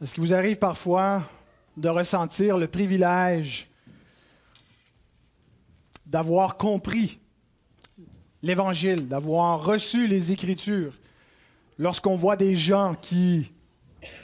Est-ce 0.00 0.14
qu'il 0.14 0.22
vous 0.22 0.32
arrive 0.32 0.56
parfois 0.56 1.22
de 1.76 1.90
ressentir 1.90 2.56
le 2.56 2.68
privilège 2.68 3.68
d'avoir 6.06 6.56
compris 6.56 7.20
l'Évangile, 8.42 9.08
d'avoir 9.08 9.62
reçu 9.62 10.06
les 10.06 10.32
Écritures, 10.32 10.94
lorsqu'on 11.76 12.16
voit 12.16 12.36
des 12.36 12.56
gens 12.56 12.94
qui 12.94 13.52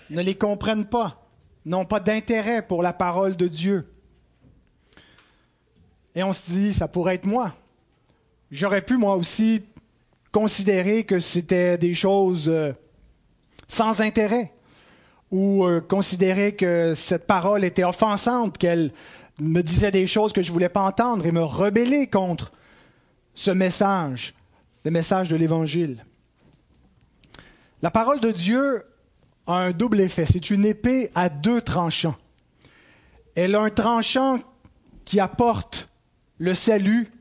ne 0.09 0.23
les 0.23 0.35
comprennent 0.35 0.87
pas, 0.87 1.29
n'ont 1.67 1.85
pas 1.85 2.01
d'intérêt 2.01 2.67
pour 2.67 2.83
la 2.83 2.95
parole 2.95 3.37
de 3.37 3.47
Dieu? 3.47 3.93
Et 6.15 6.23
on 6.23 6.33
se 6.33 6.51
dit, 6.51 6.73
ça 6.73 6.89
pourrait 6.89 7.17
être 7.17 7.27
moi. 7.27 7.55
J'aurais 8.51 8.81
pu 8.81 8.97
moi 8.97 9.15
aussi 9.15 9.67
considérer 10.33 11.05
que 11.05 11.21
c'était 11.21 11.77
des 11.77 11.93
choses 11.93 12.49
euh, 12.49 12.73
sans 13.69 14.01
intérêt 14.01 14.56
ou 15.37 15.67
euh, 15.67 15.83
que 15.83 16.95
cette 16.95 17.27
parole 17.27 17.63
était 17.63 17.85
offensante, 17.85 18.57
qu'elle 18.57 18.91
me 19.39 19.61
disait 19.61 19.91
des 19.91 20.07
choses 20.07 20.33
que 20.33 20.41
je 20.41 20.49
ne 20.49 20.53
voulais 20.55 20.71
pas 20.71 20.81
entendre 20.81 21.27
et 21.27 21.33
me 21.33 21.43
rebeller 21.45 22.07
contre 22.07 22.53
ce 23.35 23.51
message, 23.51 24.33
le 24.87 24.91
message 24.91 25.29
de 25.29 25.37
l'Évangile. 25.37 26.07
La 27.83 27.91
parole 27.91 28.21
de 28.21 28.33
Dieu 28.33 28.87
a 29.47 29.59
un 29.59 29.73
double 29.73 30.01
effet. 30.01 30.25
C'est 30.25 30.51
une 30.51 30.65
épée 30.65 31.11
à 31.15 31.29
deux 31.29 31.61
tranchants. 31.61 32.17
Elle 33.35 33.55
a 33.57 33.61
un 33.61 33.69
tranchant 33.69 34.39
qui 35.05 35.21
apporte 35.21 35.91
le 36.39 36.55
salut 36.55 37.13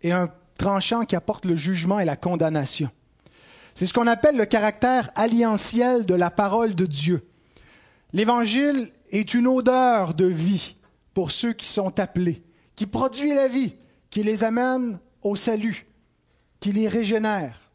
et 0.00 0.10
un 0.10 0.30
tranchant 0.56 1.04
qui 1.04 1.16
apporte 1.16 1.44
le 1.44 1.54
jugement 1.54 2.00
et 2.00 2.06
la 2.06 2.16
condamnation. 2.16 2.88
C'est 3.76 3.84
ce 3.84 3.92
qu'on 3.92 4.06
appelle 4.06 4.38
le 4.38 4.46
caractère 4.46 5.10
alliantiel 5.16 6.06
de 6.06 6.14
la 6.14 6.30
parole 6.30 6.74
de 6.74 6.86
Dieu. 6.86 7.28
L'Évangile 8.14 8.90
est 9.10 9.34
une 9.34 9.46
odeur 9.46 10.14
de 10.14 10.24
vie 10.24 10.76
pour 11.12 11.30
ceux 11.30 11.52
qui 11.52 11.66
sont 11.66 12.00
appelés, 12.00 12.42
qui 12.74 12.86
produit 12.86 13.34
la 13.34 13.48
vie, 13.48 13.76
qui 14.08 14.22
les 14.22 14.44
amène 14.44 14.98
au 15.20 15.36
salut, 15.36 15.86
qui 16.58 16.72
les 16.72 16.88
régénère. 16.88 17.70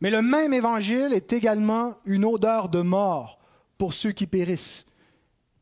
Mais 0.00 0.10
le 0.10 0.22
même 0.22 0.54
Évangile 0.54 1.12
est 1.12 1.34
également 1.34 1.98
une 2.06 2.24
odeur 2.24 2.70
de 2.70 2.80
mort 2.80 3.38
pour 3.76 3.92
ceux 3.92 4.12
qui 4.12 4.26
périssent, 4.26 4.86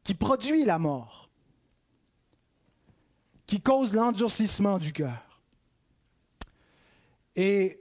qui 0.04 0.14
produit 0.14 0.64
la 0.64 0.78
mort, 0.78 1.30
qui 3.48 3.60
cause 3.60 3.92
l'endurcissement 3.92 4.78
du 4.78 4.92
cœur. 4.92 5.40
Et 7.34 7.80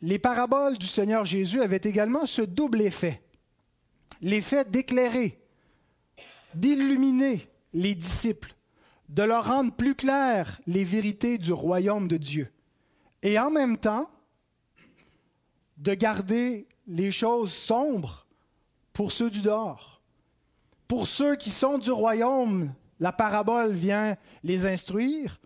les 0.00 0.18
paraboles 0.18 0.78
du 0.78 0.86
Seigneur 0.86 1.24
Jésus 1.24 1.60
avaient 1.60 1.80
également 1.82 2.26
ce 2.26 2.42
double 2.42 2.82
effet. 2.82 3.22
L'effet 4.20 4.64
d'éclairer, 4.64 5.40
d'illuminer 6.54 7.48
les 7.72 7.94
disciples, 7.94 8.54
de 9.08 9.22
leur 9.22 9.46
rendre 9.46 9.72
plus 9.72 9.94
claires 9.94 10.60
les 10.66 10.84
vérités 10.84 11.38
du 11.38 11.52
royaume 11.52 12.08
de 12.08 12.16
Dieu. 12.16 12.52
Et 13.22 13.38
en 13.38 13.50
même 13.50 13.78
temps, 13.78 14.10
de 15.78 15.94
garder 15.94 16.66
les 16.86 17.12
choses 17.12 17.52
sombres 17.52 18.26
pour 18.92 19.12
ceux 19.12 19.30
du 19.30 19.42
dehors. 19.42 20.00
Pour 20.88 21.06
ceux 21.06 21.36
qui 21.36 21.50
sont 21.50 21.78
du 21.78 21.90
royaume, 21.90 22.72
la 22.98 23.12
parabole 23.12 23.72
vient 23.72 24.16
les 24.42 24.66
instruire, 24.66 25.40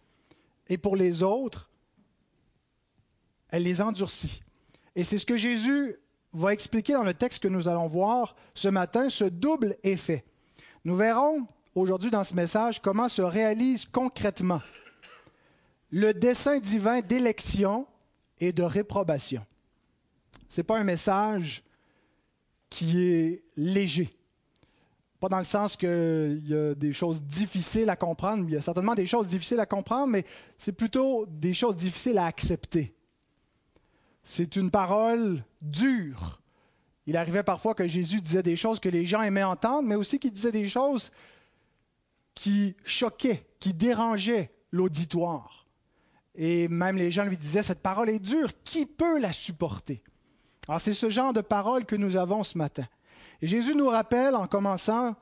et 0.69 0.78
pour 0.78 0.97
les 0.97 1.23
autres, 1.23 1.69
elle 3.48 3.64
les 3.64 3.83
endurcit. 3.83 4.42
Et 4.95 5.05
c'est 5.05 5.19
ce 5.19 5.27
que 5.27 5.37
Jésus 5.37 5.97
va 6.33 6.53
expliquer 6.53 6.95
dans 6.95 7.03
le 7.03 7.15
texte 7.15 7.43
que 7.43 7.48
nous 7.48 7.69
allons 7.69 7.87
voir 7.87 8.35
ce 8.55 8.69
matin, 8.69 9.09
ce 9.11 9.25
double 9.25 9.77
effet. 9.83 10.25
Nous 10.85 10.97
verrons 10.97 11.47
aujourd'hui 11.75 12.11
dans 12.11 12.25
ce 12.25 12.35
message 12.35 12.81
comment 12.81 13.09
se 13.09 13.23
réalise 13.23 13.87
concrètement 13.87 14.61
le 15.91 16.15
dessein 16.15 16.59
divin 16.59 17.01
d'élection 17.01 17.86
et 18.41 18.53
de 18.53 18.63
réprobation. 18.63 19.45
Ce 20.48 20.61
n'est 20.61 20.64
pas 20.64 20.79
un 20.79 20.85
message 20.85 21.63
qui 22.70 22.98
est 23.03 23.45
léger. 23.57 24.11
Pas 25.20 25.29
dans 25.29 25.39
le 25.39 25.45
sens 25.45 25.77
qu'il 25.77 26.42
y 26.47 26.55
a 26.55 26.74
des 26.74 26.92
choses 26.92 27.23
difficiles 27.23 27.91
à 27.91 27.97
comprendre. 27.97 28.45
Il 28.48 28.55
y 28.55 28.57
a 28.57 28.63
certainement 28.63 28.95
des 28.95 29.07
choses 29.07 29.29
difficiles 29.29 29.61
à 29.61 29.67
comprendre, 29.67 30.09
mais 30.09 30.24
c'est 30.59 30.73
plutôt 30.73 31.27
des 31.27 31.55
choses 31.55 31.77
difficiles 31.77 32.19
à 32.19 32.24
accepter. 32.24 32.95
C'est 34.25 34.57
une 34.57 34.71
parole 34.71 35.45
dure. 35.61 36.41
Il 37.07 37.17
arrivait 37.17 37.43
parfois 37.43 37.75
que 37.75 37.87
Jésus 37.89 38.21
disait 38.21 38.43
des 38.43 38.57
choses 38.57 38.79
que 38.79 38.89
les 38.89 39.05
gens 39.05 39.23
aimaient 39.23 39.43
entendre, 39.43 39.89
mais 39.89 39.97
aussi 39.97 40.19
qu'il 40.19 40.33
disait 40.33 40.53
des 40.53 40.69
choses 40.69 41.11
qui 42.35 42.77
choquaient, 42.85 43.45
qui 43.59 43.75
dérangeaient 43.75 44.53
l'auditoire. 44.71 45.67
Et 46.35 46.69
même 46.69 46.97
les 46.97 47.11
gens 47.11 47.25
lui 47.25 47.37
disaient, 47.37 47.63
cette 47.63 47.83
parole 47.83 48.09
est 48.09 48.21
dure, 48.21 48.53
qui 48.65 48.87
peut 48.87 49.19
la 49.19 49.33
supporter? 49.33 50.03
Alors 50.69 50.81
c'est 50.81 50.95
ce 50.95 51.11
genre 51.11 51.33
de 51.33 51.41
parole 51.41 51.85
que 51.85 51.97
nous 51.97 52.17
avons 52.17 52.45
ce 52.45 52.57
matin. 52.57 52.87
Et 53.43 53.49
Jésus 53.49 53.75
nous 53.75 53.89
rappelle 53.89 54.37
en 54.37 54.47
commençant, 54.47 55.17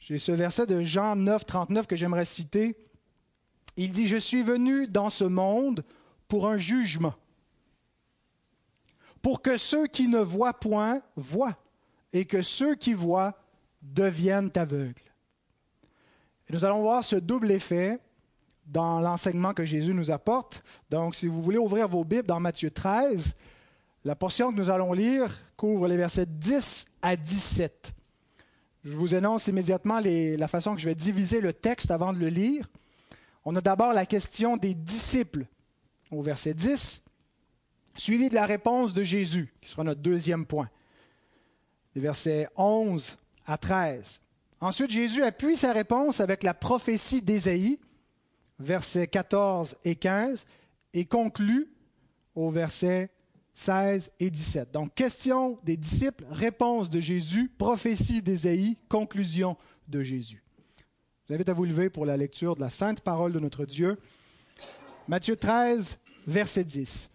j'ai 0.00 0.18
ce 0.18 0.32
verset 0.32 0.66
de 0.66 0.82
Jean 0.82 1.16
9, 1.16 1.44
39 1.44 1.86
que 1.86 1.96
j'aimerais 1.96 2.24
citer. 2.24 2.76
Il 3.76 3.92
dit, 3.92 4.08
je 4.08 4.16
suis 4.16 4.42
venu 4.42 4.88
dans 4.88 5.10
ce 5.10 5.24
monde 5.24 5.84
pour 6.28 6.48
un 6.48 6.56
jugement 6.56 7.14
pour 9.26 9.42
que 9.42 9.56
ceux 9.56 9.88
qui 9.88 10.06
ne 10.06 10.20
voient 10.20 10.54
point 10.54 11.02
voient, 11.16 11.56
et 12.12 12.26
que 12.26 12.42
ceux 12.42 12.76
qui 12.76 12.94
voient 12.94 13.34
deviennent 13.82 14.52
aveugles. 14.54 15.02
nous 16.48 16.64
allons 16.64 16.80
voir 16.80 17.02
ce 17.02 17.16
double 17.16 17.50
effet 17.50 17.98
dans 18.68 19.00
l'enseignement 19.00 19.52
que 19.52 19.64
Jésus 19.64 19.94
nous 19.94 20.12
apporte. 20.12 20.62
Donc, 20.90 21.16
si 21.16 21.26
vous 21.26 21.42
voulez 21.42 21.58
ouvrir 21.58 21.88
vos 21.88 22.04
Bibles 22.04 22.28
dans 22.28 22.38
Matthieu 22.38 22.70
13, 22.70 23.34
la 24.04 24.14
portion 24.14 24.52
que 24.52 24.56
nous 24.56 24.70
allons 24.70 24.92
lire 24.92 25.36
couvre 25.56 25.88
les 25.88 25.96
versets 25.96 26.26
10 26.26 26.86
à 27.02 27.16
17. 27.16 27.94
Je 28.84 28.96
vous 28.96 29.12
annonce 29.16 29.48
immédiatement 29.48 29.98
la 29.98 30.46
façon 30.46 30.76
que 30.76 30.80
je 30.80 30.86
vais 30.86 30.94
diviser 30.94 31.40
le 31.40 31.52
texte 31.52 31.90
avant 31.90 32.12
de 32.12 32.20
le 32.20 32.28
lire. 32.28 32.68
On 33.44 33.56
a 33.56 33.60
d'abord 33.60 33.92
la 33.92 34.06
question 34.06 34.56
des 34.56 34.74
disciples 34.74 35.46
au 36.12 36.22
verset 36.22 36.54
10, 36.54 37.02
suivi 37.96 38.28
de 38.28 38.34
la 38.34 38.46
réponse 38.46 38.92
de 38.92 39.02
Jésus, 39.02 39.52
qui 39.60 39.70
sera 39.70 39.84
notre 39.84 40.00
deuxième 40.00 40.46
point, 40.46 40.68
des 41.94 42.00
versets 42.00 42.48
11 42.56 43.16
à 43.46 43.56
13. 43.56 44.20
Ensuite, 44.60 44.90
Jésus 44.90 45.22
appuie 45.22 45.56
sa 45.56 45.72
réponse 45.72 46.20
avec 46.20 46.42
la 46.42 46.54
prophétie 46.54 47.22
d'Ésaïe, 47.22 47.78
versets 48.58 49.06
14 49.06 49.76
et 49.84 49.96
15, 49.96 50.46
et 50.94 51.04
conclut 51.04 51.68
au 52.34 52.50
verset 52.50 53.10
16 53.54 54.12
et 54.20 54.30
17. 54.30 54.72
Donc, 54.72 54.94
question 54.94 55.58
des 55.64 55.76
disciples, 55.76 56.24
réponse 56.30 56.90
de 56.90 57.00
Jésus, 57.00 57.48
prophétie 57.48 58.22
d'Ésaïe, 58.22 58.76
conclusion 58.88 59.56
de 59.88 60.02
Jésus. 60.02 60.42
Je 61.24 61.28
vous 61.28 61.34
invite 61.34 61.48
à 61.48 61.54
vous 61.54 61.64
lever 61.64 61.90
pour 61.90 62.06
la 62.06 62.16
lecture 62.16 62.54
de 62.54 62.60
la 62.60 62.70
sainte 62.70 63.00
parole 63.00 63.32
de 63.32 63.40
notre 63.40 63.66
Dieu. 63.66 63.98
Matthieu 65.08 65.36
13, 65.36 65.98
verset 66.26 66.64
10 66.64 67.10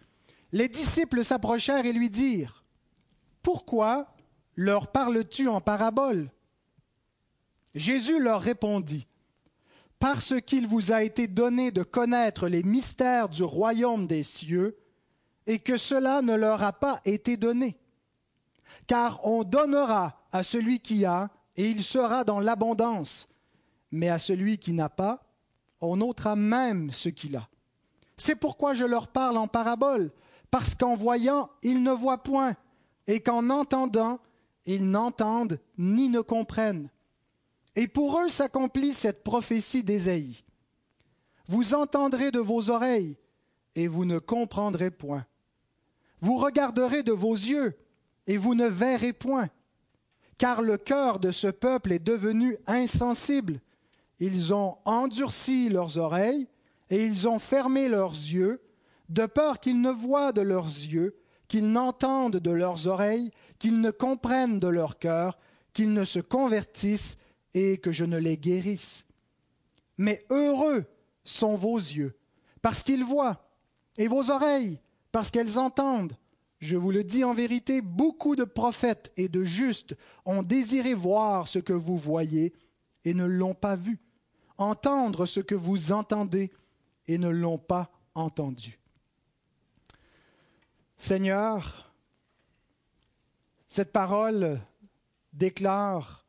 les 0.52 0.68
disciples 0.68 1.24
s'approchèrent 1.24 1.86
et 1.86 1.92
lui 1.92 2.10
dirent, 2.10 2.62
Pourquoi 3.42 4.14
leur 4.54 4.92
parles-tu 4.92 5.48
en 5.48 5.60
parabole? 5.60 6.30
Jésus 7.74 8.20
leur 8.20 8.42
répondit, 8.42 9.06
Parce 9.98 10.40
qu'il 10.42 10.66
vous 10.66 10.92
a 10.92 11.02
été 11.02 11.26
donné 11.26 11.70
de 11.70 11.82
connaître 11.82 12.48
les 12.48 12.62
mystères 12.62 13.30
du 13.30 13.42
royaume 13.42 14.06
des 14.06 14.22
cieux, 14.22 14.78
et 15.46 15.58
que 15.58 15.76
cela 15.76 16.22
ne 16.22 16.34
leur 16.34 16.62
a 16.62 16.72
pas 16.72 17.00
été 17.04 17.36
donné. 17.36 17.76
Car 18.86 19.24
on 19.26 19.42
donnera 19.42 20.20
à 20.30 20.42
celui 20.42 20.80
qui 20.80 21.04
a, 21.04 21.30
et 21.56 21.68
il 21.68 21.82
sera 21.82 22.24
dans 22.24 22.40
l'abondance, 22.40 23.28
mais 23.90 24.08
à 24.08 24.18
celui 24.18 24.58
qui 24.58 24.72
n'a 24.72 24.88
pas, 24.88 25.24
on 25.80 26.00
ôtera 26.00 26.36
même 26.36 26.92
ce 26.92 27.08
qu'il 27.08 27.36
a. 27.36 27.48
C'est 28.16 28.36
pourquoi 28.36 28.74
je 28.74 28.84
leur 28.84 29.08
parle 29.08 29.36
en 29.36 29.48
parabole, 29.48 30.12
parce 30.52 30.74
qu'en 30.74 30.94
voyant, 30.94 31.48
ils 31.62 31.82
ne 31.82 31.92
voient 31.92 32.22
point, 32.22 32.54
et 33.06 33.20
qu'en 33.20 33.48
entendant, 33.48 34.20
ils 34.66 34.88
n'entendent 34.88 35.58
ni 35.78 36.10
ne 36.10 36.20
comprennent. 36.20 36.90
Et 37.74 37.88
pour 37.88 38.20
eux 38.20 38.28
s'accomplit 38.28 38.92
cette 38.92 39.24
prophétie 39.24 39.82
d'Ésaïe. 39.82 40.44
Vous 41.48 41.72
entendrez 41.72 42.30
de 42.30 42.38
vos 42.38 42.68
oreilles, 42.68 43.16
et 43.76 43.88
vous 43.88 44.04
ne 44.04 44.18
comprendrez 44.18 44.90
point. 44.90 45.24
Vous 46.20 46.36
regarderez 46.36 47.02
de 47.02 47.12
vos 47.12 47.34
yeux, 47.34 47.74
et 48.26 48.36
vous 48.36 48.54
ne 48.54 48.68
verrez 48.68 49.14
point. 49.14 49.48
Car 50.36 50.60
le 50.60 50.76
cœur 50.76 51.18
de 51.18 51.30
ce 51.30 51.48
peuple 51.48 51.92
est 51.92 52.04
devenu 52.04 52.58
insensible. 52.66 53.62
Ils 54.20 54.52
ont 54.52 54.76
endurci 54.84 55.70
leurs 55.70 55.96
oreilles, 55.96 56.46
et 56.90 57.06
ils 57.06 57.26
ont 57.26 57.38
fermé 57.38 57.88
leurs 57.88 58.12
yeux, 58.12 58.60
de 59.12 59.26
peur 59.26 59.60
qu'ils 59.60 59.80
ne 59.80 59.90
voient 59.90 60.32
de 60.32 60.40
leurs 60.40 60.66
yeux, 60.66 61.18
qu'ils 61.46 61.70
n'entendent 61.70 62.38
de 62.38 62.50
leurs 62.50 62.86
oreilles, 62.86 63.30
qu'ils 63.58 63.80
ne 63.80 63.90
comprennent 63.90 64.58
de 64.58 64.68
leur 64.68 64.98
cœur, 64.98 65.38
qu'ils 65.74 65.92
ne 65.92 66.04
se 66.04 66.18
convertissent 66.18 67.16
et 67.52 67.76
que 67.76 67.92
je 67.92 68.04
ne 68.06 68.16
les 68.16 68.38
guérisse. 68.38 69.06
Mais 69.98 70.24
heureux 70.30 70.86
sont 71.24 71.56
vos 71.56 71.76
yeux, 71.76 72.16
parce 72.62 72.82
qu'ils 72.82 73.04
voient, 73.04 73.50
et 73.98 74.08
vos 74.08 74.30
oreilles, 74.30 74.80
parce 75.12 75.30
qu'elles 75.30 75.58
entendent. 75.58 76.16
Je 76.58 76.76
vous 76.76 76.90
le 76.90 77.04
dis 77.04 77.22
en 77.22 77.34
vérité, 77.34 77.82
beaucoup 77.82 78.34
de 78.34 78.44
prophètes 78.44 79.12
et 79.18 79.28
de 79.28 79.44
justes 79.44 79.94
ont 80.24 80.42
désiré 80.42 80.94
voir 80.94 81.48
ce 81.48 81.58
que 81.58 81.72
vous 81.74 81.98
voyez 81.98 82.54
et 83.04 83.12
ne 83.12 83.24
l'ont 83.24 83.54
pas 83.54 83.76
vu, 83.76 83.98
entendre 84.56 85.26
ce 85.26 85.40
que 85.40 85.54
vous 85.54 85.92
entendez 85.92 86.50
et 87.08 87.18
ne 87.18 87.28
l'ont 87.28 87.58
pas 87.58 87.90
entendu. 88.14 88.81
Seigneur, 91.02 91.92
cette 93.66 93.90
parole 93.90 94.60
déclare 95.32 96.24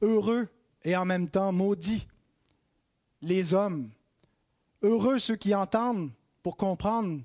heureux 0.00 0.48
et 0.84 0.94
en 0.94 1.04
même 1.04 1.28
temps 1.28 1.50
maudit 1.50 2.06
les 3.22 3.52
hommes. 3.52 3.90
Heureux 4.82 5.18
ceux 5.18 5.34
qui 5.34 5.56
entendent 5.56 6.12
pour 6.44 6.56
comprendre, 6.56 7.20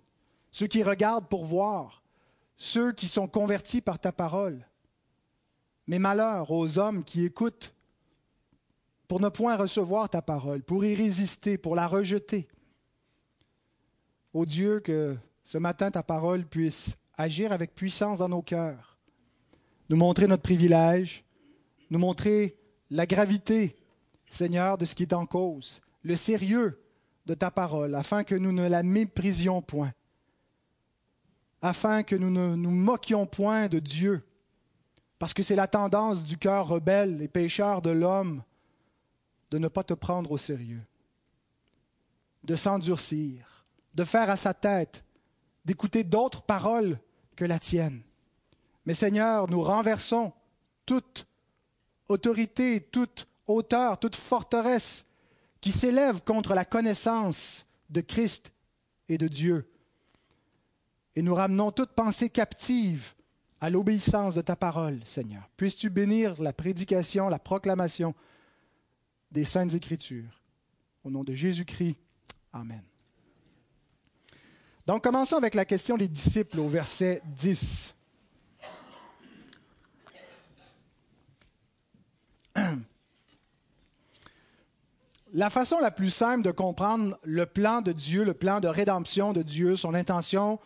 ceux 0.49 0.65
qui 0.65 0.81
regardent 0.81 1.27
pour 1.27 1.45
voir, 1.45 2.01
ceux 2.57 2.93
qui 2.93 3.07
sont 3.07 3.27
convertis 3.27 3.79
par 3.79 3.99
ta 3.99 4.11
parole. 4.11 4.65
Mais 5.85 5.99
malheur 5.99 6.49
aux 6.49 6.79
hommes 6.79 7.03
qui 7.03 7.25
écoutent 7.25 7.75
pour 9.07 9.19
ne 9.19 9.29
point 9.29 9.55
recevoir 9.55 10.09
ta 10.09 10.23
parole, 10.23 10.63
pour 10.63 10.83
y 10.83 10.95
résister, 10.95 11.59
pour 11.59 11.75
la 11.75 11.87
rejeter. 11.87 12.47
Ô 14.33 14.47
Dieu, 14.47 14.79
que 14.79 15.15
ce 15.43 15.57
matin 15.57 15.91
ta 15.91 16.03
parole 16.03 16.45
puisse 16.45 16.95
agir 17.17 17.51
avec 17.51 17.75
puissance 17.75 18.19
dans 18.19 18.29
nos 18.29 18.41
cœurs, 18.41 18.97
nous 19.89 19.97
montrer 19.97 20.27
notre 20.27 20.43
privilège, 20.43 21.23
nous 21.89 21.99
montrer 21.99 22.57
la 22.89 23.05
gravité, 23.05 23.75
Seigneur, 24.29 24.77
de 24.77 24.85
ce 24.85 24.95
qui 24.95 25.03
est 25.03 25.13
en 25.13 25.25
cause, 25.25 25.81
le 26.03 26.15
sérieux 26.15 26.81
de 27.25 27.33
ta 27.33 27.51
parole, 27.51 27.95
afin 27.95 28.23
que 28.23 28.35
nous 28.35 28.51
ne 28.51 28.67
la 28.67 28.83
méprisions 28.83 29.61
point, 29.61 29.91
afin 31.61 32.03
que 32.03 32.15
nous 32.15 32.31
ne 32.31 32.55
nous 32.55 32.71
moquions 32.71 33.25
point 33.25 33.67
de 33.67 33.79
Dieu, 33.79 34.23
parce 35.19 35.33
que 35.33 35.43
c'est 35.43 35.55
la 35.55 35.67
tendance 35.67 36.23
du 36.23 36.37
cœur 36.37 36.67
rebelle 36.67 37.21
et 37.21 37.27
pécheur 37.27 37.81
de 37.81 37.91
l'homme 37.91 38.43
de 39.51 39.57
ne 39.57 39.67
pas 39.67 39.83
te 39.83 39.93
prendre 39.93 40.31
au 40.31 40.37
sérieux, 40.37 40.81
de 42.43 42.55
s'endurcir, 42.55 43.65
de 43.93 44.03
faire 44.03 44.29
à 44.29 44.37
sa 44.37 44.53
tête, 44.53 45.03
d'écouter 45.65 46.03
d'autres 46.03 46.41
paroles 46.41 46.99
que 47.35 47.45
la 47.45 47.59
tienne. 47.59 48.01
Mais 48.85 48.93
Seigneur, 48.93 49.49
nous 49.49 49.61
renversons 49.61 50.33
toute 50.85 51.27
autorité, 52.07 52.81
toute 52.81 53.27
hauteur, 53.47 53.99
toute 53.99 54.15
forteresse 54.15 55.05
qui 55.59 55.71
s'élève 55.71 56.21
contre 56.23 56.53
la 56.53 56.65
connaissance 56.65 57.67
de 57.89 58.01
Christ 58.01 58.51
et 59.07 59.17
de 59.17 59.27
Dieu. 59.27 59.69
Et 61.15 61.21
nous 61.21 61.35
ramenons 61.35 61.71
toute 61.71 61.91
pensée 61.91 62.29
captive 62.29 63.13
à 63.59 63.69
l'obéissance 63.69 64.35
de 64.35 64.41
ta 64.41 64.55
parole, 64.55 64.99
Seigneur. 65.05 65.47
Puisses-tu 65.55 65.89
bénir 65.89 66.41
la 66.41 66.53
prédication, 66.53 67.29
la 67.29 67.39
proclamation 67.39 68.15
des 69.31 69.43
saintes 69.43 69.75
écritures? 69.75 70.41
Au 71.03 71.11
nom 71.11 71.23
de 71.23 71.33
Jésus-Christ. 71.33 71.97
Amen. 72.53 72.81
Donc 74.91 75.03
commençons 75.05 75.37
avec 75.37 75.55
la 75.55 75.63
question 75.63 75.95
des 75.95 76.09
disciples 76.09 76.59
au 76.59 76.67
verset 76.67 77.21
10. 77.37 77.95
La 85.31 85.49
façon 85.49 85.79
la 85.79 85.91
plus 85.91 86.09
simple 86.09 86.41
de 86.41 86.51
comprendre 86.51 87.17
le 87.23 87.45
plan 87.45 87.79
de 87.79 87.93
Dieu, 87.93 88.25
le 88.25 88.33
plan 88.33 88.59
de 88.59 88.67
rédemption 88.67 89.31
de 89.31 89.43
Dieu, 89.43 89.77
son 89.77 89.93
intention 89.93 90.59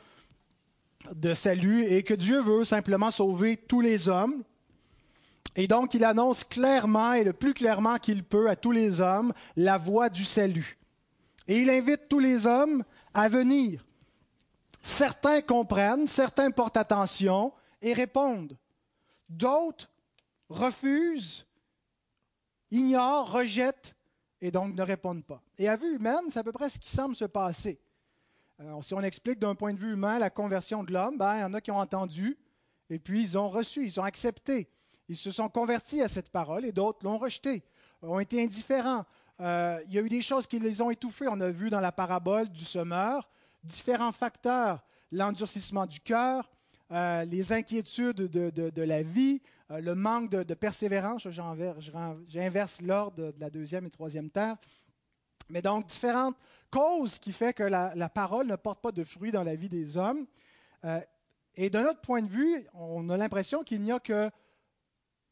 de 1.13 1.35
salut, 1.35 1.83
est 1.83 2.01
que 2.01 2.15
Dieu 2.15 2.41
veut 2.41 2.65
simplement 2.65 3.11
sauver 3.11 3.57
tous 3.57 3.81
les 3.81 4.09
hommes. 4.09 4.43
Et 5.55 5.67
donc 5.67 5.93
il 5.93 6.03
annonce 6.03 6.43
clairement 6.43 7.13
et 7.13 7.23
le 7.23 7.33
plus 7.33 7.53
clairement 7.53 7.97
qu'il 7.97 8.23
peut 8.23 8.49
à 8.49 8.55
tous 8.55 8.71
les 8.71 9.01
hommes 9.01 9.33
la 9.55 9.77
voie 9.77 10.09
du 10.09 10.23
salut. 10.23 10.79
Et 11.47 11.59
il 11.59 11.69
invite 11.69 12.09
tous 12.09 12.17
les 12.17 12.47
hommes 12.47 12.83
à 13.13 13.29
venir. 13.29 13.85
Certains 14.85 15.41
comprennent, 15.41 16.05
certains 16.05 16.51
portent 16.51 16.77
attention 16.77 17.51
et 17.81 17.91
répondent. 17.91 18.55
D'autres 19.27 19.89
refusent, 20.47 21.47
ignorent, 22.69 23.31
rejettent 23.31 23.95
et 24.41 24.51
donc 24.51 24.75
ne 24.75 24.83
répondent 24.83 25.25
pas. 25.25 25.41
Et 25.57 25.67
à 25.67 25.75
vue 25.75 25.95
humaine, 25.95 26.25
c'est 26.29 26.37
à 26.37 26.43
peu 26.43 26.51
près 26.51 26.69
ce 26.69 26.77
qui 26.77 26.91
semble 26.91 27.15
se 27.15 27.25
passer. 27.25 27.79
si 28.83 28.93
on 28.93 29.01
explique 29.01 29.39
d'un 29.39 29.55
point 29.55 29.73
de 29.73 29.79
vue 29.79 29.93
humain 29.93 30.19
la 30.19 30.29
conversion 30.29 30.83
de 30.83 30.93
l'homme, 30.93 31.17
ben, 31.17 31.37
il 31.37 31.41
y 31.41 31.43
en 31.43 31.55
a 31.55 31.61
qui 31.61 31.71
ont 31.71 31.79
entendu 31.79 32.37
et 32.91 32.99
puis 32.99 33.23
ils 33.23 33.39
ont 33.39 33.49
reçu, 33.49 33.87
ils 33.87 33.99
ont 33.99 34.03
accepté. 34.03 34.69
Ils 35.09 35.17
se 35.17 35.31
sont 35.31 35.49
convertis 35.49 36.03
à 36.03 36.07
cette 36.07 36.29
parole 36.29 36.63
et 36.63 36.71
d'autres 36.71 36.99
l'ont 37.03 37.17
rejetée, 37.17 37.63
ont 38.03 38.19
été 38.19 38.43
indifférents. 38.43 39.03
Euh, 39.39 39.81
il 39.87 39.95
y 39.95 39.97
a 39.97 40.03
eu 40.03 40.09
des 40.09 40.21
choses 40.21 40.45
qui 40.45 40.59
les 40.59 40.79
ont 40.83 40.91
étouffés. 40.91 41.27
On 41.27 41.41
a 41.41 41.49
vu 41.49 41.71
dans 41.71 41.81
la 41.81 41.91
parabole 41.91 42.49
du 42.49 42.63
semeur 42.63 43.27
différents 43.65 44.11
facteurs, 44.11 44.83
l'endurcissement 45.11 45.85
du 45.85 45.99
cœur, 45.99 46.49
euh, 46.91 47.25
les 47.25 47.51
inquiétudes 47.51 48.17
de, 48.17 48.81
la 48.81 49.01
vie, 49.01 49.41
euh, 49.71 49.81
le 49.81 49.95
manque 49.95 50.29
de, 50.29 50.53
persévérance. 50.53 51.27
J'inverse 51.29 52.81
l'ordre 52.81 53.17
de 53.17 53.33
la 53.39 53.49
deuxième 53.49 53.85
et 53.85 53.89
troisième 53.89 54.29
terre. 54.29 54.57
Mais 55.49 55.61
donc, 55.61 55.87
différentes 55.87 56.37
causes 56.69 57.19
qui 57.19 57.31
font 57.31 57.51
que 57.51 57.63
la, 57.63 58.09
parole 58.09 58.47
ne 58.47 58.55
porte 58.55 58.81
pas 58.81 58.91
de 58.91 59.03
fruits 59.03 59.31
dans 59.31 59.43
la 59.43 59.55
vie 59.55 59.69
des 59.69 59.97
hommes. 59.97 60.25
Euh, 60.83 60.99
et 61.55 61.69
de 61.69 61.79
notre 61.79 62.01
point 62.01 62.21
de 62.21 62.27
vue, 62.27 62.67
on 62.73 63.09
a 63.09 63.17
l'impression 63.17 63.63
qu'il 63.63 63.81
n'y 63.81 63.91
a 63.91 63.99
que 63.99 64.29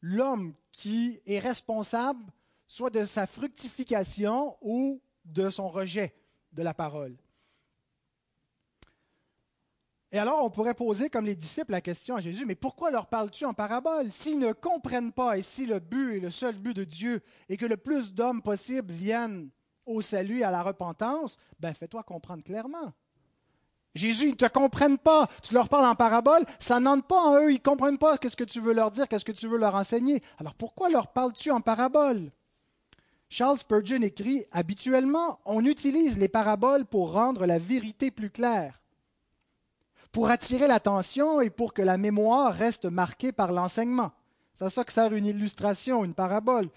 l'homme 0.00 0.54
qui 0.72 1.20
est 1.26 1.38
responsable 1.38 2.24
soit 2.66 2.90
de 2.90 3.04
sa 3.04 3.26
fructification 3.26 4.56
ou 4.60 5.00
de 5.24 5.50
son 5.50 5.68
rejet 5.68 6.14
de 6.52 6.62
la 6.62 6.74
parole. 6.74 7.16
Et 10.14 10.18
alors, 10.18 10.44
on 10.44 10.48
pourrait 10.48 10.74
poser, 10.74 11.10
comme 11.10 11.24
les 11.24 11.34
disciples, 11.34 11.72
la 11.72 11.80
question 11.80 12.14
à 12.14 12.20
Jésus, 12.20 12.46
mais 12.46 12.54
pourquoi 12.54 12.92
leur 12.92 13.08
parles-tu 13.08 13.46
en 13.46 13.52
parabole 13.52 14.12
S'ils 14.12 14.38
ne 14.38 14.52
comprennent 14.52 15.10
pas 15.10 15.36
et 15.36 15.42
si 15.42 15.66
le 15.66 15.80
but 15.80 16.14
est 16.14 16.20
le 16.20 16.30
seul 16.30 16.54
but 16.54 16.72
de 16.72 16.84
Dieu 16.84 17.20
et 17.48 17.56
que 17.56 17.66
le 17.66 17.76
plus 17.76 18.14
d'hommes 18.14 18.40
possible 18.40 18.92
viennent 18.92 19.50
au 19.86 20.02
salut 20.02 20.38
et 20.38 20.44
à 20.44 20.52
la 20.52 20.62
repentance, 20.62 21.36
ben 21.58 21.74
fais-toi 21.74 22.04
comprendre 22.04 22.44
clairement. 22.44 22.92
Jésus, 23.96 24.26
ils 24.26 24.30
ne 24.30 24.36
te 24.36 24.46
comprennent 24.46 24.98
pas. 24.98 25.28
Tu 25.42 25.52
leur 25.52 25.68
parles 25.68 25.86
en 25.86 25.96
parabole, 25.96 26.44
ça 26.60 26.78
n'entre 26.78 27.08
pas 27.08 27.20
en 27.20 27.40
eux, 27.40 27.50
ils 27.50 27.54
ne 27.54 27.58
comprennent 27.58 27.98
pas 27.98 28.16
qu'est-ce 28.16 28.36
que 28.36 28.44
tu 28.44 28.60
veux 28.60 28.72
leur 28.72 28.92
dire, 28.92 29.08
qu'est-ce 29.08 29.24
que 29.24 29.32
tu 29.32 29.48
veux 29.48 29.58
leur 29.58 29.74
enseigner. 29.74 30.22
Alors 30.38 30.54
pourquoi 30.54 30.90
leur 30.90 31.08
parles-tu 31.08 31.50
en 31.50 31.60
parabole? 31.60 32.30
Charles 33.28 33.58
Spurgeon 33.58 34.02
écrit 34.02 34.44
Habituellement, 34.52 35.40
on 35.44 35.64
utilise 35.64 36.18
les 36.18 36.28
paraboles 36.28 36.86
pour 36.86 37.10
rendre 37.10 37.46
la 37.46 37.58
vérité 37.58 38.12
plus 38.12 38.30
claire 38.30 38.80
pour 40.14 40.30
attirer 40.30 40.68
l'attention 40.68 41.40
et 41.40 41.50
pour 41.50 41.74
que 41.74 41.82
la 41.82 41.98
mémoire 41.98 42.54
reste 42.54 42.84
marquée 42.84 43.32
par 43.32 43.50
l'enseignement. 43.50 44.12
C'est 44.54 44.70
ça 44.70 44.84
que 44.84 44.92
sert 44.92 45.12
une 45.12 45.26
illustration, 45.26 46.04
une 46.04 46.14
parabole. 46.14 46.70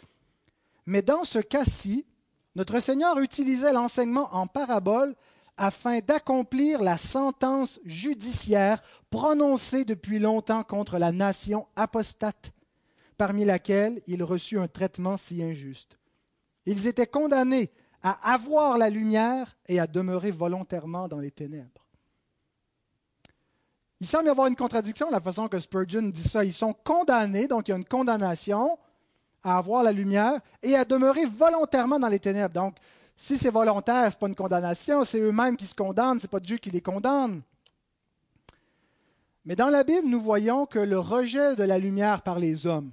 Mais 0.87 1.03
dans 1.03 1.23
ce 1.23 1.37
cas-ci, 1.37 2.07
notre 2.55 2.79
Seigneur 2.79 3.19
utilisait 3.19 3.71
l'enseignement 3.71 4.33
en 4.33 4.47
parabole 4.47 5.15
afin 5.55 5.99
d'accomplir 5.99 6.81
la 6.81 6.97
sentence 6.97 7.79
judiciaire 7.85 8.81
prononcée 9.11 9.85
depuis 9.85 10.17
longtemps 10.17 10.63
contre 10.63 10.97
la 10.97 11.11
nation 11.11 11.67
apostate, 11.75 12.53
parmi 13.19 13.45
laquelle 13.45 14.01
il 14.07 14.23
reçut 14.23 14.57
un 14.57 14.67
traitement 14.67 15.15
si 15.15 15.43
injuste. 15.43 15.99
Ils 16.65 16.87
étaient 16.87 17.05
condamnés 17.05 17.69
à 18.01 18.33
avoir 18.33 18.79
la 18.79 18.89
lumière 18.89 19.55
et 19.67 19.79
à 19.79 19.85
demeurer 19.85 20.31
volontairement 20.31 21.07
dans 21.07 21.19
les 21.19 21.31
ténèbres. 21.31 21.86
Il 23.99 24.07
semble 24.07 24.25
y 24.25 24.29
avoir 24.29 24.47
une 24.47 24.55
contradiction 24.55 25.09
la 25.09 25.19
façon 25.19 25.47
que 25.47 25.59
Spurgeon 25.59 26.03
dit 26.03 26.27
ça. 26.27 26.45
Ils 26.45 26.53
sont 26.53 26.73
condamnés, 26.73 27.47
donc 27.47 27.67
il 27.67 27.71
y 27.71 27.73
a 27.73 27.77
une 27.77 27.85
condamnation 27.85 28.77
à 29.43 29.57
avoir 29.57 29.83
la 29.83 29.91
lumière 29.91 30.39
et 30.61 30.75
à 30.75 30.85
demeurer 30.85 31.25
volontairement 31.25 31.99
dans 31.99 32.07
les 32.07 32.19
ténèbres. 32.19 32.53
Donc, 32.53 32.75
si 33.15 33.37
c'est 33.37 33.49
volontaire, 33.49 34.11
ce 34.11 34.15
n'est 34.15 34.19
pas 34.19 34.27
une 34.27 34.35
condamnation, 34.35 35.03
c'est 35.03 35.19
eux-mêmes 35.19 35.57
qui 35.57 35.65
se 35.65 35.73
condamnent, 35.73 36.19
ce 36.19 36.25
n'est 36.25 36.29
pas 36.29 36.39
Dieu 36.39 36.57
qui 36.57 36.69
les 36.69 36.81
condamne. 36.81 37.41
Mais 39.45 39.55
dans 39.55 39.69
la 39.69 39.83
Bible, 39.83 40.07
nous 40.07 40.21
voyons 40.21 40.65
que 40.65 40.77
le 40.77 40.99
rejet 40.99 41.55
de 41.55 41.63
la 41.63 41.79
lumière 41.79 42.21
par 42.21 42.37
les 42.37 42.67
hommes 42.67 42.91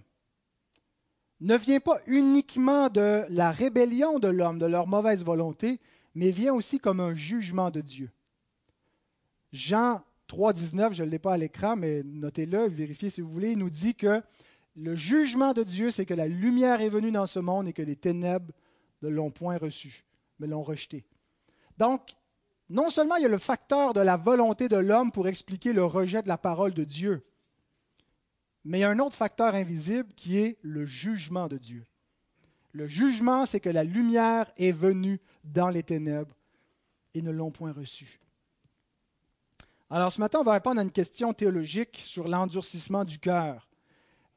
ne 1.41 1.57
vient 1.57 1.81
pas 1.81 1.99
uniquement 2.07 2.89
de 2.89 3.25
la 3.29 3.51
rébellion 3.51 4.19
de 4.19 4.29
l'homme, 4.29 4.59
de 4.59 4.67
leur 4.67 4.87
mauvaise 4.87 5.25
volonté, 5.25 5.81
mais 6.15 6.31
vient 6.31 6.55
aussi 6.55 6.79
comme 6.79 7.01
un 7.01 7.13
jugement 7.13 7.71
de 7.71 7.81
Dieu. 7.81 8.11
Jean 9.53 10.01
3.19, 10.35 10.95
je 10.95 11.05
ne 11.05 11.11
l'ai 11.11 11.21
pas 11.21 11.35
à 11.35 11.37
l'écran, 11.37 11.77
mais 11.77 12.03
notez-le, 12.03 12.67
vérifiez 12.67 13.09
si 13.09 13.21
vous 13.21 13.31
voulez, 13.31 13.53
il 13.53 13.59
nous 13.59 13.71
dit 13.71 13.95
que 13.95 14.21
Le 14.75 14.97
jugement 14.97 15.53
de 15.53 15.63
Dieu, 15.63 15.93
c'est 15.93 16.07
que 16.07 16.15
la 16.15 16.27
lumière 16.27 16.81
est 16.81 16.89
venue 16.89 17.13
dans 17.13 17.27
ce 17.27 17.39
monde 17.39 17.69
et 17.69 17.73
que 17.73 17.83
les 17.83 17.95
ténèbres 17.95 18.53
ne 19.03 19.09
l'ont 19.09 19.31
point 19.31 19.59
reçu, 19.59 20.05
mais 20.41 20.49
l'ont 20.49 20.65
rejeté. 20.65 21.05
Donc, 21.79 22.17
non 22.69 22.91
seulement 22.91 23.15
il 23.15 23.23
y 23.23 23.27
a 23.27 23.29
le 23.29 23.39
facteur 23.39 23.93
de 23.93 24.01
la 24.01 24.17
volonté 24.17 24.69
de 24.69 24.77
l'homme 24.77 25.13
pour 25.13 25.29
expliquer 25.29 25.73
le 25.73 25.85
rejet 25.85 26.23
de 26.23 26.29
la 26.29 26.39
parole 26.39 26.75
de 26.75 26.83
Dieu, 26.83 27.25
mais 28.65 28.79
il 28.79 28.81
y 28.81 28.85
a 28.85 28.91
un 28.91 28.99
autre 28.99 29.15
facteur 29.15 29.55
invisible 29.55 30.13
qui 30.17 30.39
est 30.39 30.59
le 30.63 30.85
jugement 30.85 31.47
de 31.47 31.59
Dieu. 31.59 31.85
Le 32.73 32.89
jugement, 32.89 33.47
c'est 33.47 33.61
que 33.61 33.69
la 33.69 33.85
lumière 33.85 34.51
est 34.57 34.73
venue 34.73 35.21
dans 35.45 35.69
les 35.69 35.85
ténèbres 35.85 36.35
et 37.15 37.23
ne 37.23 37.31
l'ont 37.31 37.53
point 37.53 37.73
reçue. 37.73 38.19
Alors 39.95 40.11
ce 40.11 40.21
matin, 40.21 40.41
on 40.41 40.43
va 40.43 40.55
répondre 40.55 40.81
à 40.81 40.83
une 40.83 40.91
question 40.91 41.33
théologique 41.33 42.01
sur 42.03 42.27
l'endurcissement 42.27 43.05
du 43.05 43.21
cœur. 43.21 43.69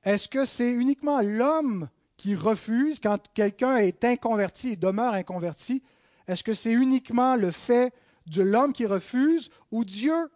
Est-ce 0.04 0.28
que 0.28 0.46
c'est 0.46 0.72
uniquement 0.72 1.20
l'homme 1.20 1.90
qui 2.16 2.36
refuse 2.36 3.00
quand 3.00 3.18
quelqu'un 3.34 3.78
est 3.78 4.06
inconverti 4.06 4.74
et 4.74 4.76
demeure 4.76 5.16
inconverti? 5.16 5.82
Est-ce 6.28 6.44
que 6.44 6.54
c'est 6.54 6.74
uniquement 6.74 7.36
le 7.36 7.50
fait 7.50 7.92
de 8.28 8.44
l'homme 8.44 8.72
qui 8.72 8.86
refuse 8.86 9.50
ou 9.72 9.84
Dieu 9.84 10.30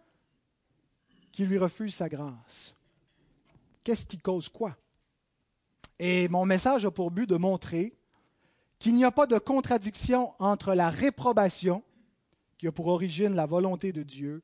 qui 1.31 1.45
lui 1.45 1.59
refuse 1.59 1.93
sa 1.93 2.09
grâce? 2.09 2.75
Qu'est-ce 3.83 4.07
qui 4.07 4.17
cause 4.17 4.49
quoi? 4.49 4.75
Et 5.99 6.29
mon 6.29 6.45
message 6.45 6.83
a 6.83 6.89
pour 6.89 7.11
but 7.11 7.29
de 7.29 7.37
montrer 7.37 7.93
qu'il 8.79 8.95
n'y 8.95 9.05
a 9.05 9.11
pas 9.11 9.27
de 9.27 9.37
contradiction 9.37 10.33
entre 10.39 10.73
la 10.73 10.89
réprobation, 10.89 11.83
qui 12.57 12.65
a 12.67 12.71
pour 12.71 12.87
origine 12.87 13.35
la 13.35 13.45
volonté 13.45 13.91
de 13.91 14.01
Dieu, 14.01 14.41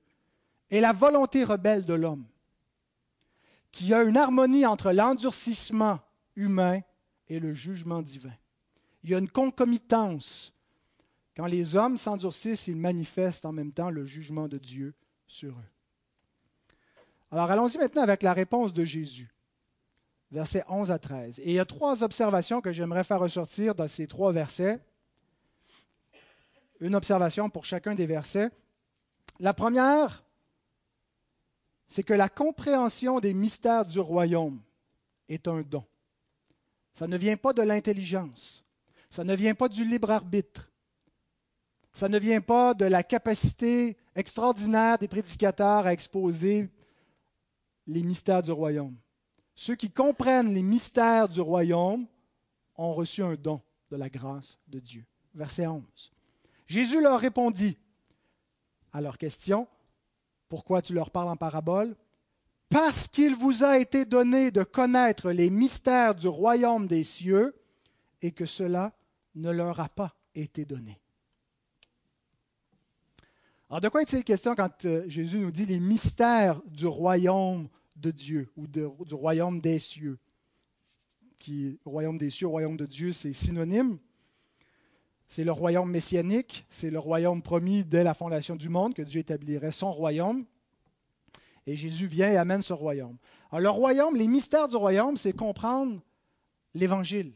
et 0.70 0.82
la 0.82 0.94
volonté 0.94 1.44
rebelle 1.44 1.86
de 1.86 1.94
l'homme, 1.94 2.26
qu'il 3.72 3.88
y 3.88 3.94
a 3.94 4.04
une 4.04 4.18
harmonie 4.18 4.66
entre 4.66 4.92
l'endurcissement 4.92 6.00
humain 6.36 6.82
et 7.28 7.40
le 7.40 7.54
jugement 7.54 8.02
divin. 8.02 8.34
Il 9.04 9.10
y 9.12 9.16
a 9.16 9.20
une 9.20 9.30
concomitance. 9.30 10.54
Quand 11.36 11.46
les 11.46 11.76
hommes 11.76 11.98
s'endurcissent, 11.98 12.68
ils 12.68 12.76
manifestent 12.76 13.46
en 13.46 13.52
même 13.52 13.72
temps 13.72 13.90
le 13.90 14.06
jugement 14.06 14.48
de 14.48 14.58
Dieu 14.58 14.94
sur 15.28 15.52
eux. 15.52 15.72
Alors 17.32 17.52
allons-y 17.52 17.78
maintenant 17.78 18.04
avec 18.04 18.24
la 18.24 18.34
réponse 18.34 18.74
de 18.74 18.86
Jésus, 18.86 19.30
versets 20.32 20.64
11 20.68 20.92
à 20.92 21.00
13. 21.00 21.40
Et 21.40 21.52
il 21.52 21.54
y 21.54 21.60
a 21.60 21.66
trois 21.66 22.04
observations 22.04 22.62
que 22.62 22.72
j'aimerais 22.72 23.04
faire 23.04 23.20
ressortir 23.20 23.76
dans 23.76 23.88
ces 23.88 24.08
trois 24.08 24.32
versets. 24.32 24.80
Une 26.80 26.96
observation 26.96 27.50
pour 27.50 27.66
chacun 27.66 27.96
des 27.96 28.06
versets. 28.06 28.50
La 29.40 29.54
première, 29.54 30.24
c'est 31.88 32.04
que 32.04 32.14
la 32.14 32.30
compréhension 32.30 33.20
des 33.20 33.34
mystères 33.34 33.86
du 33.86 34.00
royaume 34.00 34.62
est 35.30 35.48
un 35.48 35.62
don. 35.62 35.86
Ça 36.94 37.08
ne 37.08 37.18
vient 37.18 37.38
pas 37.38 37.54
de 37.54 37.62
l'intelligence. 37.62 38.66
Ça 39.10 39.24
ne 39.24 39.36
vient 39.36 39.56
pas 39.56 39.70
du 39.70 39.86
libre 39.86 40.12
arbitre. 40.12 40.72
Ça 41.94 42.10
ne 42.10 42.20
vient 42.20 42.42
pas 42.42 42.74
de 42.74 42.86
la 42.86 43.04
capacité 43.04 43.98
extraordinaire 44.16 44.98
des 44.98 45.08
prédicateurs 45.08 45.86
à 45.86 45.94
exposer 45.94 46.70
les 47.88 48.04
mystères 48.04 48.44
du 48.44 48.52
royaume. 48.52 48.96
Ceux 49.56 49.76
qui 49.76 49.90
comprennent 49.90 50.54
les 50.54 50.62
mystères 50.62 51.30
du 51.30 51.42
royaume 51.42 52.06
ont 52.76 52.94
reçu 52.94 53.24
un 53.24 53.36
don 53.36 53.62
de 53.90 53.96
la 53.96 54.10
grâce 54.10 54.60
de 54.68 54.80
Dieu. 54.80 55.06
Verset 55.34 55.66
11. 55.66 55.84
Jésus 56.68 57.02
leur 57.02 57.20
répondit 57.20 57.78
à 58.92 59.02
leur 59.02 59.18
question, 59.18 59.68
pourquoi 60.50 60.82
tu 60.82 60.94
leur 60.94 61.12
parles 61.12 61.30
en 61.30 61.38
parabole? 61.38 61.96
Parce 62.70 63.08
qu'il 63.08 63.36
vous 63.36 63.64
a 63.64 63.78
été 63.78 64.06
donné 64.06 64.52
de 64.52 64.64
connaître 64.64 65.32
les 65.32 65.50
mystères 65.50 66.16
du 66.16 66.28
royaume 66.28 66.88
des 66.88 67.04
cieux 67.04 67.56
et 68.22 68.32
que 68.32 68.46
cela 68.46 68.94
ne 69.36 69.52
leur 69.52 69.80
a 69.80 69.90
pas 69.90 70.16
été 70.36 70.66
donné. 70.66 71.00
Alors, 73.70 73.82
de 73.82 73.90
quoi 73.90 74.02
est-il 74.02 74.24
question 74.24 74.56
quand 74.56 74.86
euh, 74.86 75.04
Jésus 75.08 75.40
nous 75.40 75.52
dit 75.52 75.66
les 75.66 75.80
mystères 75.80 76.62
du 76.68 76.86
royaume 76.88 77.68
de 77.98 78.12
Dieu 78.12 78.50
ou 78.56 78.66
du 78.66 79.14
royaume 79.14 79.60
des 79.60 79.80
cieux? 79.80 80.18
Qui, 81.38 81.80
royaume 81.86 82.18
des 82.18 82.30
cieux, 82.30 82.48
royaume 82.48 82.78
de 82.78 82.86
Dieu, 82.86 83.12
c'est 83.12 83.34
synonyme. 83.34 84.00
C'est 85.28 85.44
le 85.44 85.52
royaume 85.52 85.92
messianique, 85.92 86.66
c'est 86.70 86.90
le 86.90 87.00
royaume 87.00 87.42
promis 87.42 87.84
dès 87.84 88.04
la 88.04 88.14
fondation 88.14 88.56
du 88.56 88.70
monde, 88.70 88.94
que 88.94 89.02
Dieu 89.02 89.20
établirait 89.20 89.72
son 89.72 89.92
royaume. 89.92 90.46
Et 91.66 91.76
Jésus 91.76 92.08
vient 92.08 92.30
et 92.30 92.38
amène 92.38 92.62
ce 92.62 92.74
royaume. 92.74 93.18
Alors 93.52 93.62
le 93.62 93.70
royaume, 93.70 94.16
les 94.16 94.28
mystères 94.28 94.70
du 94.70 94.78
royaume, 94.78 95.18
c'est 95.18 95.34
comprendre 95.34 96.00
l'Évangile. 96.74 97.34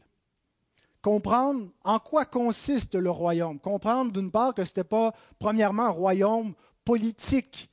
Comprendre 1.02 1.68
en 1.84 1.98
quoi 1.98 2.24
consiste 2.24 2.94
le 2.94 3.10
royaume. 3.10 3.58
Comprendre 3.58 4.12
d'une 4.12 4.30
part 4.30 4.54
que 4.54 4.64
ce 4.64 4.70
n'était 4.70 4.84
pas 4.84 5.12
premièrement 5.38 5.86
un 5.86 5.90
royaume 5.90 6.54
politique, 6.84 7.70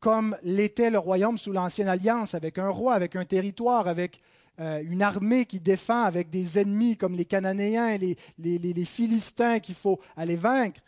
comme 0.00 0.36
l'était 0.42 0.90
le 0.90 0.98
royaume 0.98 1.38
sous 1.38 1.52
l'Ancienne 1.52 1.88
Alliance, 1.88 2.34
avec 2.34 2.58
un 2.58 2.68
roi, 2.68 2.92
avec 2.92 3.16
un 3.16 3.24
territoire, 3.24 3.88
avec 3.88 4.20
euh, 4.60 4.82
une 4.82 5.02
armée 5.02 5.44
qui 5.44 5.60
défend 5.60 6.02
avec 6.02 6.30
des 6.30 6.58
ennemis 6.58 6.96
comme 6.96 7.14
les 7.14 7.24
Cananéens, 7.24 7.96
les, 7.98 8.16
les, 8.38 8.58
les, 8.58 8.84
Philistins 8.84 9.58
qu'il 9.58 9.74
faut 9.74 10.00
aller 10.16 10.36
vaincre, 10.36 10.80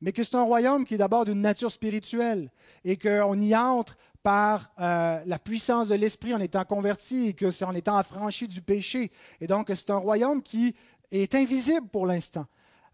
mais 0.00 0.12
que 0.12 0.24
c'est 0.24 0.34
un 0.34 0.42
royaume 0.42 0.84
qui 0.84 0.94
est 0.94 0.98
d'abord 0.98 1.24
d'une 1.24 1.40
nature 1.40 1.70
spirituelle 1.70 2.50
et 2.84 2.96
qu'on 2.96 3.40
y 3.40 3.54
entre 3.54 3.96
par 4.22 4.72
euh, 4.80 5.20
la 5.26 5.38
puissance 5.38 5.88
de 5.88 5.94
l'Esprit 5.94 6.34
en 6.34 6.40
étant 6.40 6.64
converti 6.64 7.28
et 7.28 7.32
que 7.32 7.50
c'est 7.50 7.64
en 7.64 7.74
étant 7.74 7.96
affranchi 7.96 8.48
du 8.48 8.60
péché. 8.60 9.10
Et 9.40 9.46
donc 9.46 9.70
c'est 9.74 9.90
un 9.90 9.96
royaume 9.96 10.42
qui 10.42 10.74
est 11.10 11.34
invisible 11.34 11.88
pour 11.88 12.06
l'instant. 12.06 12.46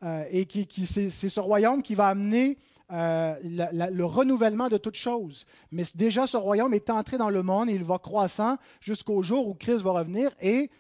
Euh, 0.04 0.25
et 0.30 0.47
qui, 0.47 0.66
qui 0.66 0.87
c'est, 0.87 1.11
ce 1.11 1.40
royaume 1.40 1.82
qui 1.82 1.97
va 1.97 2.06
amener 2.08 2.56
euh, 2.90 3.37
le 3.42 4.04
renouvellement 4.04 4.68
de 4.68 4.78
toutes 4.78 4.97
choses. 4.97 5.45
Mais 5.71 5.85
déjà, 5.95 6.26
ce 6.26 6.37
royaume 6.37 6.73
est 6.73 6.88
entré 6.88 7.18
dans 7.18 7.28
le 7.28 7.42
monde 7.42 7.68
et 7.68 7.75
il 7.75 7.85
va 7.85 7.99
croissant 7.99 8.57
jusqu'au 8.80 9.23
jour 9.23 9.47
où 9.47 9.54
Christ 9.54 9.83
va 9.83 9.92
revenir 9.92 10.30
et 10.40 10.71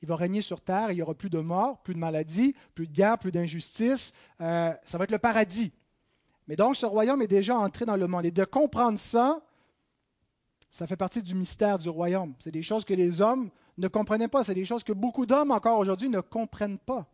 il 0.00 0.08
va 0.08 0.14
régner 0.14 0.40
sur 0.40 0.60
terre. 0.60 0.92
Il 0.92 0.96
n'y 0.96 1.02
aura 1.02 1.14
plus 1.14 1.30
de 1.30 1.40
mort, 1.40 1.82
plus 1.82 1.94
de 1.94 1.98
maladie, 1.98 2.54
plus 2.74 2.86
de 2.86 2.92
guerre, 2.92 3.18
plus 3.18 3.32
d'injustice. 3.32 4.12
Euh, 4.40 4.72
ça 4.84 4.98
va 4.98 5.04
être 5.04 5.10
le 5.10 5.18
paradis. 5.18 5.72
Mais 6.46 6.54
donc, 6.54 6.76
ce 6.76 6.86
royaume 6.86 7.22
est 7.22 7.28
déjà 7.28 7.58
entré 7.58 7.84
dans 7.84 7.96
le 7.96 8.06
monde. 8.06 8.24
Et 8.24 8.30
de 8.30 8.44
comprendre 8.44 8.98
ça, 8.98 9.40
ça 10.70 10.86
fait 10.86 10.96
partie 10.96 11.22
du 11.22 11.34
mystère 11.34 11.78
du 11.78 11.88
royaume. 11.88 12.34
C'est 12.38 12.52
des 12.52 12.62
choses 12.62 12.84
que 12.84 12.94
les 12.94 13.20
hommes 13.20 13.50
ne 13.78 13.88
comprenaient 13.88 14.28
pas. 14.28 14.44
C'est 14.44 14.54
des 14.54 14.64
choses 14.64 14.84
que 14.84 14.92
beaucoup 14.92 15.26
d'hommes 15.26 15.50
encore 15.50 15.78
aujourd'hui 15.78 16.08
ne 16.08 16.20
comprennent 16.20 16.78
pas. 16.78 17.06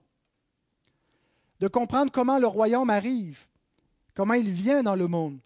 De 1.60 1.68
comprendre 1.68 2.12
comment 2.12 2.38
le 2.38 2.46
royaume 2.46 2.90
arrive 2.90 3.46
comment 4.14 4.34
il 4.34 4.50
vient 4.50 4.82
dans 4.82 4.94
le 4.94 5.08
monde, 5.08 5.38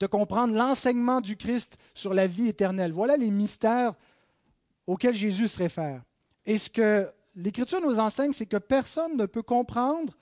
de 0.00 0.06
comprendre 0.06 0.54
l'enseignement 0.54 1.20
du 1.20 1.36
Christ 1.36 1.76
sur 1.94 2.14
la 2.14 2.26
vie 2.26 2.48
éternelle. 2.48 2.92
Voilà 2.92 3.16
les 3.16 3.30
mystères 3.30 3.94
auxquels 4.86 5.14
Jésus 5.14 5.48
se 5.48 5.58
réfère. 5.58 6.02
Et 6.46 6.58
ce 6.58 6.68
que 6.68 7.10
l'Écriture 7.34 7.80
nous 7.80 7.98
enseigne, 7.98 8.32
c'est 8.32 8.46
que 8.46 8.56
personne 8.56 9.16
ne 9.16 9.26
peut 9.26 9.42
comprendre 9.42 10.14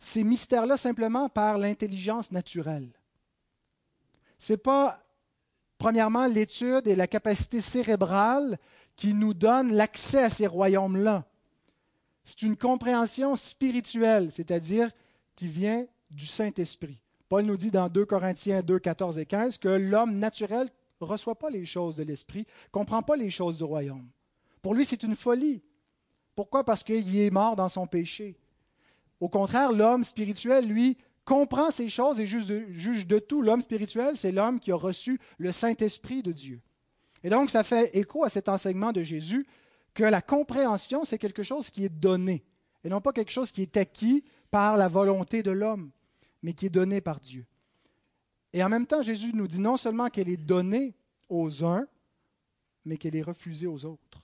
ces 0.00 0.24
mystères-là 0.24 0.76
simplement 0.76 1.28
par 1.28 1.58
l'intelligence 1.58 2.32
naturelle. 2.32 2.90
Ce 4.38 4.52
n'est 4.52 4.58
pas, 4.58 5.02
premièrement, 5.78 6.26
l'étude 6.26 6.86
et 6.86 6.96
la 6.96 7.06
capacité 7.06 7.60
cérébrale 7.60 8.58
qui 8.96 9.14
nous 9.14 9.32
donnent 9.32 9.72
l'accès 9.72 10.24
à 10.24 10.30
ces 10.30 10.46
royaumes-là. 10.46 11.24
C'est 12.24 12.42
une 12.42 12.56
compréhension 12.56 13.36
spirituelle, 13.36 14.30
c'est-à-dire 14.30 14.90
qui 15.34 15.48
vient 15.48 15.86
du 16.10 16.26
Saint-Esprit. 16.26 17.01
Paul 17.32 17.46
nous 17.46 17.56
dit 17.56 17.70
dans 17.70 17.88
2 17.88 18.04
Corinthiens 18.04 18.60
2, 18.60 18.78
14 18.78 19.18
et 19.18 19.24
15 19.24 19.56
que 19.56 19.70
l'homme 19.70 20.18
naturel 20.18 20.68
ne 21.00 21.06
reçoit 21.06 21.38
pas 21.38 21.48
les 21.48 21.64
choses 21.64 21.96
de 21.96 22.02
l'esprit, 22.02 22.40
ne 22.40 22.70
comprend 22.72 23.00
pas 23.00 23.16
les 23.16 23.30
choses 23.30 23.56
du 23.56 23.64
royaume. 23.64 24.06
Pour 24.60 24.74
lui, 24.74 24.84
c'est 24.84 25.02
une 25.02 25.16
folie. 25.16 25.62
Pourquoi? 26.34 26.62
Parce 26.62 26.82
qu'il 26.82 27.18
est 27.18 27.30
mort 27.30 27.56
dans 27.56 27.70
son 27.70 27.86
péché. 27.86 28.36
Au 29.18 29.30
contraire, 29.30 29.72
l'homme 29.72 30.04
spirituel, 30.04 30.68
lui, 30.68 30.98
comprend 31.24 31.70
ces 31.70 31.88
choses 31.88 32.20
et 32.20 32.26
juge 32.26 32.44
de, 32.44 32.66
juge 32.72 33.06
de 33.06 33.18
tout. 33.18 33.40
L'homme 33.40 33.62
spirituel, 33.62 34.18
c'est 34.18 34.30
l'homme 34.30 34.60
qui 34.60 34.70
a 34.70 34.76
reçu 34.76 35.18
le 35.38 35.52
Saint-Esprit 35.52 36.22
de 36.22 36.32
Dieu. 36.32 36.60
Et 37.24 37.30
donc, 37.30 37.48
ça 37.48 37.62
fait 37.62 37.96
écho 37.96 38.24
à 38.24 38.28
cet 38.28 38.50
enseignement 38.50 38.92
de 38.92 39.02
Jésus 39.02 39.46
que 39.94 40.04
la 40.04 40.20
compréhension, 40.20 41.06
c'est 41.06 41.16
quelque 41.16 41.44
chose 41.44 41.70
qui 41.70 41.86
est 41.86 41.98
donné 41.98 42.44
et 42.84 42.90
non 42.90 43.00
pas 43.00 43.14
quelque 43.14 43.32
chose 43.32 43.52
qui 43.52 43.62
est 43.62 43.78
acquis 43.78 44.22
par 44.50 44.76
la 44.76 44.88
volonté 44.88 45.42
de 45.42 45.50
l'homme 45.50 45.92
mais 46.42 46.52
qui 46.52 46.66
est 46.66 46.70
donnée 46.70 47.00
par 47.00 47.20
Dieu. 47.20 47.46
Et 48.52 48.62
en 48.62 48.68
même 48.68 48.86
temps, 48.86 49.02
Jésus 49.02 49.32
nous 49.34 49.48
dit 49.48 49.60
non 49.60 49.76
seulement 49.76 50.08
qu'elle 50.08 50.28
est 50.28 50.36
donnée 50.36 50.94
aux 51.28 51.64
uns, 51.64 51.86
mais 52.84 52.96
qu'elle 52.96 53.16
est 53.16 53.22
refusée 53.22 53.66
aux 53.66 53.84
autres. 53.84 54.22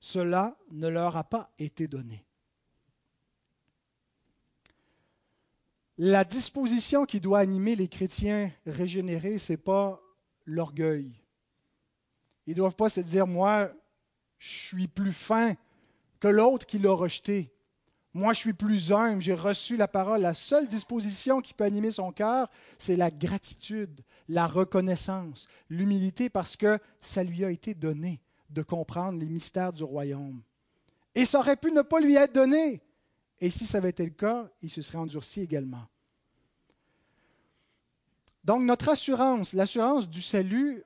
Cela 0.00 0.56
ne 0.70 0.88
leur 0.88 1.16
a 1.16 1.24
pas 1.24 1.52
été 1.58 1.86
donné. 1.88 2.24
La 5.98 6.24
disposition 6.24 7.04
qui 7.04 7.20
doit 7.20 7.40
animer 7.40 7.74
les 7.74 7.88
chrétiens 7.88 8.52
régénérés, 8.66 9.38
ce 9.38 9.52
n'est 9.52 9.56
pas 9.56 10.00
l'orgueil. 10.44 11.12
Ils 12.46 12.50
ne 12.50 12.56
doivent 12.56 12.76
pas 12.76 12.88
se 12.88 13.00
dire, 13.00 13.26
moi, 13.26 13.72
je 14.38 14.48
suis 14.48 14.88
plus 14.88 15.12
fin 15.12 15.54
que 16.20 16.28
l'autre 16.28 16.66
qui 16.66 16.78
l'a 16.78 16.92
rejeté. 16.92 17.52
Moi, 18.18 18.32
je 18.32 18.40
suis 18.40 18.52
plus 18.52 18.90
humble, 18.90 19.22
j'ai 19.22 19.36
reçu 19.36 19.76
la 19.76 19.86
parole. 19.86 20.22
La 20.22 20.34
seule 20.34 20.66
disposition 20.66 21.40
qui 21.40 21.54
peut 21.54 21.62
animer 21.62 21.92
son 21.92 22.10
cœur, 22.10 22.50
c'est 22.76 22.96
la 22.96 23.12
gratitude, 23.12 24.00
la 24.28 24.48
reconnaissance, 24.48 25.46
l'humilité, 25.70 26.28
parce 26.28 26.56
que 26.56 26.80
ça 27.00 27.22
lui 27.22 27.44
a 27.44 27.50
été 27.52 27.74
donné 27.74 28.20
de 28.50 28.62
comprendre 28.62 29.20
les 29.20 29.28
mystères 29.28 29.72
du 29.72 29.84
royaume. 29.84 30.42
Et 31.14 31.24
ça 31.26 31.38
aurait 31.38 31.56
pu 31.56 31.70
ne 31.70 31.82
pas 31.82 32.00
lui 32.00 32.16
être 32.16 32.34
donné. 32.34 32.82
Et 33.40 33.50
si 33.50 33.66
ça 33.66 33.78
avait 33.78 33.90
été 33.90 34.02
le 34.04 34.10
cas, 34.10 34.50
il 34.62 34.70
se 34.70 34.82
serait 34.82 34.98
endurci 34.98 35.40
également. 35.40 35.86
Donc 38.42 38.62
notre 38.62 38.88
assurance, 38.88 39.52
l'assurance 39.52 40.10
du 40.10 40.22
salut, 40.22 40.82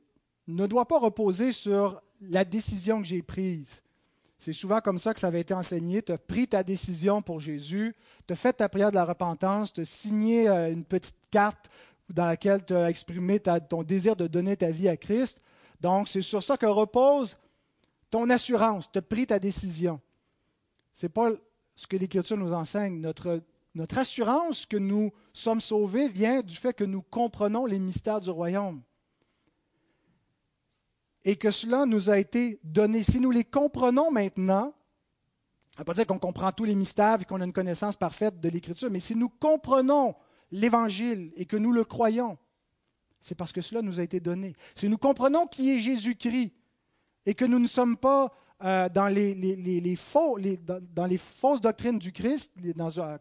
ne 0.49 0.67
doit 0.67 0.87
pas 0.87 0.99
reposer 0.99 1.53
sur 1.53 2.03
la 2.21 2.45
décision 2.45 3.01
que 3.01 3.09
j'ai 3.09 3.23
prise. 3.23 3.81
C'est 4.45 4.53
souvent 4.53 4.81
comme 4.81 4.99
ça 4.99 5.15
que 5.15 5.21
ça 5.21 5.29
avait 5.29 5.43
été 5.43 5.55
enseigné. 5.55 6.03
Tu 6.03 6.11
as 6.11 6.19
pris 6.19 6.49
ta 6.49 6.65
décision 6.65 7.23
pour 7.23 7.39
Jésus, 7.39 7.95
tu 8.27 8.33
as 8.33 8.37
fait 8.37 8.53
ta 8.53 8.69
prière 8.69 8.91
de 8.91 8.97
la 8.97 9.05
repentance, 9.05 9.73
tu 9.73 9.83
as 9.83 9.85
signé 9.85 10.49
euh, 10.49 10.73
une 10.73 10.85
petite 10.85 11.29
carte 11.31 11.71
dans 12.09 12.27
laquelle 12.27 12.65
tu 12.65 12.75
as 12.75 12.91
exprimé 12.91 13.39
ton 13.39 13.85
désir 13.85 14.17
de 14.17 14.27
donner 14.27 14.57
ta 14.57 14.73
vie 14.73 14.89
à 14.89 14.97
Christ. 14.97 15.41
Donc, 15.81 16.09
c'est 16.09 16.23
sur 16.23 16.43
ça 16.43 16.57
que 16.57 16.67
repose 16.67 17.39
ton 18.11 18.29
assurance. 18.31 18.91
Tu 18.91 18.99
as 18.99 19.03
pris 19.03 19.29
ta 19.29 19.39
décision. 19.39 20.01
Ce 20.93 21.07
n'est 21.07 21.11
pas 21.11 21.31
ce 21.77 21.87
que 21.87 21.97
l'Écriture 21.97 22.37
nous 22.37 22.53
enseigne. 22.53 22.99
Notre, 22.99 23.45
notre 23.77 23.99
assurance 23.99 24.67
que 24.67 24.77
nous 24.77 25.13
sommes 25.33 25.61
sauvés 25.61 26.09
vient 26.09 26.43
du 26.43 26.57
fait 26.57 26.73
que 26.73 26.83
nous 26.83 27.03
comprenons 27.03 27.65
les 27.65 27.79
mystères 27.79 28.21
du 28.21 28.31
royaume 28.31 28.83
et 31.25 31.37
que 31.37 31.51
cela 31.51 31.87
nous 31.87 32.11
a 32.11 32.19
été 32.19 32.59
donné. 32.65 33.03
Si 33.03 33.21
nous 33.21 33.31
les 33.31 33.45
comprenons 33.45 34.11
maintenant, 34.11 34.75
ça 35.75 35.79
ne 35.79 35.81
veut 35.81 35.85
pas 35.85 35.95
dire 35.95 36.07
qu'on 36.07 36.19
comprend 36.19 36.53
tous 36.53 36.65
les 36.65 36.75
mystères 36.75 37.21
et 37.21 37.25
qu'on 37.25 37.41
a 37.41 37.45
une 37.45 37.53
connaissance 37.53 37.97
parfaite 37.97 38.41
de 38.41 38.49
l'Écriture, 38.49 38.91
mais 38.91 39.01
si 39.01 39.17
nous 39.17 39.29
comprenons 39.29 40.15
l'Évangile 40.51 41.33
et 41.37 41.47
que 41.47 41.57
nous 41.57 41.73
le 41.73 41.85
croyons, 41.85 42.37
c'est 43.21 43.35
parce 43.35 43.53
que 43.53 43.61
cela 43.61 43.83
nous 43.83 44.01
a 44.01 44.03
été 44.03 44.21
donné. 44.21 44.55
Si 44.75 44.89
nous 44.89 44.99
comprenons 44.99 45.47
qui 45.47 45.71
est 45.71 45.79
Jésus-Christ 45.79 46.53
et 47.25 47.35
que 47.35 47.45
nous 47.45 47.61
ne 47.61 47.69
sommes 47.69 47.97
pas 47.97 48.33
euh, 48.65 48.89
dans, 48.89 49.07
les, 49.07 49.97
faux, 49.97 50.39
dans, 50.95 51.07
les 51.07 51.17
fausses 51.19 51.61
doctrines 51.61 51.99
du 51.99 52.13
Christ, 52.13 52.53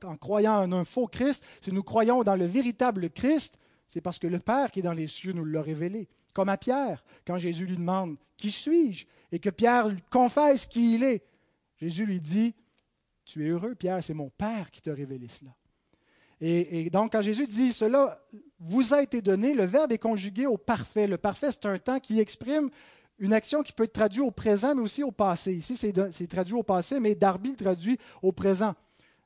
en 0.04 0.18
croyant 0.18 0.56
en 0.56 0.72
un 0.72 0.86
faux 0.86 1.08
Christ, 1.08 1.44
si 1.62 1.72
nous 1.72 1.84
croyons 1.84 2.24
dans 2.24 2.36
le 2.36 2.46
véritable 2.46 3.10
Christ, 3.12 3.58
c'est 3.88 4.02
parce 4.02 4.20
que 4.20 4.28
le 4.28 4.40
Père 4.40 4.72
qui 4.72 4.80
est 4.80 4.84
dans 4.84 4.94
les 4.94 5.08
cieux 5.08 5.34
nous 5.34 5.46
l'a 5.46 5.62
révélé. 5.62 6.10
Comme 6.34 6.50
à 6.50 6.58
Pierre, 6.58 7.04
quand 7.26 7.38
Jésus 7.38 7.66
lui 7.66 7.78
demande 7.78 8.18
Qui 8.38 8.52
suis-je? 8.52 9.06
Et 9.32 9.40
que 9.40 9.50
Pierre 9.50 9.88
lui 9.88 10.02
confesse 10.10 10.66
qui 10.66 10.96
il 10.96 11.04
est. 11.04 11.24
Jésus 11.78 12.06
lui 12.06 12.22
dit 12.22 12.54
Tu 13.26 13.46
es 13.46 13.50
heureux, 13.50 13.76
Pierre, 13.76 14.04
c'est 14.04 14.14
mon 14.14 14.30
Père 14.30 14.72
qui 14.72 14.82
t'a 14.82 14.94
révélé 14.94 15.28
cela. 15.28 15.52
Et, 16.44 16.90
donc, 16.90 17.12
quand 17.12 17.22
Jésus 17.22 17.46
dit 17.46 17.72
Cela 17.72 18.20
vous 18.60 18.94
a 18.94 19.02
été 19.02 19.22
donné, 19.22 19.54
le 19.54 19.66
verbe 19.66 19.92
est 19.92 20.00
conjugué 20.00 20.48
au 20.48 20.58
parfait. 20.58 21.06
Le 21.06 21.18
parfait, 21.18 21.52
c'est 21.52 21.66
un 21.68 21.78
temps 21.78 22.00
qui 22.00 22.20
exprime 22.20 22.70
une 23.20 23.34
action 23.34 23.62
qui 23.62 23.72
peut 23.72 23.84
être 23.84 23.94
traduite 23.94 24.26
au 24.26 24.32
présent, 24.32 24.74
mais 24.74 24.82
aussi 24.82 25.04
au 25.04 25.12
passé. 25.12 25.54
Ici, 25.54 25.78
c'est 25.78 26.28
traduit 26.28 26.56
au 26.56 26.64
passé, 26.64 27.00
mais 27.00 27.14
Darby 27.14 27.52
le 27.52 27.56
traduit 27.56 28.00
au 28.24 28.32
présent. 28.32 28.74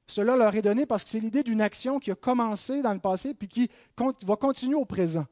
Cela 0.07 0.35
leur 0.35 0.53
est 0.53 0.62
donné 0.62 0.85
parce 0.85 1.03
que 1.03 1.09
c'est 1.09 1.19
l'idée 1.19 1.43
d'une 1.43 1.62
action 1.62 2.00
qui 2.00 2.12
a 2.12 2.15
commencé 2.15 2.81
dans 2.81 2.93
le 2.93 3.00
passé 3.00 3.33
puis 3.33 3.47
qui 3.47 3.69
va 3.97 4.35
continuer 4.35 4.75
au 4.75 4.85
présent. 4.85 5.25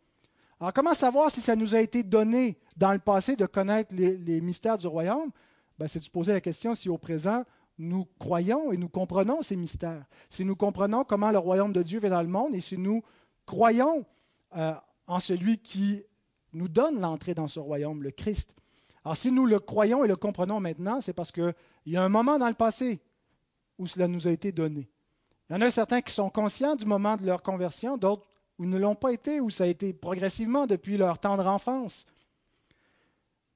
Alors, 0.63 0.71
comment 0.71 0.93
savoir 0.93 1.29
si 1.29 1.41
ça 1.41 1.57
nous 1.57 1.75
a 1.75 1.81
été 1.81 2.03
donné 2.03 2.57
dans 2.77 2.93
le 2.93 2.99
passé 2.99 3.35
de 3.35 3.45
connaître 3.45 3.93
les, 3.93 4.39
mystères 4.39 4.77
du 4.77 4.87
royaume? 4.87 5.29
Ben, 5.77 5.89
C'est 5.89 5.99
de 5.99 6.05
se 6.05 6.09
poser 6.09 6.31
la 6.31 6.39
question 6.39 6.73
si 6.73 6.87
au 6.87 6.97
présent, 6.97 7.43
nous 7.77 8.07
croyons 8.17 8.71
et 8.71 8.77
nous 8.77 8.87
comprenons 8.87 9.41
ces 9.41 9.57
mystères. 9.57 10.05
Si 10.29 10.45
nous 10.45 10.55
comprenons 10.55 11.03
comment 11.03 11.31
le 11.31 11.37
royaume 11.37 11.73
de 11.73 11.83
Dieu 11.83 11.99
vient 11.99 12.11
dans 12.11 12.21
le 12.21 12.29
monde 12.29 12.55
et 12.55 12.61
si 12.61 12.77
nous 12.77 13.03
croyons 13.45 14.05
euh, 14.55 14.73
en 15.05 15.19
celui 15.19 15.57
qui 15.57 16.01
nous 16.53 16.69
donne 16.69 17.01
l'entrée 17.01 17.33
dans 17.33 17.49
ce 17.49 17.59
royaume, 17.59 18.01
le 18.01 18.11
Christ. 18.11 18.55
Alors, 19.03 19.17
si 19.17 19.33
nous 19.33 19.45
le 19.45 19.59
croyons 19.59 20.05
et 20.05 20.07
le 20.07 20.15
comprenons 20.15 20.61
maintenant, 20.61 21.01
c'est 21.01 21.11
parce 21.11 21.33
qu'il 21.33 21.53
y 21.87 21.97
a 21.97 22.03
un 22.03 22.07
moment 22.07 22.39
dans 22.39 22.47
le 22.47 22.53
passé 22.53 23.01
où 23.77 23.85
cela 23.85 24.07
nous 24.07 24.29
a 24.29 24.31
été 24.31 24.53
donné. 24.53 24.89
Il 25.49 25.57
y 25.57 25.59
en 25.59 25.61
a 25.61 25.69
certains 25.71 25.99
qui 25.99 26.13
sont 26.13 26.29
conscients 26.29 26.77
du 26.77 26.85
moment 26.85 27.17
de 27.17 27.25
leur 27.25 27.43
conversion, 27.43 27.97
d'autres 27.97 28.25
ou 28.59 28.65
ne 28.65 28.77
l'ont 28.77 28.95
pas 28.95 29.11
été, 29.11 29.39
ou 29.39 29.49
ça 29.49 29.63
a 29.65 29.67
été 29.67 29.93
progressivement 29.93 30.67
depuis 30.67 30.97
leur 30.97 31.19
tendre 31.19 31.47
enfance. 31.47 32.05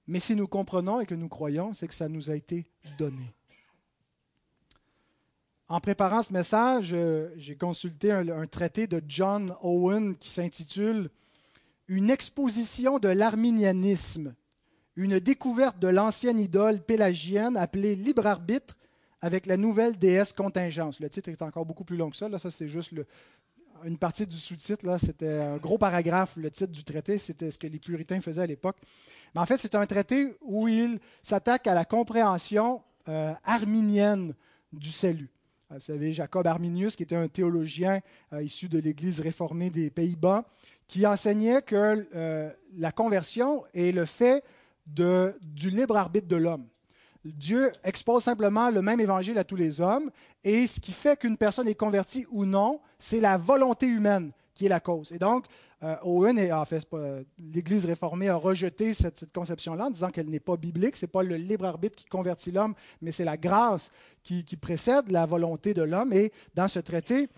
Mais 0.08 0.20
si 0.20 0.36
nous 0.36 0.48
comprenons 0.48 1.02
et 1.02 1.06
que 1.06 1.16
nous 1.16 1.28
croyons, 1.28 1.74
c'est 1.74 1.88
que 1.88 1.94
ça 1.94 2.08
nous 2.08 2.32
a 2.32 2.36
été 2.36 2.66
donné. 2.98 3.34
En 5.70 5.82
préparant 5.82 6.24
ce 6.24 6.32
message, 6.32 6.92
euh, 6.94 7.30
j'ai 7.36 7.58
consulté 7.58 8.12
un, 8.12 8.46
traité 8.46 8.88
de 8.88 9.02
John 9.06 9.54
Owen 9.62 10.16
qui 10.16 10.30
s'intitule 10.30 11.10
Une 11.90 12.10
exposition 12.10 13.00
de 13.00 13.10
l'arminianisme, 13.10 14.34
une 14.96 15.20
découverte 15.20 15.78
de 15.80 15.90
l'ancienne 15.90 16.40
idole 16.40 16.82
pélagienne 16.82 17.58
appelée 17.58 17.98
libre 17.98 18.26
arbitre 18.26 18.78
avec 19.20 19.46
la 19.46 19.58
nouvelle 19.58 19.98
déesse 19.98 20.32
contingence. 20.32 21.02
Le 21.02 21.10
titre 21.10 21.30
est 21.30 21.42
encore 21.42 21.66
beaucoup 21.66 21.84
plus 21.84 21.98
long 21.98 22.10
que 22.10 22.18
ça. 22.18 22.30
Là, 22.30 22.40
ça, 22.40 22.50
c'est 22.50 22.70
juste 22.70 22.94
le, 22.94 23.06
une 23.86 23.98
partie 23.98 24.26
du 24.26 24.38
sous-titre, 24.38 24.98
c'était 25.00 25.40
un 25.40 25.58
gros 25.58 25.78
paragraphe, 25.78 26.36
le 26.38 26.52
titre 26.52 26.72
du 26.72 26.84
traité, 26.84 27.18
c'était 27.18 27.52
ce 27.52 27.58
que 27.58 27.68
les 27.68 27.80
puritains 27.80 28.22
faisaient 28.22 28.42
à 28.42 28.46
l'époque. 28.46 28.78
Mais 29.34 29.42
en 29.42 29.46
fait, 29.46 29.58
c'est 29.58 29.76
un 29.76 29.86
traité 29.86 30.36
où 30.42 30.68
il 30.68 31.00
s'attaque 31.22 31.68
à 31.68 31.74
la 31.74 31.86
compréhension 31.86 32.82
euh, 33.10 33.34
arminienne 33.44 34.34
du 34.74 34.90
salut. 34.90 35.30
Euh, 35.72 35.76
vous 35.76 35.82
savez, 35.82 36.14
Jacob 36.14 36.46
Arminius, 36.48 36.96
qui 36.96 37.04
était 37.04 37.16
un 37.16 37.28
théologien 37.28 38.02
euh, 38.34 38.44
issu 38.44 38.70
de 38.70 38.80
l'Église 38.80 39.20
réformée 39.20 39.70
des 39.70 39.90
Pays-Bas, 39.90 40.46
qui 40.88 41.06
enseignait 41.06 41.62
que 41.62 42.08
la 42.78 42.92
conversion 42.94 43.66
est 43.74 43.92
le 43.92 44.06
fait 44.06 44.42
du 44.88 45.70
libre 45.70 45.98
arbitre 45.98 46.30
de 46.30 46.38
l'homme. 46.38 46.66
Dieu 47.34 47.72
expose 47.84 48.24
simplement 48.24 48.70
le 48.70 48.82
même 48.82 49.00
évangile 49.00 49.38
à 49.38 49.44
tous 49.44 49.56
les 49.56 49.82
hommes, 49.82 50.12
et 50.44 50.68
ce 50.68 50.80
qui 50.80 50.92
fait 50.92 51.18
qu'une 51.18 51.38
personne 51.38 51.68
est 51.68 51.76
convertie 51.76 52.26
ou 52.32 52.46
non, 52.46 52.80
c'est 53.00 53.20
la 53.20 53.38
volonté 53.38 53.88
humaine 53.88 54.32
qui 54.54 54.66
est 54.66 54.70
la 54.70 54.80
cause. 54.80 55.12
Et 55.12 55.20
donc, 55.20 55.46
euh, 55.84 55.96
Owen, 56.02 56.40
et, 56.40 56.52
en 56.52 56.66
fait, 56.66 56.88
l'Église 57.38 57.86
réformée 57.86 58.30
a 58.30 58.36
rejeté 58.36 58.94
cette, 58.94 59.32
conception-là 59.32 59.86
en 59.86 59.90
disant 59.92 60.10
qu'elle 60.10 60.30
n'est 60.30 60.40
pas 60.40 60.58
biblique, 60.58 60.96
ce 60.96 61.06
n'est 61.06 61.12
pas 61.12 61.22
le 61.22 61.36
libre 61.36 61.66
arbitre 61.66 61.96
qui 61.96 62.06
convertit 62.06 62.52
l'homme, 62.52 62.74
mais 63.02 63.12
c'est 63.12 63.24
la 63.24 63.38
grâce 63.38 63.92
qui, 64.24 64.44
précède 64.60 65.12
la 65.12 65.26
volonté 65.26 65.74
de 65.74 65.84
l'homme. 65.84 66.12
Et 66.14 66.32
dans 66.56 66.68
ce 66.68 66.80
traité, 66.80 67.30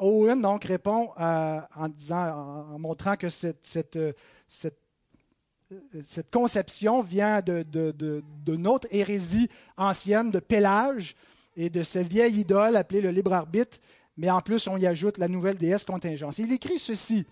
Owen 0.00 0.42
donc 0.42 0.64
répond 0.64 1.10
euh, 1.18 1.60
en, 1.74 1.88
disant, 1.88 2.66
en, 2.74 2.78
montrant 2.78 3.16
que 3.16 3.30
cette 3.30 3.98
cette 6.04 6.30
conception 6.30 7.00
vient 7.00 7.40
de, 7.40 7.62
de, 7.62 8.56
notre 8.56 8.88
hérésie 8.90 9.48
ancienne 9.76 10.30
de 10.30 10.38
Pélage 10.38 11.16
et 11.56 11.70
de 11.70 11.82
ce 11.82 11.98
vieille 11.98 12.40
idole 12.40 12.76
appelée 12.76 13.00
le 13.00 13.10
libre 13.10 13.32
arbitre, 13.32 13.78
mais 14.16 14.30
en 14.30 14.40
plus 14.40 14.66
on 14.68 14.76
y 14.76 14.86
ajoute 14.86 15.18
la 15.18 15.28
nouvelle 15.28 15.56
déesse 15.56 15.84
contingence. 15.84 16.38
Il 16.38 16.52
écrit 16.52 16.78
ceci. 16.78 17.26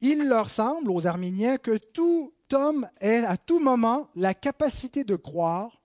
Il 0.00 0.26
leur 0.26 0.48
semble 0.48 0.90
aux 0.90 1.06
Arméniens 1.06 1.58
que 1.58 1.76
tout 1.76 2.32
homme 2.52 2.88
ait 3.00 3.24
à 3.24 3.36
tout 3.36 3.60
moment 3.60 4.08
la 4.14 4.32
capacité 4.32 5.04
de 5.04 5.16
croire 5.16 5.79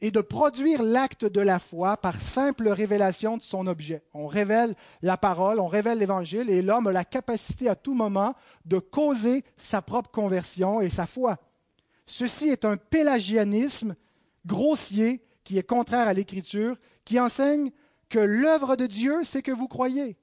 et 0.00 0.10
de 0.10 0.20
produire 0.20 0.82
l'acte 0.82 1.24
de 1.24 1.40
la 1.40 1.58
foi 1.58 1.96
par 1.96 2.20
simple 2.20 2.68
révélation 2.68 3.36
de 3.36 3.42
son 3.42 3.66
objet. 3.66 4.04
On 4.14 4.26
révèle 4.26 4.74
la 5.02 5.16
parole, 5.16 5.58
on 5.58 5.66
révèle 5.66 5.98
l'évangile, 5.98 6.50
et 6.50 6.62
l'homme 6.62 6.86
a 6.86 6.92
la 6.92 7.04
capacité 7.04 7.68
à 7.68 7.74
tout 7.74 7.94
moment 7.94 8.34
de 8.64 8.78
causer 8.78 9.44
sa 9.56 9.82
propre 9.82 10.10
conversion 10.10 10.80
et 10.80 10.90
sa 10.90 11.06
foi. 11.06 11.38
Ceci 12.06 12.48
est 12.48 12.64
un 12.64 12.76
pélagianisme 12.76 13.96
grossier 14.46 15.22
qui 15.44 15.58
est 15.58 15.62
contraire 15.62 16.08
à 16.08 16.12
l'Écriture, 16.12 16.76
qui 17.04 17.18
enseigne 17.18 17.70
que 18.08 18.18
l'œuvre 18.18 18.76
de 18.76 18.86
Dieu, 18.86 19.24
c'est 19.24 19.42
que 19.42 19.52
vous 19.52 19.68
croyez. 19.68 20.16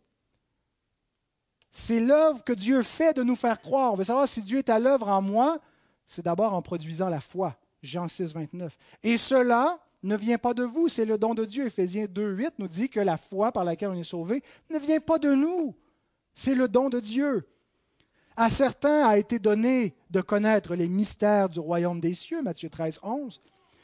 C'est 1.71 1.99
l'œuvre 1.99 2.43
que 2.43 2.53
Dieu 2.53 2.81
fait 2.81 3.13
de 3.13 3.23
nous 3.23 3.35
faire 3.35 3.61
croire. 3.61 3.91
On 3.91 3.95
veut 3.95 4.05
savoir 4.05 4.27
si 4.27 4.41
Dieu 4.41 4.59
est 4.59 4.69
à 4.69 4.79
l'œuvre 4.79 5.09
en 5.09 5.21
moi, 5.21 5.59
c'est 6.07 6.23
d'abord 6.23 6.53
en 6.53 6.61
produisant 6.61 7.09
la 7.09 7.19
foi. 7.19 7.57
Jean 7.85 8.07
6, 8.07 8.33
29. 8.33 8.77
Et 9.03 9.17
cela 9.17 9.79
ne 10.03 10.15
vient 10.15 10.37
pas 10.37 10.53
de 10.53 10.63
vous, 10.63 10.87
c'est 10.87 11.05
le 11.05 11.17
don 11.17 11.33
de 11.33 11.45
Dieu. 11.45 11.65
Éphésiens 11.65 12.05
2, 12.09 12.29
8 12.31 12.53
nous 12.59 12.67
dit 12.67 12.89
que 12.89 12.99
la 12.99 13.17
foi 13.17 13.51
par 13.51 13.63
laquelle 13.63 13.89
on 13.89 13.95
est 13.99 14.03
sauvé 14.03 14.43
ne 14.69 14.77
vient 14.77 14.99
pas 14.99 15.17
de 15.17 15.33
nous, 15.33 15.75
c'est 16.33 16.55
le 16.55 16.67
don 16.67 16.89
de 16.89 16.99
Dieu. 16.99 17.47
À 18.37 18.49
certains 18.49 19.05
a 19.05 19.17
été 19.17 19.39
donné 19.39 19.95
de 20.09 20.19
connaître 20.19 20.75
les 20.75 20.89
mystères 20.89 21.47
du 21.47 21.59
royaume 21.59 22.01
des 22.01 22.13
cieux, 22.13 22.41
Matthieu 22.41 22.69
13, 22.69 22.99
11. 23.01 23.41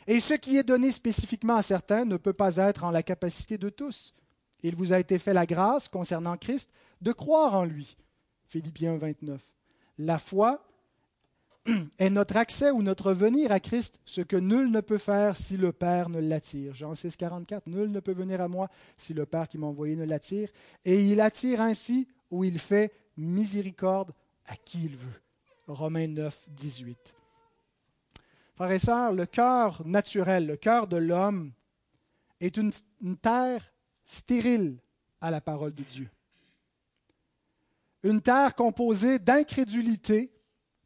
Et 0.07 0.19
ce 0.19 0.33
qui 0.33 0.57
est 0.57 0.63
donné 0.63 0.91
spécifiquement 0.91 1.55
à 1.55 1.63
certains 1.63 2.03
ne 2.03 2.17
peut 2.17 2.33
pas 2.33 2.57
être 2.57 2.83
en 2.83 2.91
la 2.91 3.03
capacité 3.03 3.57
de 3.57 3.69
tous. 3.69 4.13
Il 4.61 4.75
vous 4.75 4.93
a 4.93 4.99
été 4.99 5.17
fait 5.19 5.33
la 5.33 5.45
grâce, 5.45 5.87
concernant 5.87 6.37
Christ, 6.37 6.69
de 7.01 7.13
croire 7.13 7.55
en 7.55 7.63
lui. 7.63 7.95
Philippiens 8.45 8.97
29. 8.97 9.41
La 9.97 10.17
foi 10.17 10.61
est 11.99 12.09
notre 12.09 12.37
accès 12.37 12.71
ou 12.71 12.81
notre 12.81 13.13
venir 13.13 13.51
à 13.51 13.59
Christ, 13.59 13.99
ce 14.05 14.21
que 14.21 14.35
nul 14.35 14.71
ne 14.71 14.81
peut 14.81 14.97
faire 14.97 15.37
si 15.37 15.57
le 15.57 15.71
Père 15.71 16.09
ne 16.09 16.19
l'attire. 16.19 16.73
Jean 16.73 16.95
6, 16.95 17.15
44. 17.15 17.67
Nul 17.67 17.91
ne 17.91 17.99
peut 17.99 18.13
venir 18.13 18.41
à 18.41 18.47
moi 18.47 18.69
si 18.97 19.13
le 19.13 19.25
Père 19.25 19.47
qui 19.47 19.57
m'a 19.57 19.67
envoyé 19.67 19.95
ne 19.95 20.05
l'attire. 20.05 20.49
Et 20.85 21.05
il 21.05 21.21
attire 21.21 21.61
ainsi 21.61 22.07
où 22.29 22.43
il 22.43 22.57
fait 22.59 22.91
miséricorde 23.17 24.11
à 24.47 24.55
qui 24.55 24.85
il 24.85 24.95
veut. 24.95 25.21
Romains 25.67 26.07
9, 26.07 26.49
18. 26.49 27.15
Frères 28.55 28.71
et 28.71 28.79
sœurs, 28.79 29.13
le 29.13 29.25
cœur 29.25 29.81
naturel, 29.85 30.47
le 30.47 30.57
cœur 30.57 30.87
de 30.87 30.97
l'homme 30.97 31.51
est 32.39 32.57
une, 32.57 32.71
une 33.01 33.17
terre 33.17 33.71
stérile 34.05 34.77
à 35.19 35.31
la 35.31 35.41
parole 35.41 35.73
de 35.73 35.83
Dieu. 35.83 36.09
Une 38.03 38.21
terre 38.21 38.55
composée 38.55 39.19
d'incrédulité, 39.19 40.31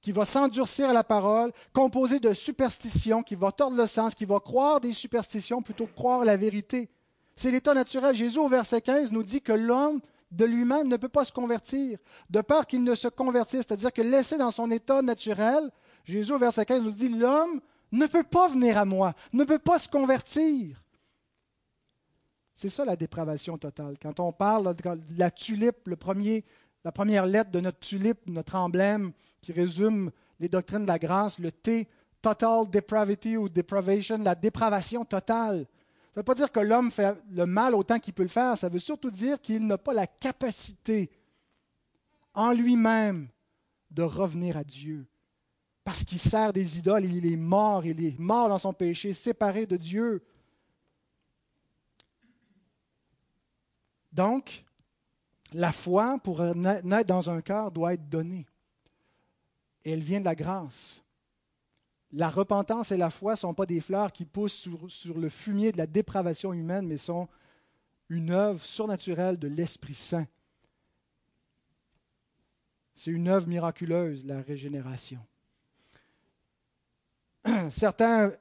qui 0.05 0.11
va 0.11 0.23
s'endurcir 0.23 0.87
à 0.87 0.93
la 0.93 1.03
parole, 1.03 1.51
composée 1.73 2.19
de 2.19 2.31
superstitions, 2.31 3.23
qui 3.23 3.33
va 3.33 3.51
tordre 3.51 3.75
le 3.75 3.87
sens, 3.87 4.13
qui 4.13 4.25
va 4.25 4.39
croire 4.39 4.79
des 4.79 4.93
superstitions 4.93 5.63
plutôt 5.63 5.87
que 5.87 5.95
croire 5.95 6.23
la 6.23 6.37
vérité. 6.37 6.89
C'est 7.35 7.49
l'état 7.49 7.73
naturel. 7.73 8.15
Jésus, 8.15 8.37
au 8.37 8.47
verset 8.47 8.81
15, 8.81 9.11
nous 9.11 9.23
dit 9.23 9.41
que 9.41 9.51
l'homme 9.51 9.99
de 10.29 10.45
lui-même 10.45 10.87
ne 10.89 10.97
peut 10.97 11.09
pas 11.09 11.25
se 11.25 11.31
convertir, 11.31 11.97
de 12.29 12.41
peur 12.41 12.67
qu'il 12.67 12.83
ne 12.83 12.93
se 12.93 13.07
convertisse, 13.07 13.63
c'est-à-dire 13.67 13.91
que 13.91 14.03
laissé 14.03 14.37
dans 14.37 14.51
son 14.51 14.69
état 14.69 15.01
naturel, 15.01 15.71
Jésus, 16.03 16.33
au 16.33 16.37
verset 16.37 16.67
15, 16.67 16.83
nous 16.83 16.91
dit, 16.91 17.09
l'homme 17.09 17.59
ne 17.91 18.05
peut 18.05 18.21
pas 18.21 18.47
venir 18.47 18.77
à 18.77 18.85
moi, 18.85 19.15
ne 19.33 19.43
peut 19.43 19.57
pas 19.57 19.79
se 19.79 19.89
convertir. 19.89 20.83
C'est 22.53 22.69
ça 22.69 22.85
la 22.85 22.95
dépravation 22.95 23.57
totale. 23.57 23.95
Quand 23.99 24.19
on 24.19 24.31
parle 24.31 24.75
de 24.75 24.83
la 25.17 25.31
tulipe, 25.31 25.87
la 25.87 26.91
première 26.91 27.25
lettre 27.25 27.49
de 27.49 27.59
notre 27.59 27.79
tulipe, 27.79 28.19
notre 28.27 28.53
emblème 28.53 29.11
qui 29.45 29.51
résume 29.51 30.09
les 30.39 30.49
doctrines 30.49 30.81
de 30.81 30.87
la 30.87 30.97
grâce, 30.97 31.37
le 31.37 31.51
T, 31.51 31.87
total 32.19 32.67
depravity 32.67 33.37
ou 33.37 33.47
depravation, 33.47 34.17
la 34.17 34.33
dépravation 34.33 35.05
totale. 35.05 35.67
Ça 36.11 36.19
ne 36.19 36.21
veut 36.21 36.23
pas 36.23 36.33
dire 36.33 36.51
que 36.51 36.59
l'homme 36.59 36.89
fait 36.89 37.15
le 37.31 37.45
mal 37.45 37.75
autant 37.75 37.99
qu'il 37.99 38.15
peut 38.15 38.23
le 38.23 38.29
faire, 38.29 38.57
ça 38.57 38.69
veut 38.69 38.79
surtout 38.79 39.11
dire 39.11 39.39
qu'il 39.39 39.67
n'a 39.67 39.77
pas 39.77 39.93
la 39.93 40.07
capacité 40.07 41.11
en 42.33 42.53
lui-même 42.53 43.27
de 43.91 44.01
revenir 44.01 44.57
à 44.57 44.63
Dieu. 44.63 45.05
Parce 45.83 46.03
qu'il 46.03 46.17
sert 46.17 46.51
des 46.51 46.79
idoles, 46.79 47.05
il 47.05 47.31
est 47.31 47.35
mort, 47.35 47.85
il 47.85 48.03
est 48.03 48.17
mort 48.17 48.49
dans 48.49 48.57
son 48.57 48.73
péché, 48.73 49.13
séparé 49.13 49.67
de 49.67 49.77
Dieu. 49.77 50.23
Donc, 54.11 54.65
la 55.53 55.71
foi, 55.71 56.17
pour 56.23 56.41
naître 56.55 57.05
dans 57.05 57.29
un 57.29 57.41
cœur, 57.41 57.71
doit 57.71 57.93
être 57.93 58.09
donnée. 58.09 58.47
Et 59.85 59.91
elle 59.91 60.01
vient 60.01 60.19
de 60.19 60.25
la 60.25 60.35
grâce. 60.35 61.03
La 62.11 62.29
repentance 62.29 62.91
et 62.91 62.97
la 62.97 63.09
foi 63.09 63.33
ne 63.33 63.37
sont 63.37 63.53
pas 63.53 63.65
des 63.65 63.79
fleurs 63.79 64.11
qui 64.11 64.25
poussent 64.25 64.69
sur, 64.87 65.17
le 65.17 65.29
fumier 65.29 65.71
de 65.71 65.77
la 65.77 65.87
dépravation 65.87 66.53
humaine, 66.53 66.87
mais 66.87 66.97
sont 66.97 67.27
une 68.09 68.31
œuvre 68.31 68.63
surnaturelle 68.63 69.37
de 69.37 69.47
l'Esprit 69.47 69.95
Saint. 69.95 70.27
C'est 72.93 73.11
une 73.11 73.27
œuvre 73.27 73.47
miraculeuse, 73.47 74.25
la 74.25 74.41
régénération. 74.41 75.19
Certains 77.69 78.31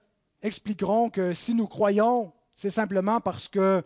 expliqueront 0.42 1.11
que 1.11 1.35
si 1.35 1.54
nous 1.54 1.66
croyons, 1.66 2.33
c'est 2.54 2.70
simplement 2.70 3.20
parce 3.20 3.48
que 3.48 3.83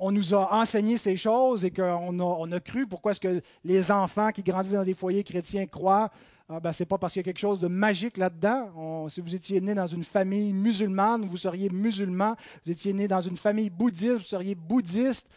on 0.00 0.10
nous 0.10 0.34
a 0.34 0.54
enseigné 0.54 0.96
ces 0.96 1.16
choses 1.16 1.64
et 1.64 1.70
qu'on 1.70 2.18
a, 2.18 2.22
on 2.22 2.50
a 2.50 2.58
cru. 2.58 2.86
Pourquoi 2.86 3.12
est-ce 3.12 3.20
que 3.20 3.42
les 3.62 3.92
enfants 3.92 4.30
qui 4.30 4.42
grandissent 4.42 4.72
dans 4.72 4.82
des 4.82 4.94
foyers 4.94 5.22
chrétiens 5.22 5.66
croient? 5.66 6.10
Ah 6.48 6.58
ben, 6.58 6.72
Ce 6.72 6.82
n'est 6.82 6.86
pas 6.86 6.96
parce 6.96 7.12
qu'il 7.12 7.20
y 7.20 7.24
a 7.24 7.24
quelque 7.24 7.38
chose 7.38 7.60
de 7.60 7.68
magique 7.68 8.16
là-dedans. 8.16 9.08
si 9.10 9.20
vous 9.20 9.34
étiez 9.34 9.60
né 9.60 9.74
dans 9.74 9.86
une 9.86 10.02
famille 10.02 10.54
musulmane, 10.54 11.26
vous 11.26 11.36
seriez 11.36 11.68
musulman. 11.68 12.34
Vous 12.64 12.72
étiez 12.72 12.94
né 12.94 13.08
dans 13.08 13.20
une 13.20 13.36
famille 13.36 13.68
bouddhiste, 13.68 14.16
vous 14.16 14.24
seriez 14.24 14.54
bouddhiste. 14.54 15.28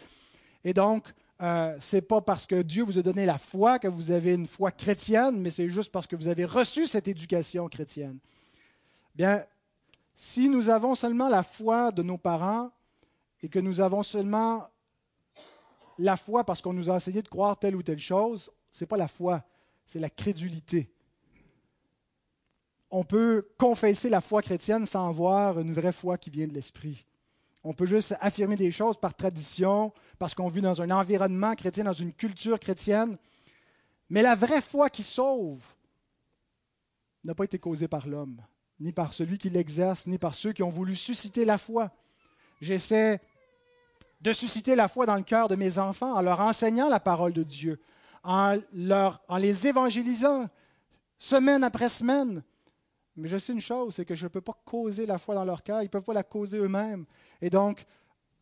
Et 0.63 0.73
donc, 0.73 1.13
euh, 1.41 1.75
ce 1.81 1.97
n'est 1.97 2.01
pas 2.01 2.21
parce 2.21 2.47
que 2.47 2.61
Dieu 2.61 2.83
vous 2.83 2.97
a 2.97 3.01
donné 3.01 3.25
la 3.25 3.37
foi 3.37 3.79
que 3.79 3.89
vous 3.89 4.11
avez 4.11 4.33
une 4.33 4.47
foi 4.47 4.71
chrétienne, 4.71 5.41
mais 5.41 5.51
c'est 5.51 5.69
juste 5.69 5.91
parce 5.91 6.07
que 6.07 6.15
vous 6.15 6.29
avez 6.29 6.45
reçu 6.45 6.87
cette 6.87 7.09
éducation 7.09 7.67
chrétienne. 7.67 8.17
Bien, 9.13 9.43
si 10.15 10.47
nous 10.47 10.69
avons 10.69 10.95
seulement 10.95 11.27
la 11.27 11.43
foi 11.43 11.91
de 11.91 12.01
nos 12.01 12.17
parents, 12.17 12.71
et 13.43 13.49
que 13.49 13.59
nous 13.59 13.81
avons 13.81 14.01
seulement 14.01 14.67
la 15.99 16.17
foi 16.17 16.45
parce 16.45 16.61
qu'on 16.61 16.73
nous 16.73 16.89
a 16.89 16.93
enseigné 16.93 17.21
de 17.21 17.27
croire 17.27 17.59
telle 17.59 17.75
ou 17.75 17.83
telle 17.83 17.99
chose, 17.99 18.49
ce 18.71 18.83
n'est 18.83 18.87
pas 18.87 18.97
la 18.97 19.09
foi, 19.09 19.43
c'est 19.85 19.99
la 19.99 20.09
crédulité. 20.09 20.89
On 22.89 23.03
peut 23.03 23.49
confesser 23.57 24.09
la 24.09 24.21
foi 24.21 24.41
chrétienne 24.41 24.85
sans 24.85 25.09
avoir 25.09 25.59
une 25.59 25.73
vraie 25.73 25.91
foi 25.91 26.17
qui 26.17 26.29
vient 26.29 26.47
de 26.47 26.53
l'esprit. 26.53 27.05
On 27.63 27.73
peut 27.73 27.85
juste 27.85 28.15
affirmer 28.21 28.55
des 28.55 28.71
choses 28.71 28.97
par 28.97 29.13
tradition, 29.13 29.93
parce 30.19 30.35
qu'on 30.35 30.49
vit 30.49 30.61
dans 30.61 30.81
un 30.81 30.91
environnement 30.91 31.55
chrétien, 31.55 31.83
dans 31.83 31.93
une 31.93 32.13
culture 32.13 32.59
chrétienne. 32.59 33.17
Mais 34.09 34.21
la 34.21 34.35
vraie 34.35 34.61
foi 34.61 34.89
qui 34.89 35.03
sauve 35.03 35.73
n'a 37.23 37.35
pas 37.35 37.45
été 37.45 37.59
causée 37.59 37.87
par 37.87 38.07
l'homme, 38.07 38.41
ni 38.79 38.91
par 38.91 39.13
celui 39.13 39.37
qui 39.37 39.49
l'exerce, 39.49 40.07
ni 40.07 40.17
par 40.17 40.35
ceux 40.35 40.53
qui 40.53 40.63
ont 40.63 40.69
voulu 40.69 40.95
susciter 40.95 41.45
la 41.45 41.57
foi. 41.57 41.91
J'essaie 42.61 43.21
de 44.23 44.31
susciter 44.31 44.75
la 44.75 44.87
foi 44.87 45.05
dans 45.05 45.17
le 45.17 45.23
cœur 45.23 45.49
de 45.49 45.55
mes 45.55 45.77
enfants 45.77 46.13
en 46.13 46.21
leur 46.21 46.39
enseignant 46.39 46.87
la 46.87 47.01
parole 47.01 47.33
de 47.33 47.43
Dieu, 47.43 47.81
en, 48.23 48.55
leur, 48.73 49.21
en 49.27 49.35
les 49.35 49.67
évangélisant 49.67 50.47
semaine 51.19 51.63
après 51.63 51.89
semaine. 51.89 52.41
Mais 53.17 53.27
je 53.27 53.37
sais 53.37 53.51
une 53.51 53.61
chose, 53.61 53.95
c'est 53.95 54.05
que 54.05 54.15
je 54.15 54.23
ne 54.23 54.29
peux 54.29 54.41
pas 54.41 54.57
causer 54.65 55.05
la 55.05 55.17
foi 55.17 55.35
dans 55.35 55.43
leur 55.43 55.61
cœur, 55.61 55.81
ils 55.81 55.85
ne 55.85 55.89
peuvent 55.89 56.03
pas 56.03 56.13
la 56.13 56.23
causer 56.23 56.57
eux-mêmes. 56.57 57.05
Et 57.41 57.49
donc, 57.49 57.85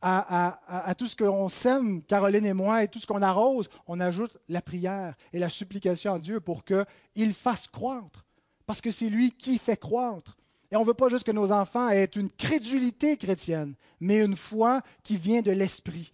à, 0.03 0.59
à, 0.87 0.95
tout 0.95 1.07
ce 1.07 1.15
qu'on 1.15 1.49
sème, 1.49 2.03
Caroline 2.03 2.45
et 2.45 2.53
moi, 2.53 2.83
et 2.83 2.87
tout 2.87 2.99
ce 2.99 3.07
qu'on 3.07 3.21
arrose, 3.21 3.69
on 3.87 3.99
ajoute 3.99 4.37
la 4.49 4.61
prière 4.61 5.15
et 5.33 5.39
la 5.39 5.49
supplication 5.49 6.13
à 6.13 6.19
Dieu 6.19 6.39
pour 6.39 6.63
qu'il 6.63 7.33
fasse 7.33 7.67
croître. 7.67 8.25
Parce 8.65 8.81
que 8.81 8.91
c'est 8.91 9.09
lui 9.09 9.31
qui 9.31 9.57
fait 9.57 9.77
croître. 9.77 10.37
Et 10.71 10.77
on 10.77 10.81
ne 10.81 10.85
veut 10.85 10.93
pas 10.93 11.09
juste 11.09 11.25
que 11.25 11.31
nos 11.31 11.51
enfants 11.51 11.89
aient 11.89 12.05
une 12.05 12.29
crédulité 12.29 13.17
chrétienne, 13.17 13.75
mais 13.99 14.23
une 14.23 14.37
foi 14.37 14.81
qui 15.03 15.17
vient 15.17 15.41
de 15.41 15.51
l'esprit. 15.51 16.13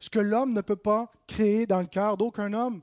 Ce 0.00 0.08
que 0.08 0.18
l'homme 0.18 0.52
ne 0.52 0.62
peut 0.62 0.76
pas 0.76 1.10
créer 1.26 1.66
dans 1.66 1.80
le 1.80 1.86
cœur 1.86 2.16
d'aucun 2.16 2.52
homme, 2.54 2.80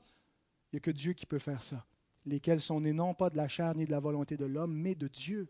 il 0.72 0.76
n'y 0.76 0.78
a 0.78 0.80
que 0.80 0.90
Dieu 0.90 1.14
qui 1.14 1.26
peut 1.26 1.38
faire 1.38 1.62
ça. 1.62 1.84
Lesquels 2.26 2.60
sont 2.60 2.80
nés 2.80 2.92
non 2.92 3.14
pas 3.14 3.30
de 3.30 3.36
la 3.36 3.48
chair 3.48 3.74
ni 3.74 3.84
de 3.84 3.90
la 3.90 4.00
volonté 4.00 4.36
de 4.36 4.44
l'homme, 4.44 4.74
mais 4.74 4.94
de 4.94 5.08
Dieu. 5.08 5.48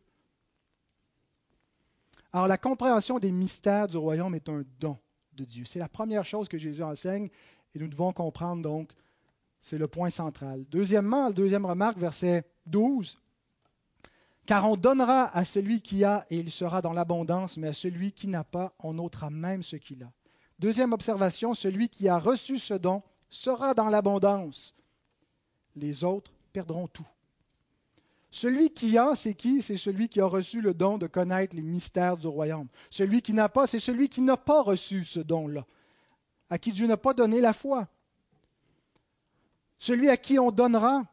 Alors 2.33 2.49
la 2.49 2.59
compréhension 2.59 3.19
des 3.19 3.33
mystères 3.33 3.89
du 3.89 3.97
royaume 3.97 4.35
est 4.35 4.49
un 4.49 4.63
don 4.79 4.99
de 5.33 5.45
Dieu. 5.45 5.65
C'est 5.65 5.79
la 5.79 5.89
première 5.89 6.25
chose 6.25 6.49
que 6.49 6.59
Jésus 6.59 6.83
enseigne 6.83 7.29
et 7.75 7.79
nous 7.79 7.89
devons 7.89 8.13
comprendre 8.13 8.63
donc, 8.63 8.93
c'est 9.61 9.79
le 9.79 9.89
point 9.89 10.11
central. 10.11 10.65
Deuxièmement, 10.71 11.27
la 11.27 11.33
deuxième 11.33 11.67
remarque, 11.67 11.99
verset 11.99 12.45
12, 12.67 13.19
car 14.47 14.71
on 14.71 14.77
donnera 14.77 15.37
à 15.37 15.45
celui 15.45 15.83
qui 15.83 16.05
a 16.05 16.25
et 16.31 16.39
il 16.39 16.51
sera 16.51 16.81
dans 16.81 16.93
l'abondance, 16.93 17.57
mais 17.57 17.69
à 17.69 17.75
celui 17.75 18.13
qui 18.13 18.29
n'a 18.29 18.45
pas, 18.45 18.73
on 18.79 18.97
ôtera 18.99 19.29
même 19.29 19.63
ce 19.63 19.77
qu'il 19.77 20.03
a. 20.05 20.13
Deuxième 20.59 20.93
observation, 20.93 21.53
celui 21.53 21.89
qui 21.89 22.09
a 22.09 22.19
reçu 22.19 22.59
ce 22.59 22.75
don 22.75 23.03
sera 23.29 23.75
dans 23.75 23.89
l'abondance. 23.89 24.75
Les 25.75 26.05
autres 26.05 26.33
perdront 26.53 26.87
tout. 26.87 27.07
Celui 28.31 28.71
qui 28.71 28.97
a, 28.97 29.15
c'est 29.15 29.35
qui? 29.35 29.63
C'est 29.63 29.77
celui 29.77 30.09
qui 30.09 30.21
a 30.21 30.27
reçu 30.27 30.61
le 30.61 30.75
don 30.75 30.99
de 30.99 31.07
connaître 31.07 31.57
les 31.57 31.63
mystères 31.63 32.17
du 32.17 32.27
royaume. 32.27 32.69
Celui 32.91 33.23
qui 33.23 33.33
n'a 33.33 33.49
pas, 33.49 33.67
c'est 33.67 33.79
celui 33.79 34.09
qui 34.09 34.21
n'a 34.21 34.37
pas 34.37 34.63
reçu 34.63 35.05
ce 35.05 35.21
don-là, 35.21 35.67
à 36.51 36.59
qui 36.59 36.73
Dieu 36.73 36.87
n'a 36.87 36.97
pas 36.97 37.15
donné 37.15 37.41
la 37.41 37.53
foi. 37.53 37.89
Celui 39.79 40.09
à 40.09 40.17
qui 40.17 40.39
on 40.39 40.51
donnera, 40.51 41.05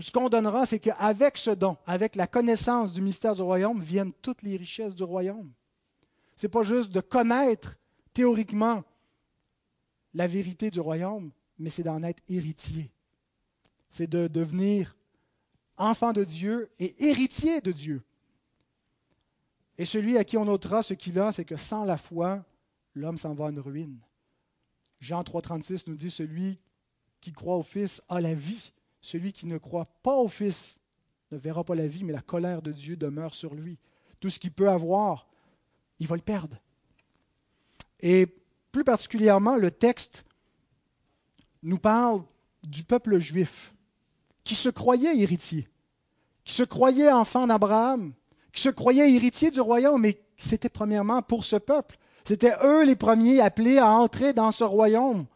ce 0.00 0.10
qu'on 0.10 0.28
donnera, 0.28 0.64
c'est 0.64 0.78
qu'avec 0.78 1.36
ce 1.36 1.50
don, 1.50 1.76
avec 1.86 2.16
la 2.16 2.26
connaissance 2.26 2.92
du 2.92 3.02
mystère 3.02 3.34
du 3.34 3.42
royaume, 3.42 3.80
viennent 3.80 4.12
toutes 4.22 4.42
les 4.42 4.56
richesses 4.56 4.94
du 4.94 5.02
royaume. 5.02 5.52
Ce 6.36 6.46
n'est 6.46 6.50
pas 6.50 6.62
juste 6.62 6.92
de 6.92 7.00
connaître 7.00 7.78
théoriquement 8.14 8.84
la 10.14 10.26
vérité 10.26 10.70
du 10.70 10.80
royaume, 10.80 11.30
mais 11.58 11.70
c'est 11.70 11.82
d'en 11.82 12.02
être 12.02 12.22
héritier. 12.28 12.90
C'est 13.90 14.08
de 14.08 14.28
devenir 14.28 14.96
enfant 15.76 16.12
de 16.12 16.24
Dieu 16.24 16.70
et 16.78 17.06
héritier 17.06 17.60
de 17.60 17.72
Dieu. 17.72 18.02
Et 19.78 19.84
celui 19.84 20.16
à 20.16 20.24
qui 20.24 20.36
on 20.36 20.48
ôtera 20.48 20.82
ce 20.82 20.94
qu'il 20.94 21.18
a, 21.18 21.32
c'est 21.32 21.44
que 21.44 21.56
sans 21.56 21.84
la 21.84 21.96
foi, 21.96 22.44
l'homme 22.94 23.16
s'en 23.18 23.34
va 23.34 23.46
en 23.46 23.60
ruine. 23.60 23.98
Jean 25.00 25.22
3,36 25.22 25.84
nous 25.88 25.96
dit 25.96 26.10
Celui 26.10 26.58
qui 27.20 27.32
croit 27.32 27.56
au 27.56 27.62
Fils 27.62 28.02
a 28.08 28.20
la 28.20 28.34
vie. 28.34 28.72
Celui 29.02 29.32
qui 29.32 29.46
ne 29.46 29.58
croit 29.58 29.88
pas 30.02 30.16
au 30.16 30.28
Fils 30.28 30.80
ne 31.32 31.36
verra 31.36 31.64
pas 31.64 31.74
la 31.74 31.88
vie, 31.88 32.04
mais 32.04 32.12
la 32.12 32.22
colère 32.22 32.62
de 32.62 32.72
Dieu 32.72 32.96
demeure 32.96 33.34
sur 33.34 33.54
lui. 33.54 33.78
Tout 34.20 34.30
ce 34.30 34.38
qu'il 34.38 34.52
peut 34.52 34.70
avoir, 34.70 35.26
il 35.98 36.06
va 36.06 36.16
le 36.16 36.22
perdre. 36.22 36.56
Et 38.00 38.26
plus 38.70 38.84
particulièrement, 38.84 39.56
le 39.56 39.70
texte 39.70 40.24
nous 41.62 41.78
parle 41.78 42.22
du 42.62 42.84
peuple 42.84 43.18
juif 43.18 43.74
qui 44.44 44.54
se 44.54 44.68
croyait 44.68 45.18
héritier. 45.18 45.68
qui 46.44 46.54
se 46.54 46.64
croyaient 46.64 47.12
enfants 47.12 47.46
d'Abraham, 47.46 48.12
qui 48.52 48.62
se 48.62 48.68
croyaient 48.68 49.14
héritiers 49.14 49.52
du 49.52 49.60
royaume, 49.60 50.00
mais 50.00 50.20
c'était 50.36 50.68
premièrement 50.68 51.22
pour 51.22 51.44
ce 51.44 51.54
peuple. 51.56 51.98
C'était 52.24 52.54
eux 52.64 52.84
les 52.84 52.96
premiers 52.96 53.40
appelés 53.40 53.78
à 53.78 53.90
entrer 53.90 54.32
dans 54.32 54.50
ce 54.50 54.64
royaume. 54.64 55.26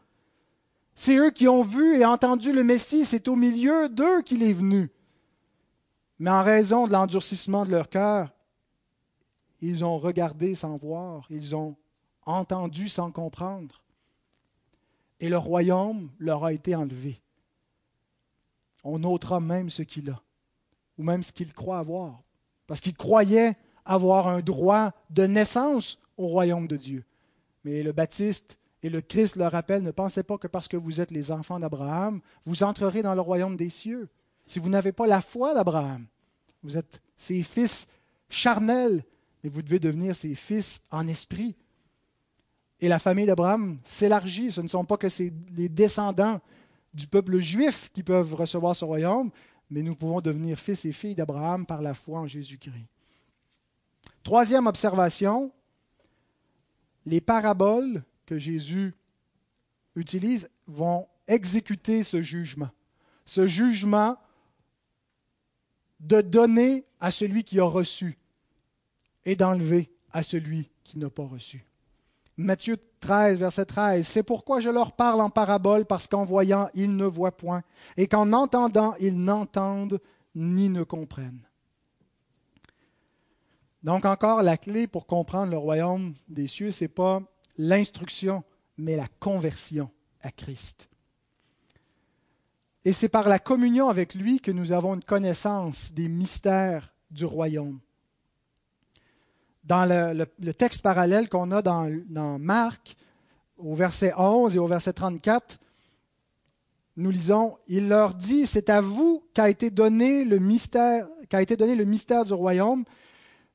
C'est 0.99 1.19
eux 1.19 1.31
qui 1.31 1.47
ont 1.47 1.63
vu 1.63 1.99
et 1.99 2.07
entendu 2.07 2.53
le 2.53 2.65
Messie, 2.65 3.05
c'est 3.05 3.29
au 3.29 3.37
milieu 3.37 3.91
d'eux 3.91 4.23
qu'il 4.23 4.43
est 4.43 4.55
venu. 4.55 4.91
Mais 6.19 6.31
en 6.31 6.43
raison 6.43 6.87
de 6.87 6.93
l'endurcissement 6.93 7.67
de 7.67 7.71
leur 7.71 7.91
cœur, 7.91 8.33
ils 9.61 9.85
ont 9.85 9.99
regardé 9.99 10.55
sans 10.55 10.75
voir, 10.77 11.27
ils 11.29 11.55
ont 11.55 11.77
entendu 12.25 12.89
sans 12.89 13.13
comprendre. 13.13 13.83
Et 15.21 15.29
le 15.29 15.37
royaume 15.37 16.11
leur 16.19 16.47
a 16.47 16.55
été 16.55 16.75
enlevé. 16.75 17.21
On 18.83 19.05
ôtera 19.05 19.39
même 19.39 19.69
ce 19.69 19.83
qu'il 19.83 20.09
a, 20.09 20.23
ou 20.97 21.03
même 21.03 21.23
ce 21.23 21.33
qu'il 21.33 21.53
croit 21.53 21.79
avoir, 21.79 22.23
parce 22.67 22.81
qu'il 22.81 22.97
croyait 22.97 23.55
avoir 23.85 24.29
un 24.29 24.41
droit 24.41 24.93
de 25.11 25.27
naissance 25.27 25.99
au 26.17 26.27
royaume 26.27 26.67
de 26.67 26.79
Dieu. 26.79 27.05
Mais 27.65 27.83
le 27.83 27.93
Baptiste 27.93 28.57
et 28.87 28.89
le 28.89 29.01
Christ 29.01 29.35
leur 29.35 29.51
rappellent, 29.51 29.83
ne 29.83 29.91
pensez 29.91 30.23
pas 30.23 30.39
que 30.39 30.47
parce 30.47 30.69
que 30.69 30.77
vous 30.77 31.01
êtes 31.01 31.11
les 31.11 31.33
enfants 31.33 31.59
d'Abraham, 31.59 32.21
vous 32.45 32.63
entrerez 32.63 33.03
dans 33.03 33.17
le 33.17 33.21
royaume 33.21 33.57
des 33.57 33.69
cieux. 33.69 34.09
Si 34.47 34.61
vous 34.61 34.69
n'avez 34.69 34.93
pas 34.93 35.09
la 35.09 35.21
foi 35.21 35.55
d'Abraham, 35.55 36.07
vous 36.63 36.77
êtes 36.77 37.03
ses 37.17 37.43
fils 37.43 37.89
charnels, 38.29 39.05
mais 39.43 39.51
vous 39.51 39.63
devez 39.63 39.81
devenir 39.81 40.15
ses 40.15 40.37
fils 40.37 40.81
en 40.93 41.09
esprit. 41.09 41.57
Et 42.79 42.87
la 42.87 43.01
famille 43.01 43.27
d'Abraham 43.27 43.77
s'élargit. 43.83 44.53
Ce 44.53 44.61
ne 44.61 44.69
sont 44.69 44.85
pas 44.85 44.97
que 44.97 45.09
les 45.57 45.69
descendants 45.69 46.41
du 46.95 47.09
peuple 47.09 47.41
juif 47.41 47.91
qui 47.93 48.05
peuvent 48.05 48.35
recevoir 48.37 48.77
ce 48.77 48.85
royaume, 48.85 49.33
mais 49.69 49.83
nous 49.83 49.97
pouvons 49.97 50.21
devenir 50.21 50.61
fils 50.61 50.85
et 50.85 50.93
filles 50.93 51.17
d'Abraham 51.17 51.67
par 51.67 51.83
la 51.83 51.93
foi 51.93 52.21
en 52.21 52.29
Jésus-Christ. 52.29 52.87
Troisième 54.23 54.69
observation, 54.69 55.51
les 57.05 57.21
paraboles 57.21 58.05
que 58.27 58.39
Jésus 58.39 58.95
utilise 59.95 60.51
vont 60.67 61.09
exécuter 61.27 62.03
ce 62.03 62.23
jugement. 62.23 62.71
Ce 63.25 63.47
jugement 63.49 64.17
de 66.01 66.21
donner 66.21 66.85
à 67.01 67.11
celui 67.11 67.45
qui 67.45 67.59
a 67.59 67.65
reçu 67.65 68.19
et 69.25 69.37
d'enlever 69.37 69.91
à 70.13 70.23
celui 70.23 70.71
qui 70.85 70.99
n'a 70.99 71.11
pas 71.11 71.25
reçu. 71.25 71.65
Matthieu 72.37 72.77
13, 73.01 73.39
verset 73.39 73.65
13. 73.65 74.07
C'est 74.07 74.23
pourquoi 74.23 74.61
je 74.61 74.69
leur 74.69 74.93
parle 74.93 75.23
en 75.23 75.31
parabole, 75.31 75.87
parce 75.87 76.07
qu'en 76.07 76.25
voyant, 76.25 76.69
ils 76.75 76.95
ne 76.95 77.07
voient 77.07 77.37
point, 77.37 77.63
et 77.97 78.07
qu'en 78.07 78.33
entendant, 78.33 78.95
ils 79.01 79.17
n'entendent 79.17 80.01
ni 80.35 80.69
ne 80.69 80.83
comprennent. 80.83 81.41
Donc 83.83 84.05
encore, 84.05 84.43
la 84.43 84.57
clé 84.59 84.87
pour 84.87 85.07
comprendre 85.07 85.51
le 85.51 85.59
royaume 85.59 86.15
des 86.29 86.47
cieux, 86.47 86.73
ce 86.73 86.85
n'est 86.85 86.89
pas 86.89 87.23
l'instruction, 87.59 88.45
mais 88.77 88.97
la 88.97 89.09
conversion 89.21 89.91
à 90.23 90.31
Christ. 90.31 90.89
Et 92.85 92.93
c'est 92.93 93.09
par 93.09 93.29
la 93.29 93.41
communion 93.41 93.89
avec 93.89 94.15
lui 94.15 94.39
que 94.39 94.53
nous 94.53 94.71
avons 94.71 94.95
une 94.95 95.03
connaissance 95.03 95.93
des 95.93 96.09
mystères 96.09 96.95
du 97.11 97.25
royaume. 97.25 97.81
Dans 99.65 99.85
le, 99.85 100.53
texte 100.53 100.83
parallèle 100.83 101.29
qu'on 101.29 101.51
a 101.51 101.63
dans, 101.63 102.39
Marc, 102.39 102.97
au 103.59 103.75
verset 103.75 104.13
11 104.17 104.55
et 104.55 104.61
au 104.61 104.69
verset 104.69 104.93
34, 104.93 105.59
nous 106.97 107.11
lisons, 107.11 107.59
il 107.67 107.89
leur 107.89 108.15
dit, 108.15 108.47
c'est 108.47 108.71
à 108.71 108.81
vous 108.81 109.25
qu'a 109.35 109.51
été 109.51 109.71
donné 109.71 110.25
le 110.25 110.39
mystère, 110.39 111.09
qu'a 111.29 111.43
été 111.43 111.57
donné 111.57 111.75
le 111.75 111.85
mystère 111.85 112.25
du 112.25 112.35
royaume, 112.35 112.85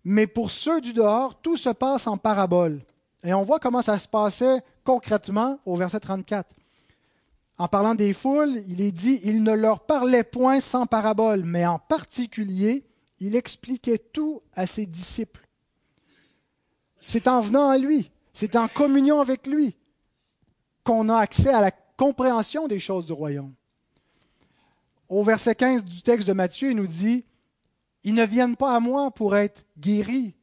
mais 0.04 0.28
pour 0.28 0.52
ceux 0.52 0.82
du 0.82 0.92
dehors, 0.92 1.40
tout 1.42 1.56
se 1.56 1.70
passe 1.70 2.06
en 2.08 2.18
parabole. 2.18 2.82
Et 3.24 3.34
on 3.34 3.44
voit 3.44 3.60
comment 3.60 3.82
ça 3.82 4.00
se 4.00 4.08
passait 4.08 4.62
concrètement 4.84 5.60
au 5.66 5.76
verset 5.76 6.00
34. 6.00 6.50
En 7.58 7.68
parlant 7.68 7.94
des 7.94 8.14
foules, 8.14 8.64
il 8.68 8.82
est 8.82 8.92
dit, 8.92 9.20
il 9.24 9.44
ne 9.44 9.54
leur 9.54 9.86
parlait 9.86 10.24
point 10.24 10.60
sans 10.60 10.88
parabole, 10.88 11.44
mais 11.44 11.66
en 11.66 11.78
particulier, 11.78 12.84
il 13.20 13.36
expliquait 13.36 14.00
tout 14.00 14.42
à 14.54 14.66
ses 14.66 14.88
disciples. 14.88 15.48
C'est 17.06 17.28
en 17.28 17.42
venant 17.42 17.70
à 17.70 17.78
lui, 17.78 18.10
c'est 18.34 18.56
en 18.56 18.68
communion 18.68 19.22
avec 19.22 19.46
lui 19.46 19.76
qu'on 20.84 21.10
a 21.10 21.18
accès 21.18 21.54
à 21.54 21.62
la 21.62 21.72
compréhension 21.72 22.68
des 22.68 22.80
choses 22.80 23.06
du 23.06 23.12
royaume. 23.12 23.54
Au 25.08 25.24
verset 25.24 25.54
15 25.54 25.84
du 25.84 26.02
texte 26.02 26.28
de 26.28 26.34
Matthieu, 26.34 26.72
il 26.72 26.78
nous 26.78 26.88
dit, 26.88 27.26
ils 28.04 28.16
ne 28.16 28.26
viennent 28.26 28.56
pas 28.56 28.76
à 28.76 28.80
moi 28.80 29.12
pour 29.12 29.36
être 29.36 29.66
guéris, 29.78 30.34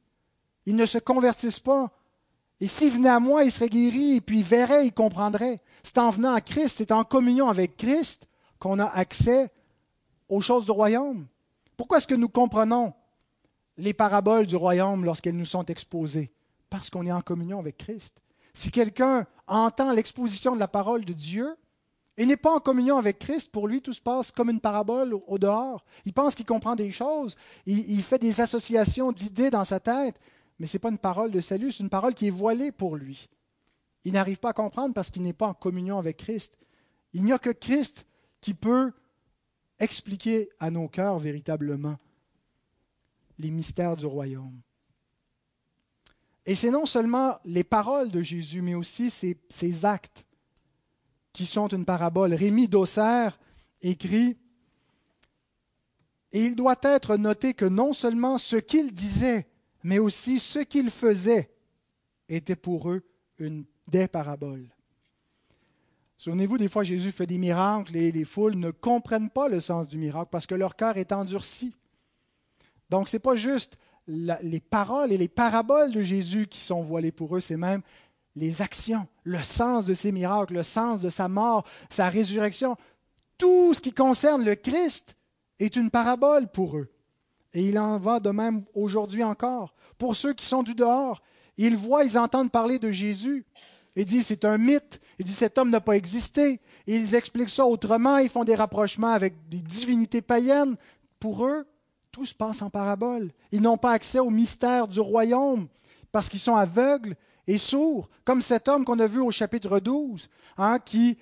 ils 0.67 0.77
ne 0.77 0.87
se 0.87 0.99
convertissent 0.99 1.59
pas 1.59 1.91
et 2.61 2.67
s'il 2.67 2.93
venait 2.93 3.09
à 3.09 3.21
moi, 3.21 3.45
il 3.45 3.53
serait 3.53 3.69
guéri, 3.69 4.17
et 4.17 4.21
puis 4.21 4.39
il 4.39 4.45
verrait, 4.45 4.87
il 4.87 4.93
comprendrait. 4.93 5.61
C'est 5.83 5.99
en 5.99 6.11
venant 6.11 6.33
à 6.33 6.41
Christ, 6.41 6.79
c'est 6.79 6.93
en 6.93 7.05
communion 7.05 7.49
avec 7.49 7.77
Christ 7.77 8.27
qu'on 8.59 8.81
a 8.81 8.87
accès 8.87 9.51
aux 10.29 10.41
choses 10.41 10.65
du 10.65 10.73
royaume. 10.73 11.27
Pourquoi 11.77 11.99
est-ce 11.99 12.07
que 12.09 12.15
nous 12.15 12.29
comprenons 12.29 12.93
les 13.77 13.93
paraboles 13.93 14.47
du 14.47 14.57
royaume 14.57 15.05
lorsqu'elles 15.05 15.37
nous 15.37 15.47
sont 15.47 15.65
exposées? 15.67 16.33
Parce 16.69 16.91
qu'on 16.91 17.07
est 17.07 17.13
en 17.13 17.21
communion 17.21 17.61
avec 17.61 17.79
Christ. 17.79 18.21
Si 18.53 18.73
quelqu'un 18.73 19.27
entend 19.47 19.93
l'exposition 19.93 20.55
de 20.55 20.61
la 20.61 20.67
parole 20.67 21.05
de 21.05 21.13
Dieu 21.13 21.57
et 22.17 22.27
n'est 22.27 22.37
pas 22.37 22.51
en 22.51 22.59
communion 22.59 22.99
avec 22.99 23.21
Christ, 23.21 23.53
pour 23.53 23.69
lui, 23.69 23.81
tout 23.81 23.93
se 23.93 24.01
passe 24.01 24.33
comme 24.33 24.51
une 24.51 24.61
parabole 24.61 25.15
au 25.29 25.39
dehors. 25.39 25.85
Il 26.05 26.13
pense 26.13 26.35
qu'il 26.35 26.45
comprend 26.45 26.75
des 26.75 26.91
choses, 26.91 27.37
il, 27.65 27.89
il 27.93 28.03
fait 28.03 28.19
des 28.19 28.41
associations 28.41 29.13
d'idées 29.13 29.51
dans 29.51 29.65
sa 29.65 29.79
tête, 29.79 30.17
mais 30.59 30.67
ce 30.67 30.77
n'est 30.77 30.81
pas 30.81 30.91
une 30.91 30.99
parole 30.99 31.31
de 31.31 31.41
salut, 31.41 31.73
c'est 31.73 31.83
une 31.83 31.91
parole 31.91 32.15
qui 32.15 32.27
est 32.27 32.31
voilée 32.31 32.73
pour 32.73 32.97
lui. 32.97 33.29
Il 34.05 34.13
n'arrive 34.13 34.39
pas 34.39 34.51
à 34.51 34.55
comprendre 34.55 34.95
parce 34.95 35.11
qu'il 35.11 35.23
n'est 35.23 35.33
pas 35.33 35.49
en 35.49 35.55
communion 35.55 35.99
avec 35.99 36.19
Christ. 36.19 36.57
Il 37.13 37.25
n'y 37.25 37.33
a 37.33 37.39
que 37.39 37.51
Christ 37.51 38.07
qui 38.41 38.55
peut 38.55 38.93
expliquer 39.79 40.49
à 40.59 40.71
nos 40.71 40.89
cœurs 40.89 41.19
véritablement 41.19 41.99
les 43.39 43.51
mystères 43.51 43.97
du 43.97 44.07
royaume. 44.07 44.61
Et 46.47 46.55
c'est 46.55 46.71
non 46.71 46.87
seulement 46.87 47.39
les 47.45 47.65
paroles 47.65 48.11
de 48.11 48.23
Jésus, 48.23 48.63
mais 48.63 48.75
aussi 48.75 49.11
ses, 49.11 49.85
actes 49.85 50.25
qui 51.33 51.45
sont 51.45 51.69
une 51.69 51.85
parabole. 51.85 52.33
Rémi 52.33 52.69
Dosser 52.69 53.29
écrit 53.83 54.39
Et 56.33 56.45
il 56.45 56.57
doit 56.57 56.79
être 56.83 57.17
noté 57.17 57.55
que 57.55 57.67
non 57.67 57.93
seulement 57.93 58.39
ce 58.39 58.57
qu'il 58.57 58.93
disait 58.93 59.48
mais 59.83 59.99
aussi 59.99 60.39
ce 60.39 60.61
qu'ils 60.61 60.91
faisaient 60.91 61.51
était 62.29 62.57
pour 62.57 62.91
eux 62.91 63.03
une 63.39 63.65
des 63.87 64.09
paraboles. 64.09 64.69
Souvenez-vous, 66.17 66.59
des 66.59 66.69
fois, 66.69 66.83
Jésus 66.83 67.13
fait 67.13 67.27
des 67.27 67.39
miracles 67.39 67.97
et 67.97 68.11
les 68.11 68.25
foules 68.25 68.57
ne 68.57 68.73
comprennent 68.73 69.31
pas 69.31 69.49
le 69.49 69.61
sens 69.61 69.87
du 69.87 69.99
miracle 69.99 70.31
parce 70.33 70.47
que 70.47 70.57
leur 70.57 70.75
cœur 70.75 70.97
est 70.97 71.13
endurci. 71.13 71.73
Donc, 72.91 73.09
ce 73.09 73.17
n'est 73.17 73.21
pas 73.21 73.37
juste 73.37 73.79
les 74.09 74.61
paroles 74.61 75.13
et 75.13 75.19
les 75.19 75.29
paraboles 75.29 75.93
de 75.93 76.03
Jésus 76.03 76.47
qui 76.47 76.61
sont 76.61 76.81
voilées 76.81 77.13
pour 77.13 77.37
eux, 77.37 77.41
c'est 77.41 77.57
même 77.57 77.83
les 78.35 78.63
actions, 78.63 79.07
le 79.25 79.43
sens 79.43 79.85
de 79.85 79.95
ces 79.95 80.13
miracles, 80.13 80.55
le 80.55 80.63
sens 80.63 81.01
de 81.01 81.11
sa 81.11 81.29
mort, 81.29 81.65
sa 81.91 82.09
résurrection. 82.09 82.77
Tout 83.37 83.75
ce 83.75 83.81
qui 83.81 83.93
concerne 83.93 84.45
le 84.45 84.55
Christ 84.55 85.17
est 85.59 85.77
une 85.77 85.91
parabole 85.91 86.49
pour 86.49 86.79
eux. 86.79 86.89
Et 87.55 87.63
il 87.63 87.79
en 87.79 87.99
va 87.99 88.21
de 88.21 88.31
même 88.31 88.65
aujourd'hui 88.75 89.25
encore. 89.25 89.75
Pour 89.97 90.17
ceux 90.17 90.35
qui 90.35 90.47
sont 90.47 90.63
du 90.63 90.75
dehors, 90.75 91.23
ils 91.57 91.77
voient, 91.77 92.05
ils 92.05 92.19
entendent 92.19 92.51
parler 92.51 92.79
de 92.79 92.91
Jésus. 92.91 93.45
Ils 93.97 94.05
disent 94.05 94.27
c'est 94.27 94.45
un 94.45 94.59
mythe. 94.59 95.01
Ils 95.19 95.25
disent 95.25 95.39
cet 95.39 95.59
homme 95.59 95.71
n'a 95.71 95.81
pas 95.81 95.97
existé. 95.97 96.61
ils 96.87 97.15
expliquent 97.15 97.49
ça 97.49 97.67
autrement. 97.67 98.19
Ils 98.19 98.29
font 98.29 98.45
des 98.45 98.55
rapprochements 98.55 99.13
avec 99.13 99.49
des 99.49 99.61
divinités 99.61 100.23
païennes. 100.23 100.77
Pour 101.19 101.47
eux, 101.47 101.67
tout 102.13 102.27
se 102.27 102.35
passe 102.35 102.63
en 102.63 102.71
parabole. 102.71 103.33
Ils 103.51 103.63
n'ont 103.63 103.77
pas 103.77 103.93
accès 103.93 104.19
au 104.19 104.31
mystère 104.31 104.87
du 104.87 105.01
royaume 105.01 105.69
parce 106.13 106.29
qu'ils 106.29 106.41
sont 106.41 106.57
aveugles 106.57 107.17
et 107.47 107.59
sourds, 107.59 108.09
comme 108.25 108.43
cet 108.43 108.69
homme 108.69 108.85
qu'on 108.85 108.99
a 108.99 109.07
vu 109.07 109.21
au 109.21 109.31
chapitre 109.31 109.81
12, 109.81 110.29
hein, 110.59 110.79
qui 110.79 111.19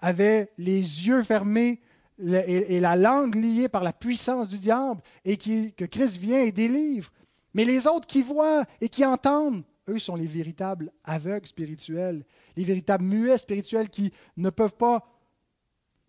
avait 0.00 0.52
les 0.56 0.78
yeux 0.78 1.22
fermés 1.22 1.80
et, 2.18 2.80
la 2.80 2.96
langue 2.96 3.34
liée 3.34 3.68
par 3.68 3.84
la 3.84 3.92
puissance 3.92 4.48
du 4.48 4.58
diable, 4.58 5.02
et 5.24 5.36
qui, 5.36 5.72
que 5.74 5.84
Christ 5.84 6.16
vient 6.16 6.40
et 6.40 6.52
délivre. 6.52 7.10
Mais 7.54 7.64
les 7.64 7.86
autres 7.86 8.06
qui 8.06 8.22
voient 8.22 8.64
et 8.80 8.88
qui 8.88 9.04
entendent, 9.04 9.64
eux 9.88 9.98
sont 9.98 10.16
les 10.16 10.26
véritables 10.26 10.92
aveugles 11.04 11.46
spirituels, 11.46 12.24
les 12.56 12.64
véritables 12.64 13.04
muets 13.04 13.38
spirituels 13.38 13.88
qui 13.88 14.12
ne 14.36 14.50
peuvent 14.50 14.76
pas 14.76 15.06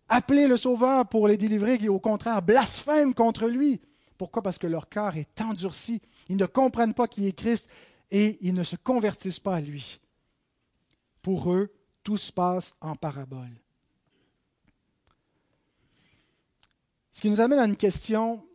appeler 0.08 0.46
le 0.46 0.56
Sauveur 0.56 1.06
pour 1.08 1.28
les 1.28 1.36
délivrer, 1.36 1.78
qui 1.78 1.88
au 1.88 2.00
contraire 2.00 2.42
blasphèment 2.42 3.14
contre 3.14 3.46
lui. 3.48 3.80
Pourquoi? 4.16 4.42
Parce 4.42 4.58
que 4.58 4.66
leur 4.66 4.88
cœur 4.88 5.16
est 5.16 5.40
endurci. 5.40 6.02
Ils 6.28 6.36
ne 6.36 6.46
comprennent 6.46 6.94
pas 6.94 7.06
qui 7.06 7.28
est 7.28 7.32
Christ 7.32 7.68
et 8.10 8.38
ils 8.40 8.54
ne 8.54 8.64
se 8.64 8.76
convertissent 8.76 9.40
pas 9.40 9.56
à 9.56 9.60
lui. 9.60 10.00
Pour 11.22 11.52
eux, 11.52 11.72
tout 12.02 12.16
se 12.16 12.32
passe 12.32 12.74
en 12.80 12.96
parabole. 12.96 13.60
Ce 17.18 17.20
qui 17.20 17.30
nous 17.30 17.40
amène 17.40 17.58
à 17.58 17.64
une 17.64 17.76
question 17.76 18.46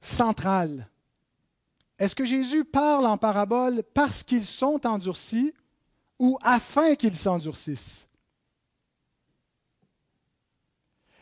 centrale. 0.00 0.88
Est-ce 1.98 2.14
que 2.14 2.24
Jésus 2.24 2.64
parle 2.64 3.04
en 3.04 3.18
parabole 3.18 3.82
parce 3.92 4.22
qu'ils 4.22 4.46
sont 4.46 4.86
endurcis 4.86 5.52
ou 6.18 6.38
afin 6.40 6.94
qu'ils 6.94 7.14
s'endurcissent? 7.14 8.08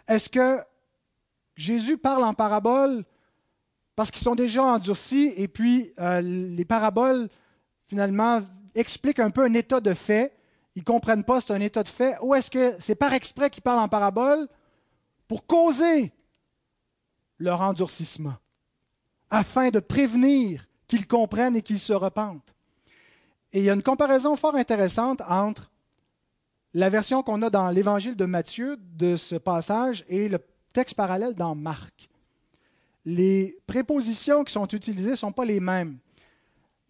Est-ce 0.06 0.28
que 0.28 0.60
Jésus 1.56 1.98
parle 1.98 2.22
en 2.22 2.32
parabole 2.32 3.04
parce 3.96 4.12
qu'ils 4.12 4.22
sont 4.22 4.36
déjà 4.36 4.62
endurcis 4.62 5.34
et 5.36 5.48
puis 5.48 5.92
euh, 5.98 6.20
les 6.20 6.64
paraboles, 6.64 7.28
finalement, 7.86 8.40
expliquent 8.76 9.18
un 9.18 9.30
peu 9.30 9.42
un 9.42 9.54
état 9.54 9.80
de 9.80 9.94
fait? 9.94 10.32
Ils 10.76 10.82
ne 10.82 10.84
comprennent 10.84 11.24
pas, 11.24 11.40
c'est 11.40 11.54
un 11.54 11.60
état 11.60 11.82
de 11.82 11.88
fait. 11.88 12.16
Ou 12.22 12.36
est-ce 12.36 12.52
que 12.52 12.76
c'est 12.78 12.94
par 12.94 13.14
exprès 13.14 13.50
qu'ils 13.50 13.64
parlent 13.64 13.80
en 13.80 13.88
parabole 13.88 14.46
pour 15.26 15.44
causer 15.44 16.12
leur 17.38 17.60
endurcissement, 17.60 18.34
afin 19.30 19.70
de 19.70 19.80
prévenir 19.80 20.66
qu'ils 20.88 21.06
comprennent 21.06 21.56
et 21.56 21.62
qu'ils 21.62 21.80
se 21.80 21.92
repentent? 21.92 22.54
Et 23.52 23.60
il 23.60 23.64
y 23.64 23.70
a 23.70 23.74
une 23.74 23.82
comparaison 23.82 24.36
fort 24.36 24.56
intéressante 24.56 25.22
entre 25.26 25.70
la 26.74 26.90
version 26.90 27.22
qu'on 27.22 27.42
a 27.42 27.50
dans 27.50 27.70
l'évangile 27.70 28.16
de 28.16 28.26
Matthieu 28.26 28.76
de 28.78 29.16
ce 29.16 29.36
passage 29.36 30.04
et 30.08 30.28
le 30.28 30.38
texte 30.72 30.94
parallèle 30.94 31.34
dans 31.34 31.54
Marc. 31.54 32.10
Les 33.06 33.56
prépositions 33.66 34.44
qui 34.44 34.52
sont 34.52 34.68
utilisées 34.68 35.12
ne 35.12 35.16
sont 35.16 35.32
pas 35.32 35.44
les 35.44 35.60
mêmes. 35.60 35.98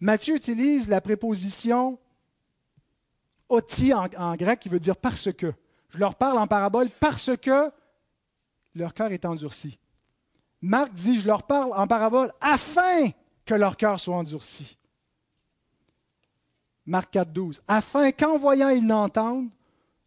Matthieu 0.00 0.34
utilise 0.34 0.88
la 0.88 1.00
préposition 1.00 1.98
oti 3.48 3.94
en, 3.94 4.08
en, 4.18 4.34
grec 4.34 4.60
qui 4.60 4.68
veut 4.68 4.80
dire 4.80 4.96
parce 4.96 5.32
que. 5.32 5.52
Je 5.90 5.98
leur 5.98 6.16
parle 6.16 6.38
en 6.38 6.46
parabole 6.46 6.90
parce 7.00 7.30
que 7.36 7.70
leur 8.74 8.92
cœur 8.92 9.12
est 9.12 9.24
endurci. 9.24 9.78
Marc 10.66 10.92
dit 10.92 11.20
je 11.20 11.26
leur 11.26 11.44
parle 11.44 11.72
en 11.74 11.86
parabole 11.86 12.32
afin 12.40 13.08
que 13.44 13.54
leur 13.54 13.76
cœur 13.76 14.00
soit 14.00 14.16
endurci. 14.16 14.76
Marc 16.84 17.10
4, 17.12 17.32
12. 17.32 17.62
Afin 17.66 18.12
qu'en 18.12 18.38
voyant 18.38 18.68
ils 18.68 18.84
n'entendent 18.84 19.50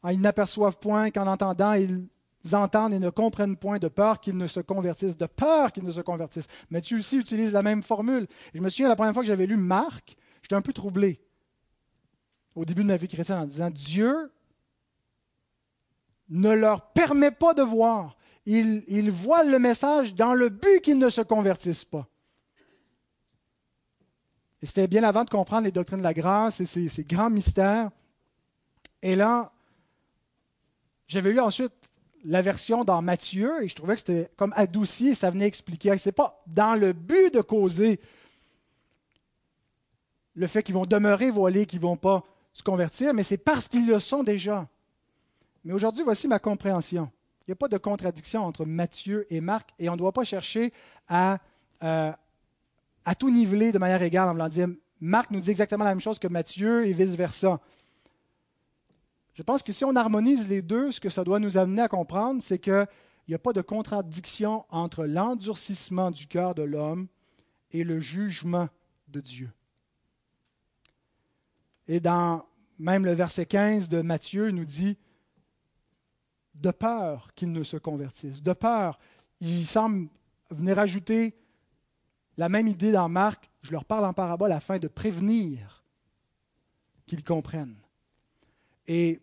ils 0.08 0.22
n'aperçoivent 0.22 0.78
point 0.78 1.12
qu'en 1.12 1.28
entendant, 1.28 1.74
ils 1.74 2.08
entendent 2.54 2.94
et 2.94 3.00
ne 3.00 3.10
comprennent 3.10 3.58
point 3.58 3.80
de 3.80 3.88
peur 3.88 4.22
qu'ils 4.22 4.38
ne 4.38 4.48
se 4.48 4.60
convertissent, 4.60 5.18
de 5.18 5.26
peur 5.26 5.72
qu'ils 5.72 5.84
ne 5.84 5.92
se 5.92 6.02
convertissent. 6.02 6.48
Matthieu 6.70 7.00
aussi 7.00 7.18
utilise 7.18 7.52
la 7.52 7.62
même 7.62 7.84
formule. 7.84 8.28
Je 8.54 8.62
me 8.62 8.70
souviens, 8.70 8.88
la 8.88 8.96
première 8.96 9.14
fois 9.14 9.24
que 9.24 9.28
j'avais 9.28 9.46
lu 9.46 9.58
Marc, 9.58 10.16
j'étais 10.42 10.56
un 10.56 10.62
peu 10.62 10.74
troublé 10.74 11.20
au 12.56 12.66
début 12.66 12.84
de 12.84 12.88
ma 12.88 12.96
vie 12.96 13.08
chrétienne 13.08 13.40
en 13.40 13.46
disant, 13.46 13.70
Dieu 13.70 14.32
ne 16.30 16.52
leur 16.52 16.92
permet 16.92 17.32
pas 17.32 17.54
de 17.54 17.62
voir. 17.62 18.16
Ils, 18.52 18.84
ils 18.88 19.12
voient 19.12 19.44
le 19.44 19.60
message 19.60 20.16
dans 20.16 20.34
le 20.34 20.50
but 20.50 20.82
qu'ils 20.82 20.98
ne 20.98 21.12
se 21.12 21.22
convertissent 21.22 21.86
pas. 21.86 22.08
Et 24.60 24.66
c'était 24.66 24.88
bien 24.88 25.04
avant 25.04 25.24
de 25.24 25.30
comprendre 25.30 25.66
les 25.66 25.72
doctrines 25.72 26.00
de 26.00 26.04
la 26.04 26.16
grâce 26.16 26.60
et 26.60 26.66
ces, 26.66 26.90
ces 26.90 27.04
grands 27.04 27.30
mystères. 27.30 27.92
Et 29.04 29.16
là, 29.16 29.52
j'avais 31.08 31.32
lu 31.32 31.40
ensuite 31.40 31.74
la 32.26 32.42
version 32.42 32.84
dans 32.84 33.04
Matthieu 33.04 33.64
et 33.64 33.68
je 33.68 33.76
trouvais 33.76 33.94
que 33.94 34.00
c'était 34.00 34.32
comme 34.36 34.54
adouci 34.56 35.10
et 35.10 35.16
ça 35.16 35.30
venait 35.30 35.46
expliquer. 35.46 35.96
Ce 36.00 36.10
n'est 36.10 36.14
pas 36.14 36.44
dans 36.48 36.74
le 36.74 36.94
but 36.94 37.32
de 37.32 37.42
causer 37.42 38.00
le 40.34 40.48
fait 40.48 40.64
qu'ils 40.64 40.74
vont 40.74 40.88
demeurer 40.88 41.30
voilés, 41.30 41.68
qu'ils 41.68 41.82
ne 41.82 41.86
vont 41.86 41.98
pas 41.98 42.24
se 42.54 42.64
convertir, 42.64 43.14
mais 43.14 43.22
c'est 43.22 43.38
parce 43.38 43.68
qu'ils 43.68 43.86
le 43.86 44.00
sont 44.00 44.24
déjà. 44.24 44.68
Mais 45.64 45.72
aujourd'hui, 45.72 46.04
voici 46.04 46.28
ma 46.28 46.40
compréhension. 46.40 47.12
Il 47.50 47.54
n'y 47.54 47.54
a 47.54 47.56
pas 47.56 47.68
de 47.68 47.80
contradiction 47.80 48.46
entre 48.46 48.64
Matthieu 48.64 49.26
et 49.34 49.42
Marc 49.42 49.72
et 49.80 49.90
on 49.90 49.94
ne 49.94 49.98
doit 49.98 50.12
pas 50.12 50.24
chercher 50.24 50.72
à, 51.08 51.40
euh, 51.82 52.12
à 53.06 53.16
tout 53.16 53.32
niveler 53.32 53.72
de 53.72 53.80
manière 53.80 54.04
égale 54.04 54.30
en 54.30 54.34
voulant 54.34 54.50
dire 54.50 54.68
Marc 55.02 55.32
nous 55.32 55.40
dit 55.40 55.50
exactement 55.50 55.84
la 55.84 55.90
même 55.90 56.00
chose 56.00 56.20
que 56.20 56.28
Matthieu 56.28 56.86
et 56.86 56.94
vice-versa. 56.94 57.60
Je 59.34 59.42
pense 59.42 59.64
que 59.64 59.72
si 59.72 59.84
on 59.84 59.96
harmonise 59.96 60.48
les 60.48 60.62
deux, 60.62 60.92
ce 60.92 61.00
que 61.00 61.10
ça 61.10 61.24
doit 61.24 61.40
nous 61.40 61.58
amener 61.58 61.82
à 61.82 61.88
comprendre, 61.88 62.40
c'est 62.44 62.60
qu'il 62.60 62.88
n'y 63.28 63.34
a 63.34 63.40
pas 63.40 63.54
de 63.54 63.62
contradiction 63.62 64.64
entre 64.70 65.06
l'endurcissement 65.06 66.12
du 66.12 66.28
cœur 66.28 66.54
de 66.54 66.62
l'homme 66.62 67.08
et 67.72 67.84
le 67.84 68.00
jugement 68.00 68.70
de 69.08 69.22
Dieu. 69.22 69.52
Et 71.88 72.00
dans 72.00 72.46
même 72.78 73.06
le 73.06 73.14
verset 73.14 73.48
15 73.48 73.90
de 73.90 74.04
Matthieu, 74.04 74.52
nous 74.52 74.66
dit 74.66 75.00
de 76.60 76.72
peur 76.72 77.34
qu'ils 77.36 77.52
ne 77.52 77.64
se 77.64 77.78
convertissent, 77.78 78.44
de 78.44 78.54
peur. 78.54 79.00
Il 79.40 79.66
semble 79.66 80.10
venir 80.52 80.80
ajouter 80.80 81.36
la 82.38 82.48
même 82.50 82.68
idée 82.68 82.92
dans 82.92 83.10
Marc, 83.10 83.50
je 83.62 83.72
leur 83.72 83.84
parle 83.84 84.06
en 84.06 84.14
parabole 84.14 84.54
afin 84.54 84.80
de 84.80 84.88
prévenir 84.88 85.84
qu'ils 87.06 87.24
comprennent. 87.24 87.76
Et 88.88 89.20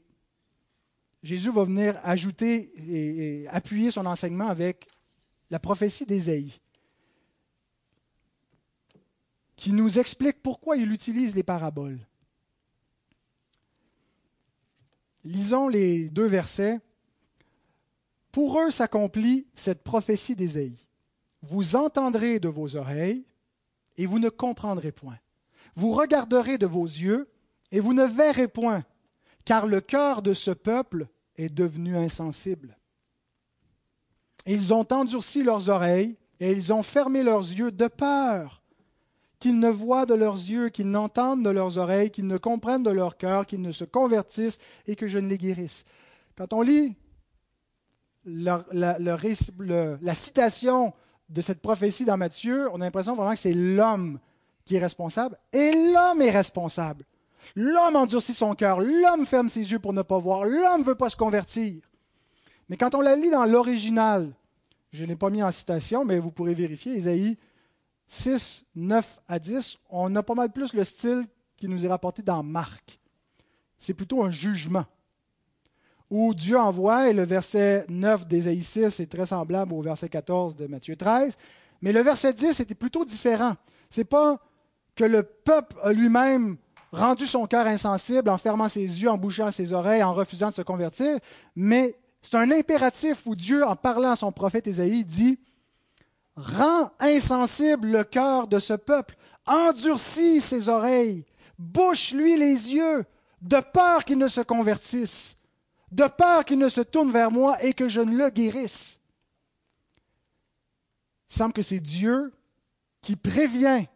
Jésus 1.22 1.50
va 1.50 1.64
venir 1.64 1.98
ajouter 2.04 2.70
et, 2.76 3.48
appuyer 3.48 3.90
son 3.90 4.04
enseignement 4.06 4.48
avec 4.48 4.86
la 5.50 5.58
prophétie 5.58 6.04
d'Ésaïe, 6.04 6.60
qui 9.56 9.72
nous 9.72 9.98
explique 9.98 10.42
pourquoi 10.42 10.76
il 10.76 10.92
utilise 10.92 11.34
les 11.34 11.42
paraboles. 11.42 11.98
Lisons 15.24 15.68
les 15.68 16.10
deux 16.10 16.26
versets. 16.26 16.80
Pour 18.36 18.60
eux 18.60 18.70
s'accomplit 18.70 19.46
cette 19.54 19.82
prophétie 19.82 20.36
d'Ésaïe. 20.36 20.76
Vous 21.40 21.74
entendrez 21.74 22.38
de 22.38 22.48
vos 22.48 22.76
oreilles 22.76 23.24
et 23.96 24.04
vous 24.04 24.18
ne 24.18 24.28
comprendrez 24.28 24.92
point. 24.92 25.16
Vous 25.74 25.92
regarderez 25.92 26.58
de 26.58 26.66
vos 26.66 26.84
yeux 26.84 27.30
et 27.72 27.80
vous 27.80 27.94
ne 27.94 28.04
verrez 28.04 28.46
point, 28.46 28.84
car 29.46 29.66
le 29.66 29.80
cœur 29.80 30.20
de 30.20 30.34
ce 30.34 30.50
peuple 30.50 31.06
est 31.36 31.48
devenu 31.48 31.96
insensible. 31.96 32.76
Ils 34.44 34.74
ont 34.74 34.86
endurci 34.92 35.42
leurs 35.42 35.70
oreilles 35.70 36.18
et 36.38 36.52
ils 36.52 36.74
ont 36.74 36.82
fermé 36.82 37.22
leurs 37.22 37.40
yeux 37.40 37.70
de 37.70 37.88
peur 37.88 38.62
qu'ils 39.38 39.58
ne 39.58 39.70
voient 39.70 40.04
de 40.04 40.12
leurs 40.12 40.34
yeux, 40.36 40.68
qu'ils 40.68 40.90
n'entendent 40.90 41.42
de 41.42 41.48
leurs 41.48 41.78
oreilles, 41.78 42.10
qu'ils 42.10 42.26
ne 42.26 42.36
comprennent 42.36 42.82
de 42.82 42.90
leur 42.90 43.16
cœur, 43.16 43.46
qu'ils 43.46 43.62
ne 43.62 43.72
se 43.72 43.84
convertissent 43.84 44.58
et 44.86 44.94
que 44.94 45.06
je 45.06 45.18
ne 45.18 45.28
les 45.28 45.38
guérisse. 45.38 45.86
Quand 46.36 46.52
on 46.52 46.60
lit 46.60 46.96
la, 48.26 50.14
citation 50.14 50.92
de 51.28 51.40
cette 51.40 51.60
prophétie 51.60 52.04
dans 52.04 52.16
Matthieu, 52.16 52.68
on 52.72 52.80
a 52.80 52.84
l'impression 52.84 53.14
vraiment 53.14 53.34
que 53.34 53.40
c'est 53.40 53.54
l'homme 53.54 54.18
qui 54.64 54.76
est 54.76 54.80
responsable 54.80 55.38
et 55.52 55.72
l'homme 55.92 56.20
est 56.20 56.30
responsable. 56.30 57.04
L'homme 57.54 57.96
endurcit 57.96 58.34
son 58.34 58.54
cœur, 58.54 58.80
l'homme 58.80 59.24
ferme 59.24 59.48
ses 59.48 59.70
yeux 59.70 59.78
pour 59.78 59.92
ne 59.92 60.02
pas 60.02 60.18
voir, 60.18 60.44
l'homme 60.44 60.80
ne 60.80 60.84
veut 60.84 60.96
pas 60.96 61.08
se 61.08 61.16
convertir. 61.16 61.80
Mais 62.68 62.76
quand 62.76 62.94
on 62.96 63.00
la 63.00 63.14
lit 63.14 63.30
dans 63.30 63.44
l'original, 63.44 64.32
je 64.92 65.04
ne 65.04 65.08
l'ai 65.08 65.16
pas 65.16 65.30
mis 65.30 65.42
en 65.42 65.52
citation, 65.52 66.04
mais 66.04 66.18
vous 66.18 66.32
pourrez 66.32 66.54
vérifier, 66.54 66.94
Isaïe 66.94 67.38
6, 68.08 68.64
9 68.74 69.20
à 69.28 69.38
10, 69.38 69.78
on 69.90 70.14
a 70.16 70.22
pas 70.22 70.34
mal 70.34 70.50
plus 70.50 70.72
le 70.74 70.84
style 70.84 71.24
qui 71.56 71.68
nous 71.68 71.84
est 71.84 71.88
rapporté 71.88 72.22
dans 72.22 72.42
Marc. 72.42 73.00
C'est 73.78 73.94
plutôt 73.94 74.22
un 74.22 74.30
jugement. 74.30 74.84
Où 76.10 76.34
Dieu 76.34 76.58
envoie, 76.58 77.08
et 77.08 77.12
le 77.12 77.24
verset 77.24 77.84
9 77.88 78.26
d'Ésaïe 78.26 78.62
6 78.62 79.00
est 79.00 79.10
très 79.10 79.26
semblable 79.26 79.72
au 79.72 79.82
verset 79.82 80.08
14 80.08 80.54
de 80.54 80.66
Matthieu 80.66 80.96
13, 80.96 81.36
mais 81.82 81.92
le 81.92 82.00
verset 82.00 82.32
10 82.32 82.60
était 82.60 82.74
plutôt 82.74 83.04
différent. 83.04 83.54
Ce 83.90 84.00
n'est 84.00 84.04
pas 84.04 84.38
que 84.94 85.04
le 85.04 85.22
peuple 85.22 85.76
lui-même 85.92 86.56
rendu 86.92 87.26
son 87.26 87.46
cœur 87.46 87.66
insensible 87.66 88.30
en 88.30 88.38
fermant 88.38 88.68
ses 88.68 88.80
yeux, 88.80 89.10
en 89.10 89.18
bouchant 89.18 89.50
ses 89.50 89.72
oreilles, 89.72 90.02
en 90.02 90.14
refusant 90.14 90.50
de 90.50 90.54
se 90.54 90.62
convertir, 90.62 91.18
mais 91.54 91.96
c'est 92.22 92.36
un 92.36 92.50
impératif 92.50 93.26
où 93.26 93.36
Dieu, 93.36 93.64
en 93.64 93.76
parlant 93.76 94.12
à 94.12 94.16
son 94.16 94.32
prophète 94.32 94.66
Ésaïe, 94.66 95.04
dit 95.04 95.38
Rends 96.36 96.90
insensible 96.98 97.88
le 97.88 98.04
cœur 98.04 98.46
de 98.46 98.58
ce 98.58 98.74
peuple, 98.74 99.16
endurcis 99.46 100.40
ses 100.40 100.68
oreilles, 100.68 101.24
bouche-lui 101.58 102.36
les 102.36 102.74
yeux, 102.74 103.04
de 103.42 103.58
peur 103.72 104.04
qu'il 104.04 104.18
ne 104.18 104.28
se 104.28 104.40
convertisse, 104.40 105.35
de 105.92 106.06
peur 106.08 106.44
qu'il 106.44 106.58
ne 106.58 106.68
se 106.68 106.80
tourne 106.80 107.10
vers 107.10 107.30
moi 107.30 107.62
et 107.64 107.74
que 107.74 107.88
je 107.88 108.00
ne 108.00 108.16
le 108.16 108.30
guérisse. 108.30 109.00
Il 111.30 111.36
semble 111.36 111.52
que 111.52 111.62
c'est 111.62 111.80
Dieu 111.80 112.32
qui 113.00 113.16
prévient, 113.16 113.86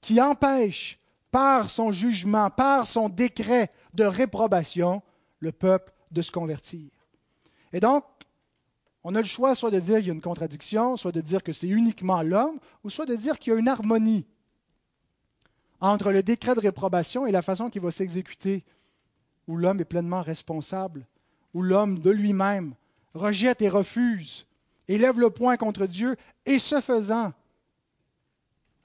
qui 0.00 0.20
empêche, 0.20 0.98
par 1.30 1.68
son 1.68 1.90
jugement, 1.90 2.48
par 2.48 2.86
son 2.86 3.08
décret 3.08 3.72
de 3.92 4.04
réprobation, 4.04 5.02
le 5.40 5.50
peuple 5.50 5.92
de 6.12 6.22
se 6.22 6.30
convertir. 6.30 6.88
Et 7.72 7.80
donc, 7.80 8.04
on 9.02 9.16
a 9.16 9.20
le 9.20 9.26
choix 9.26 9.56
soit 9.56 9.72
de 9.72 9.80
dire 9.80 9.98
qu'il 9.98 10.06
y 10.06 10.10
a 10.10 10.14
une 10.14 10.20
contradiction, 10.20 10.96
soit 10.96 11.10
de 11.10 11.20
dire 11.20 11.42
que 11.42 11.52
c'est 11.52 11.66
uniquement 11.66 12.22
l'homme, 12.22 12.60
ou 12.84 12.90
soit 12.90 13.04
de 13.04 13.16
dire 13.16 13.38
qu'il 13.38 13.52
y 13.52 13.56
a 13.56 13.58
une 13.58 13.68
harmonie 13.68 14.26
entre 15.80 16.12
le 16.12 16.22
décret 16.22 16.54
de 16.54 16.60
réprobation 16.60 17.26
et 17.26 17.32
la 17.32 17.42
façon 17.42 17.68
qu'il 17.68 17.82
va 17.82 17.90
s'exécuter, 17.90 18.64
où 19.46 19.56
l'homme 19.56 19.80
est 19.80 19.84
pleinement 19.84 20.22
responsable, 20.22 21.06
où 21.52 21.62
l'homme 21.62 21.98
de 21.98 22.10
lui-même 22.10 22.74
rejette 23.14 23.62
et 23.62 23.68
refuse, 23.68 24.46
élève 24.88 25.18
le 25.18 25.30
poing 25.30 25.56
contre 25.56 25.86
Dieu, 25.86 26.16
et 26.46 26.58
ce 26.58 26.80
faisant, 26.80 27.32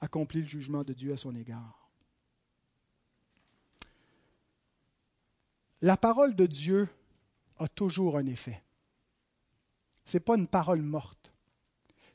accomplit 0.00 0.40
le 0.40 0.46
jugement 0.46 0.82
de 0.82 0.92
Dieu 0.92 1.12
à 1.12 1.16
son 1.16 1.34
égard. 1.34 1.88
La 5.82 5.96
parole 5.96 6.34
de 6.34 6.46
Dieu 6.46 6.88
a 7.58 7.68
toujours 7.68 8.18
un 8.18 8.26
effet. 8.26 8.62
Ce 10.04 10.16
n'est 10.16 10.20
pas 10.20 10.36
une 10.36 10.46
parole 10.46 10.82
morte. 10.82 11.32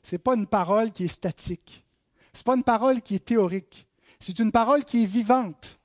Ce 0.02 0.14
n'est 0.14 0.20
pas 0.20 0.34
une 0.34 0.46
parole 0.46 0.92
qui 0.92 1.04
est 1.04 1.08
statique. 1.08 1.84
Ce 2.32 2.38
n'est 2.38 2.44
pas 2.44 2.56
une 2.56 2.62
parole 2.62 3.02
qui 3.02 3.16
est 3.16 3.24
théorique. 3.24 3.86
C'est 4.20 4.38
une 4.38 4.52
parole 4.52 4.84
qui 4.84 5.02
est 5.02 5.06
vivante. 5.06 5.80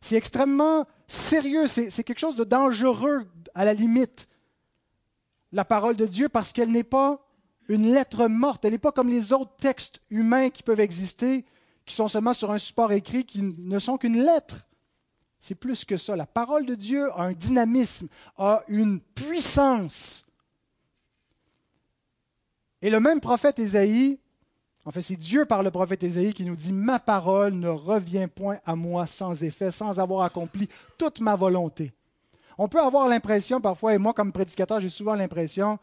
C'est 0.00 0.16
extrêmement 0.16 0.86
sérieux, 1.08 1.66
c'est 1.66 2.04
quelque 2.04 2.18
chose 2.18 2.36
de 2.36 2.44
dangereux 2.44 3.26
à 3.54 3.64
la 3.64 3.74
limite. 3.74 4.28
La 5.50 5.64
parole 5.64 5.96
de 5.96 6.06
Dieu 6.06 6.28
parce 6.28 6.52
qu'elle 6.52 6.70
n'est 6.70 6.84
pas 6.84 7.24
une 7.68 7.92
lettre 7.92 8.28
morte, 8.28 8.64
elle 8.64 8.72
n'est 8.72 8.78
pas 8.78 8.92
comme 8.92 9.08
les 9.08 9.32
autres 9.32 9.56
textes 9.56 10.00
humains 10.10 10.50
qui 10.50 10.62
peuvent 10.62 10.80
exister, 10.80 11.44
qui 11.84 11.94
sont 11.94 12.08
seulement 12.08 12.34
sur 12.34 12.50
un 12.50 12.58
support 12.58 12.92
écrit, 12.92 13.24
qui 13.24 13.42
ne 13.42 13.78
sont 13.78 13.96
qu'une 13.96 14.22
lettre. 14.22 14.66
C'est 15.40 15.54
plus 15.54 15.84
que 15.84 15.96
ça. 15.96 16.16
La 16.16 16.26
parole 16.26 16.66
de 16.66 16.74
Dieu 16.74 17.10
a 17.12 17.22
un 17.22 17.32
dynamisme, 17.32 18.08
a 18.36 18.62
une 18.68 19.00
puissance. 19.00 20.26
Et 22.82 22.90
le 22.90 23.00
même 23.00 23.20
prophète 23.20 23.58
Ésaïe, 23.58 24.18
en 24.84 24.90
fait 24.90 25.02
c'est 25.02 25.16
Dieu 25.16 25.44
par 25.44 25.62
le 25.62 25.70
prophète 25.70 26.02
Ésaïe 26.02 26.32
qui 26.32 26.44
nous 26.44 26.56
dit, 26.56 26.72
Ma 26.72 26.98
parole 26.98 27.54
ne 27.54 27.68
revient 27.68 28.28
point 28.32 28.58
à 28.64 28.74
moi 28.74 29.06
sans 29.06 29.42
effet, 29.44 29.70
sans 29.70 30.00
avoir 30.00 30.24
accompli 30.24 30.68
toute 30.96 31.20
ma 31.20 31.36
volonté. 31.36 31.92
On 32.56 32.68
peut 32.68 32.80
avoir 32.80 33.08
l'impression 33.08 33.60
parfois, 33.60 33.94
et 33.94 33.98
moi 33.98 34.14
comme 34.14 34.32
prédicateur, 34.32 34.80
j'ai 34.80 34.88
souvent 34.88 35.14
l'impression 35.14 35.78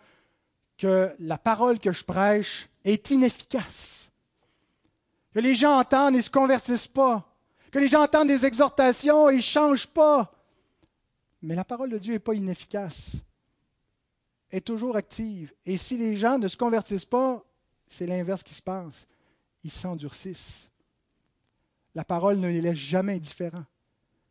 que 0.78 1.14
la 1.20 1.38
parole 1.38 1.80
que 1.80 1.92
je 1.92 2.04
prêche 2.04 2.68
est 2.84 3.12
inefficace. 3.12 4.12
Que 5.34 5.40
les 5.40 5.56
gens 5.56 5.80
entendent 5.80 6.16
et 6.16 6.18
ne 6.18 6.24
se 6.24 6.30
convertissent 6.30 6.88
pas 6.88 7.26
que 7.76 7.82
les 7.82 7.90
gens 7.90 8.04
entendent 8.04 8.30
des 8.30 8.46
exhortations 8.46 9.30
et 9.30 9.36
ne 9.36 9.42
changent 9.42 9.88
pas. 9.88 10.32
Mais 11.42 11.56
la 11.56 11.66
parole 11.66 11.90
de 11.90 11.98
Dieu 11.98 12.14
n'est 12.14 12.20
pas 12.20 12.34
inefficace, 12.34 13.18
Elle 14.50 14.60
est 14.60 14.62
toujours 14.62 14.96
active. 14.96 15.54
Et 15.66 15.76
si 15.76 15.98
les 15.98 16.16
gens 16.16 16.40
ne 16.40 16.48
se 16.48 16.56
convertissent 16.56 17.04
pas, 17.04 17.44
c'est 17.88 18.08
l'inverse 18.08 18.44
qui 18.44 18.54
se 18.54 18.62
passe. 18.62 19.08
Ils 19.64 19.72
s'endurcissent. 19.72 20.72
La 21.94 22.04
parole 22.04 22.38
ne 22.38 22.50
les 22.50 22.62
laisse 22.62 22.78
jamais 22.78 23.16
indifférents. 23.16 23.66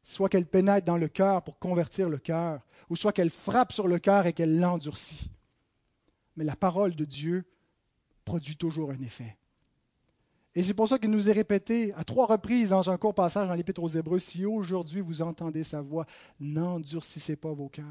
Soit 0.02 0.28
qu'elle 0.28 0.46
pénètre 0.46 0.86
dans 0.86 0.98
le 0.98 1.08
cœur 1.08 1.42
pour 1.42 1.58
convertir 1.58 2.10
le 2.10 2.18
cœur, 2.18 2.60
ou 2.90 2.96
soit 2.96 3.12
qu'elle 3.12 3.30
frappe 3.30 3.72
sur 3.72 3.88
le 3.88 3.98
cœur 3.98 4.26
et 4.26 4.34
qu'elle 4.34 4.60
l'endurcit. 4.60 5.30
Mais 6.36 6.44
la 6.44 6.56
parole 6.56 6.94
de 6.94 7.04
Dieu 7.04 7.44
produit 8.24 8.56
toujours 8.56 8.90
un 8.90 9.00
effet. 9.00 9.36
Et 10.54 10.62
c'est 10.62 10.74
pour 10.74 10.88
ça 10.88 10.98
qu'il 10.98 11.10
nous 11.10 11.28
est 11.28 11.32
répété 11.32 11.92
à 11.94 12.04
trois 12.04 12.26
reprises 12.26 12.70
dans 12.70 12.88
un 12.88 12.96
court 12.96 13.14
passage 13.14 13.48
dans 13.48 13.54
l'Épître 13.54 13.82
aux 13.82 13.88
Hébreux, 13.88 14.20
si 14.20 14.44
aujourd'hui 14.44 15.00
vous 15.00 15.20
entendez 15.20 15.64
sa 15.64 15.80
voix, 15.80 16.06
n'endurcissez 16.38 17.34
pas 17.34 17.52
vos 17.52 17.68
cœurs, 17.68 17.84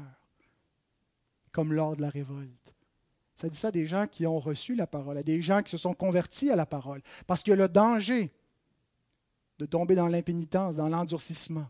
comme 1.52 1.72
lors 1.72 1.96
de 1.96 2.02
la 2.02 2.08
révolte. 2.08 2.73
Ça 3.34 3.48
dit 3.48 3.58
ça 3.58 3.70
des 3.70 3.86
gens 3.86 4.06
qui 4.06 4.26
ont 4.26 4.38
reçu 4.38 4.74
la 4.74 4.86
parole, 4.86 5.18
à 5.18 5.22
des 5.22 5.42
gens 5.42 5.62
qui 5.62 5.70
se 5.70 5.76
sont 5.76 5.94
convertis 5.94 6.50
à 6.50 6.56
la 6.56 6.66
parole, 6.66 7.02
parce 7.26 7.42
qu'il 7.42 7.50
y 7.50 7.54
a 7.54 7.56
le 7.56 7.68
danger 7.68 8.32
de 9.58 9.66
tomber 9.66 9.94
dans 9.94 10.08
l'impénitence, 10.08 10.76
dans 10.76 10.88
l'endurcissement, 10.88 11.66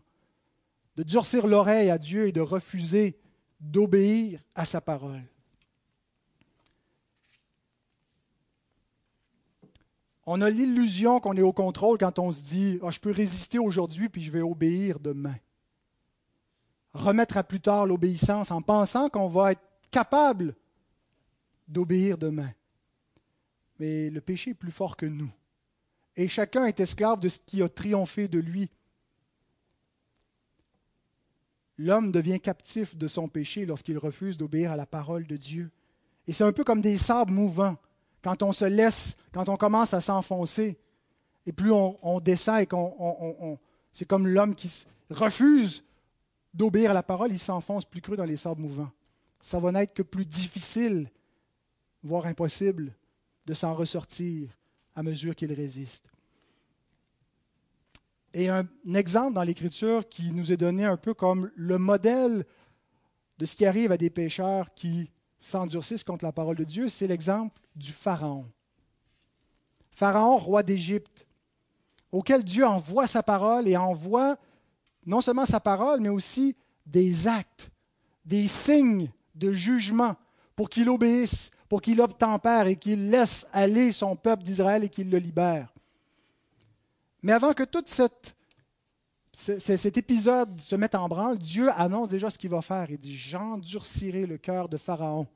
de 0.95 1.03
durcir 1.03 1.47
l'oreille 1.47 1.89
à 1.89 1.97
Dieu 1.97 2.27
et 2.27 2.31
de 2.31 2.41
refuser 2.41 3.17
d'obéir 3.59 4.41
à 4.53 4.65
sa 4.65 4.81
parole. 4.81 5.23
On 10.27 10.41
a 10.41 10.49
l'illusion 10.49 11.19
qu'on 11.19 11.37
est 11.37 11.43
au 11.43 11.53
contrôle 11.53 11.99
quand 11.99 12.17
on 12.17 12.31
se 12.31 12.41
dit 12.41 12.79
ah, 12.83 12.89
Je 12.89 12.99
peux 12.99 13.11
résister 13.11 13.59
aujourd'hui 13.59 14.09
puis 14.09 14.21
je 14.21 14.31
vais 14.31 14.41
obéir 14.41 14.99
demain. 14.99 15.35
Remettre 16.93 17.37
à 17.37 17.43
plus 17.43 17.59
tard 17.59 17.85
l'obéissance 17.85 18.49
en 18.49 18.61
pensant 18.61 19.09
qu'on 19.09 19.27
va 19.27 19.51
être 19.51 19.61
capable 19.91 20.55
d'obéir 21.67 22.17
demain. 22.17 22.51
Mais 23.79 24.09
le 24.09 24.21
péché 24.21 24.51
est 24.51 24.55
plus 24.55 24.71
fort 24.71 24.97
que 24.97 25.05
nous. 25.05 25.31
Et 26.15 26.27
chacun 26.27 26.65
est 26.65 26.79
esclave 26.79 27.19
de 27.19 27.29
ce 27.29 27.39
qui 27.39 27.61
a 27.61 27.69
triomphé 27.69 28.27
de 28.27 28.39
lui. 28.39 28.69
L'homme 31.77 32.11
devient 32.11 32.39
captif 32.39 32.95
de 32.95 33.07
son 33.07 33.27
péché 33.27 33.65
lorsqu'il 33.65 33.97
refuse 33.97 34.37
d'obéir 34.37 34.71
à 34.71 34.77
la 34.77 34.85
parole 34.85 35.27
de 35.27 35.35
Dieu. 35.35 35.71
Et 36.27 36.33
c'est 36.33 36.45
un 36.45 36.53
peu 36.53 36.63
comme 36.63 36.81
des 36.81 36.97
sables 36.97 37.33
mouvants 37.33 37.77
quand 38.23 38.41
on 38.43 38.53
se 38.53 38.65
laisse, 38.65 39.17
quand 39.33 39.49
on 39.49 39.57
commence 39.57 39.93
à 39.93 40.01
s'enfoncer, 40.01 40.79
et 41.45 41.51
plus 41.51 41.71
on, 41.71 42.19
descend 42.21 42.59
et 42.61 42.65
qu'on. 42.65 43.59
c'est 43.93 44.05
comme 44.05 44.27
l'homme 44.27 44.55
qui 44.55 44.85
refuse 45.11 45.83
d'obéir 46.53 46.91
à 46.91 46.93
la 46.95 47.03
parole, 47.03 47.31
il 47.31 47.37
s'enfonce 47.37 47.85
plus 47.85 48.01
creux 48.01 48.17
dans 48.17 48.25
les 48.25 48.37
sables 48.37 48.61
mouvants. 48.61 48.89
Ça 49.39 49.59
va 49.59 49.71
n'être 49.71 49.93
que 49.93 50.01
plus 50.01 50.25
difficile, 50.25 51.11
voire 52.05 52.27
impossible, 52.27 52.95
de 53.47 53.53
s'en 53.53 53.73
ressortir 53.73 54.49
à 54.95 55.01
mesure 55.01 55.35
qu'il 55.35 55.51
résiste. 55.51 56.09
Et 58.33 58.47
un 58.47 58.67
exemple 58.93 59.33
dans 59.33 59.43
l'Écriture 59.43 60.07
qui 60.07 60.31
nous 60.31 60.51
est 60.51 60.57
donné 60.57 60.85
un 60.85 60.97
peu 60.97 61.13
comme 61.13 61.51
le 61.55 61.77
modèle 61.77 62.45
de 63.39 63.45
ce 63.45 63.55
qui 63.55 63.65
arrive 63.65 63.91
à 63.91 63.97
des 63.97 64.11
pécheurs 64.11 64.73
qui 64.75 65.09
s'endurcissent 65.39 66.03
contre 66.03 66.25
la 66.25 66.31
parole 66.31 66.57
de 66.57 66.63
Dieu, 66.63 66.89
c'est 66.89 67.07
l'exemple 67.07 67.59
du 67.75 67.91
Pharaon. 67.91 68.45
Pharaon, 69.91 70.37
roi 70.37 70.61
d'Égypte, 70.61 71.25
auquel 72.11 72.43
Dieu 72.43 72.67
envoie 72.67 73.07
sa 73.07 73.23
parole 73.23 73.67
et 73.67 73.77
envoie 73.77 74.37
non 75.05 75.21
seulement 75.21 75.45
sa 75.45 75.59
parole, 75.59 76.01
mais 76.01 76.09
aussi 76.09 76.55
des 76.85 77.27
actes, 77.27 77.71
des 78.25 78.47
signes 78.47 79.11
de 79.33 79.53
jugement 79.53 80.15
pour 80.55 80.69
qu'il 80.69 80.89
obéisse, 80.89 81.51
pour 81.69 81.81
qu'il 81.81 81.99
obtempère 82.01 82.67
et 82.67 82.75
qu'il 82.75 83.09
laisse 83.09 83.47
aller 83.51 83.91
son 83.91 84.15
peuple 84.15 84.43
d'Israël 84.43 84.83
et 84.83 84.89
qu'il 84.89 85.09
le 85.09 85.17
libère. 85.17 85.73
Mais 87.23 87.31
avant 87.31 87.53
que 87.53 87.63
tout 87.63 87.83
cet 87.87 88.35
épisode 89.97 90.61
se 90.61 90.75
mette 90.75 90.95
en 90.95 91.07
branle, 91.07 91.39
Dieu 91.39 91.71
annonce 91.71 92.09
déjà 92.09 92.29
ce 92.29 92.37
qu'il 92.37 92.51
va 92.51 92.61
faire. 92.61 92.91
Il 92.91 92.99
dit, 92.99 93.15
j'endurcirai 93.15 94.25
le 94.25 94.37
cœur 94.37 94.69
de 94.69 94.77
Pharaon 94.77 95.27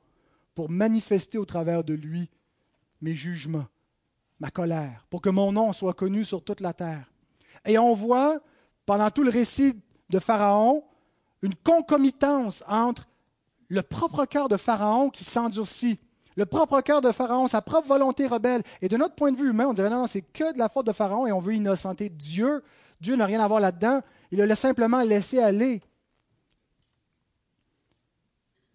pour 0.54 0.70
manifester 0.70 1.36
au 1.36 1.44
travers 1.44 1.82
de 1.82 1.94
lui 1.94 2.30
mes 3.00 3.14
jugements, 3.14 3.66
ma 4.38 4.50
colère, 4.50 5.04
pour 5.10 5.20
que 5.20 5.30
mon 5.30 5.52
nom 5.52 5.72
soit 5.72 5.94
connu 5.94 6.24
sur 6.24 6.44
toute 6.44 6.60
la 6.60 6.72
terre. 6.72 7.10
Et 7.64 7.76
on 7.76 7.94
voit, 7.94 8.40
pendant 8.86 9.10
tout 9.10 9.22
le 9.22 9.30
récit 9.30 9.80
de 10.10 10.18
Pharaon, 10.18 10.84
une 11.42 11.54
concomitance 11.54 12.62
entre 12.68 13.08
le 13.68 13.82
propre 13.82 14.26
cœur 14.26 14.48
de 14.48 14.56
Pharaon 14.56 15.10
qui 15.10 15.24
s'endurcit, 15.24 15.98
le 16.40 16.46
propre 16.46 16.80
cœur 16.80 17.02
de 17.02 17.12
Pharaon, 17.12 17.46
sa 17.48 17.60
propre 17.60 17.88
volonté 17.88 18.26
rebelle. 18.26 18.62
Et 18.80 18.88
de 18.88 18.96
notre 18.96 19.14
point 19.14 19.30
de 19.30 19.36
vue 19.36 19.50
humain, 19.50 19.66
on 19.66 19.74
dirait 19.74 19.90
non, 19.90 19.98
non 19.98 20.06
c'est 20.06 20.22
que 20.22 20.54
de 20.54 20.58
la 20.58 20.70
faute 20.70 20.86
de 20.86 20.92
Pharaon 20.92 21.26
et 21.26 21.32
on 21.32 21.38
veut 21.38 21.52
innocenter 21.52 22.08
Dieu. 22.08 22.64
Dieu 22.98 23.14
n'a 23.14 23.26
rien 23.26 23.40
à 23.42 23.46
voir 23.46 23.60
là-dedans. 23.60 24.00
Il 24.30 24.38
laisse 24.38 24.58
simplement 24.58 25.02
laisser 25.02 25.38
aller. 25.38 25.82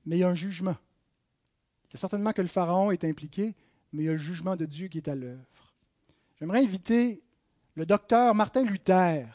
Mais 0.05 0.18
il 0.18 0.20
y 0.20 0.24
a 0.24 0.30
un 0.30 0.36
jugement. 0.36 0.76
Il 1.89 1.93
y 1.93 1.95
a 1.95 1.97
certainement 1.97 2.34
que 2.34 2.43
le 2.43 2.47
Pharaon 2.47 2.91
est 2.91 3.03
impliqué, 3.03 3.55
mais 3.91 4.03
il 4.03 4.05
y 4.05 4.09
a 4.09 4.11
le 4.11 4.20
jugement 4.20 4.55
de 4.55 4.66
Dieu 4.66 4.88
qui 4.88 4.99
est 4.99 5.07
à 5.07 5.16
l'œuvre. 5.16 5.74
J'aimerais 6.39 6.61
inviter 6.61 7.24
le 7.74 7.88
docteur 7.88 8.36
Martin 8.36 8.61
Luther 8.61 9.26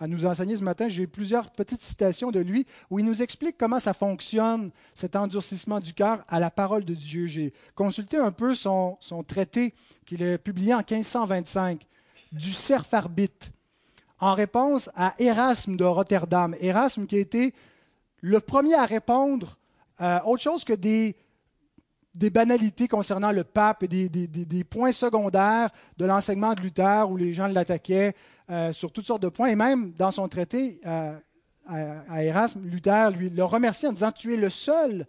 à 0.00 0.06
nous 0.06 0.24
enseigner 0.24 0.56
ce 0.56 0.64
matin. 0.64 0.88
J'ai 0.88 1.06
plusieurs 1.06 1.50
petites 1.50 1.82
citations 1.82 2.30
de 2.30 2.40
lui 2.40 2.66
où 2.88 2.98
il 2.98 3.04
nous 3.04 3.22
explique 3.22 3.56
comment 3.58 3.78
ça 3.78 3.92
fonctionne, 3.92 4.70
cet 4.94 5.14
endurcissement 5.14 5.78
du 5.78 5.92
cœur 5.92 6.24
à 6.26 6.40
la 6.40 6.50
parole 6.50 6.84
de 6.84 6.94
Dieu. 6.94 7.26
J'ai 7.26 7.52
consulté 7.74 8.16
un 8.16 8.32
peu 8.32 8.54
son, 8.54 8.98
traité 9.26 9.74
qu'il 10.06 10.24
a 10.24 10.38
publié 10.38 10.72
en 10.72 10.78
1525, 10.78 11.86
du 12.32 12.52
cerf 12.52 12.86
arbitre, 12.92 13.48
en 14.18 14.34
réponse 14.34 14.88
à 14.96 15.14
Erasme 15.18 15.76
de 15.76 15.84
Rotterdam. 15.84 16.56
Erasme 16.60 17.06
qui 17.06 17.16
a 17.16 17.20
été 17.20 17.54
le 18.22 18.40
premier 18.40 18.74
à 18.74 18.86
répondre 18.86 19.58
à 19.98 20.26
autre 20.26 20.42
chose 20.42 20.64
que 20.64 20.72
des 20.72 21.14
des 22.14 22.30
banalités 22.30 22.88
concernant 22.88 23.30
le 23.30 23.44
pape 23.44 23.84
et 23.84 23.88
des, 23.88 24.64
points 24.64 24.92
secondaires 24.92 25.70
de 25.96 26.04
l'enseignement 26.04 26.54
de 26.54 26.60
Luther 26.60 27.08
où 27.08 27.16
les 27.16 27.32
gens 27.32 27.46
l'attaquaient 27.46 28.14
euh, 28.50 28.72
sur 28.72 28.92
toutes 28.92 29.06
sortes 29.06 29.22
de 29.22 29.28
points. 29.28 29.48
Et 29.48 29.56
même 29.56 29.92
dans 29.92 30.10
son 30.10 30.28
traité 30.28 30.80
euh, 30.86 31.14
à, 31.66 32.24
Erasme, 32.24 32.60
Luther 32.64 33.10
lui 33.10 33.30
le 33.30 33.44
remercie 33.44 33.86
en 33.86 33.92
disant 33.92 34.12
Tu 34.12 34.34
es 34.34 34.36
le 34.36 34.50
seul 34.50 35.06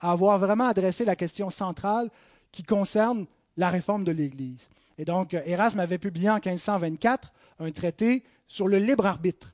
à 0.00 0.12
avoir 0.12 0.38
vraiment 0.38 0.66
adressé 0.66 1.04
la 1.04 1.16
question 1.16 1.50
centrale 1.50 2.08
qui 2.50 2.62
concerne 2.62 3.26
la 3.56 3.68
réforme 3.68 4.04
de 4.04 4.12
l'Église. 4.12 4.68
Et 4.96 5.04
donc, 5.04 5.34
Erasme 5.34 5.80
avait 5.80 5.98
publié 5.98 6.30
en 6.30 6.34
1524 6.34 7.32
un 7.60 7.70
traité 7.70 8.24
sur 8.46 8.68
le 8.68 8.78
libre 8.78 9.06
arbitre. 9.06 9.52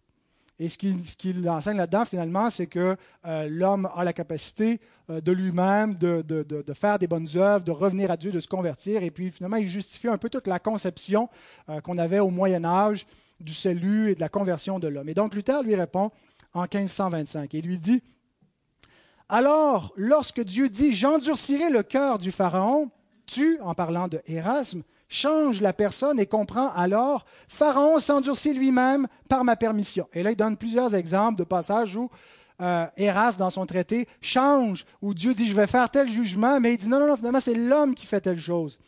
Et 0.60 0.68
ce 0.68 0.78
qu'il 0.78 1.48
enseigne 1.48 1.78
là-dedans, 1.78 2.04
finalement, 2.04 2.48
c'est 2.48 2.68
que 2.68 2.96
euh, 3.26 3.48
l'homme 3.50 3.88
a 3.94 4.04
la 4.04 4.12
capacité 4.12 4.80
euh, 5.10 5.20
de 5.20 5.32
lui-même 5.32 5.96
de, 5.96 6.22
de, 6.22 6.72
faire 6.74 6.98
des 6.98 7.08
bonnes 7.08 7.28
œuvres, 7.34 7.64
de 7.64 7.72
revenir 7.72 8.10
à 8.12 8.16
Dieu, 8.16 8.30
de 8.30 8.38
se 8.38 8.46
convertir. 8.46 9.02
Et 9.02 9.10
puis, 9.10 9.32
finalement, 9.32 9.56
il 9.56 9.68
justifie 9.68 10.06
un 10.06 10.16
peu 10.16 10.30
toute 10.30 10.46
la 10.46 10.60
conception 10.60 11.28
euh, 11.68 11.80
qu'on 11.80 11.98
avait 11.98 12.20
au 12.20 12.30
Moyen 12.30 12.64
Âge 12.64 13.04
du 13.40 13.54
salut 13.54 14.10
et 14.10 14.14
de 14.14 14.20
la 14.20 14.28
conversion 14.28 14.78
de 14.78 14.88
l'homme. 14.88 15.08
Et 15.08 15.14
donc, 15.14 15.34
Luther 15.34 15.62
lui 15.62 15.74
répond 15.74 16.10
en 16.52 16.62
1525 16.62 17.54
et 17.54 17.62
lui 17.62 17.78
dit, 17.78 18.02
Alors, 19.28 19.92
lorsque 19.96 20.40
Dieu 20.40 20.68
dit, 20.68 20.92
j'endurcirai 20.92 21.70
le 21.70 21.82
cœur 21.82 22.18
du 22.18 22.32
Pharaon, 22.32 22.90
tu, 23.26 23.58
en 23.60 23.74
parlant 23.74 24.08
de 24.08 24.20
Erasme, 24.26 24.82
change 25.08 25.60
la 25.60 25.72
personne 25.72 26.18
et 26.18 26.26
comprend 26.26 26.70
alors 26.70 27.24
Pharaon 27.48 28.00
s'endurcit 28.00 28.54
lui-même 28.54 29.06
par 29.28 29.44
ma 29.44 29.56
permission. 29.56 30.08
Et 30.12 30.22
là, 30.22 30.32
il 30.32 30.36
donne 30.36 30.56
plusieurs 30.56 30.94
exemples 30.94 31.38
de 31.38 31.44
passages 31.44 31.96
où 31.96 32.10
euh, 32.60 32.86
dans 33.38 33.50
son 33.50 33.66
traité, 33.66 34.08
change, 34.20 34.84
où 35.02 35.14
Dieu 35.14 35.34
dit 35.34 35.48
Je 35.48 35.54
vais 35.54 35.66
faire 35.66 35.90
tel 35.90 36.08
jugement, 36.08 36.60
mais 36.60 36.74
il 36.74 36.78
dit 36.78 36.88
Non, 36.88 37.00
non, 37.00 37.08
non, 37.08 37.16
finalement, 37.16 37.40
c'est 37.40 37.54
l'homme 37.54 37.94
qui 37.94 38.06
fait 38.06 38.20
telle 38.20 38.38
chose. 38.38 38.78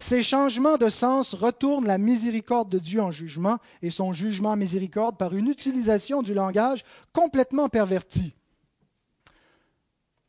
Ces 0.00 0.22
changements 0.22 0.78
de 0.78 0.88
sens 0.88 1.34
retournent 1.34 1.86
la 1.86 1.98
miséricorde 1.98 2.70
de 2.70 2.78
Dieu 2.78 3.02
en 3.02 3.10
jugement 3.10 3.58
et 3.82 3.90
son 3.90 4.14
jugement 4.14 4.50
en 4.50 4.56
miséricorde 4.56 5.18
par 5.18 5.34
une 5.34 5.46
utilisation 5.46 6.22
du 6.22 6.32
langage 6.32 6.84
complètement 7.12 7.68
perverti. 7.68 8.34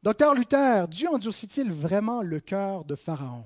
Docteur 0.04 0.36
Luther, 0.36 0.88
Dieu 0.90 1.08
endurcit-il 1.10 1.72
vraiment 1.72 2.22
le 2.22 2.40
cœur 2.40 2.84
de 2.84 2.96
Pharaon? 2.96 3.46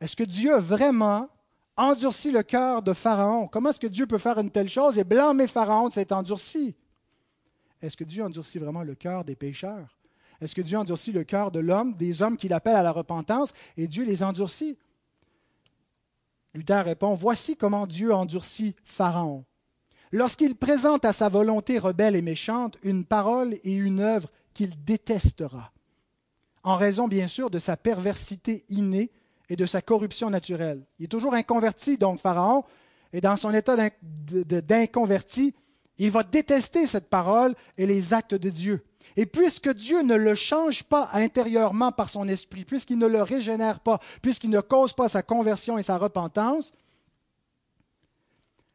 Est-ce 0.00 0.16
que 0.16 0.24
Dieu 0.24 0.56
vraiment 0.56 1.28
endurci 1.76 2.32
le 2.32 2.42
cœur 2.42 2.82
de 2.82 2.92
Pharaon? 2.92 3.46
Comment 3.46 3.70
est-ce 3.70 3.80
que 3.80 3.86
Dieu 3.86 4.06
peut 4.06 4.18
faire 4.18 4.38
une 4.38 4.50
telle 4.50 4.68
chose 4.68 4.98
et 4.98 5.04
blâmer 5.04 5.46
Pharaon 5.46 5.88
de 5.88 5.94
s'être 5.94 6.12
endurci? 6.12 6.74
Est-ce 7.80 7.96
que 7.96 8.04
Dieu 8.04 8.24
endurcit 8.24 8.58
vraiment 8.58 8.82
le 8.82 8.96
cœur 8.96 9.24
des 9.24 9.36
pécheurs? 9.36 9.99
Est-ce 10.40 10.54
que 10.54 10.62
Dieu 10.62 10.78
endurcit 10.78 11.12
le 11.12 11.24
cœur 11.24 11.50
de 11.50 11.60
l'homme, 11.60 11.94
des 11.94 12.22
hommes 12.22 12.36
qu'il 12.36 12.52
appelle 12.52 12.76
à 12.76 12.82
la 12.82 12.92
repentance, 12.92 13.52
et 13.76 13.86
Dieu 13.86 14.04
les 14.04 14.22
endurcit? 14.22 14.78
Luther 16.54 16.84
répond, 16.84 17.14
Voici 17.14 17.56
comment 17.56 17.86
Dieu 17.86 18.12
endurcit 18.12 18.74
Pharaon. 18.84 19.44
Lorsqu'il 20.12 20.56
présente 20.56 21.04
à 21.04 21.12
sa 21.12 21.28
volonté 21.28 21.78
rebelle 21.78 22.16
et 22.16 22.22
méchante 22.22 22.78
une 22.82 23.04
parole 23.04 23.54
et 23.62 23.74
une 23.74 24.00
œuvre 24.00 24.28
qu'il 24.54 24.82
détestera, 24.84 25.72
en 26.64 26.76
raison 26.76 27.06
bien 27.06 27.28
sûr 27.28 27.50
de 27.50 27.60
sa 27.60 27.76
perversité 27.76 28.64
innée 28.68 29.12
et 29.48 29.56
de 29.56 29.66
sa 29.66 29.82
corruption 29.82 30.30
naturelle. 30.30 30.84
Il 30.98 31.04
est 31.04 31.08
toujours 31.08 31.34
inconverti, 31.34 31.96
donc 31.96 32.18
Pharaon, 32.18 32.64
et 33.12 33.20
dans 33.20 33.36
son 33.36 33.54
état 33.54 33.76
d'inconverti, 34.32 35.54
il 35.98 36.10
va 36.10 36.22
détester 36.22 36.86
cette 36.86 37.08
parole 37.08 37.54
et 37.76 37.86
les 37.86 38.14
actes 38.14 38.34
de 38.34 38.50
Dieu. 38.50 38.84
Et 39.16 39.26
puisque 39.26 39.72
Dieu 39.72 40.02
ne 40.02 40.14
le 40.14 40.34
change 40.34 40.84
pas 40.84 41.10
intérieurement 41.12 41.92
par 41.92 42.10
son 42.10 42.28
esprit, 42.28 42.64
puisqu'il 42.64 42.98
ne 42.98 43.06
le 43.06 43.22
régénère 43.22 43.80
pas, 43.80 44.00
puisqu'il 44.22 44.50
ne 44.50 44.60
cause 44.60 44.92
pas 44.92 45.08
sa 45.08 45.22
conversion 45.22 45.78
et 45.78 45.82
sa 45.82 45.98
repentance, 45.98 46.72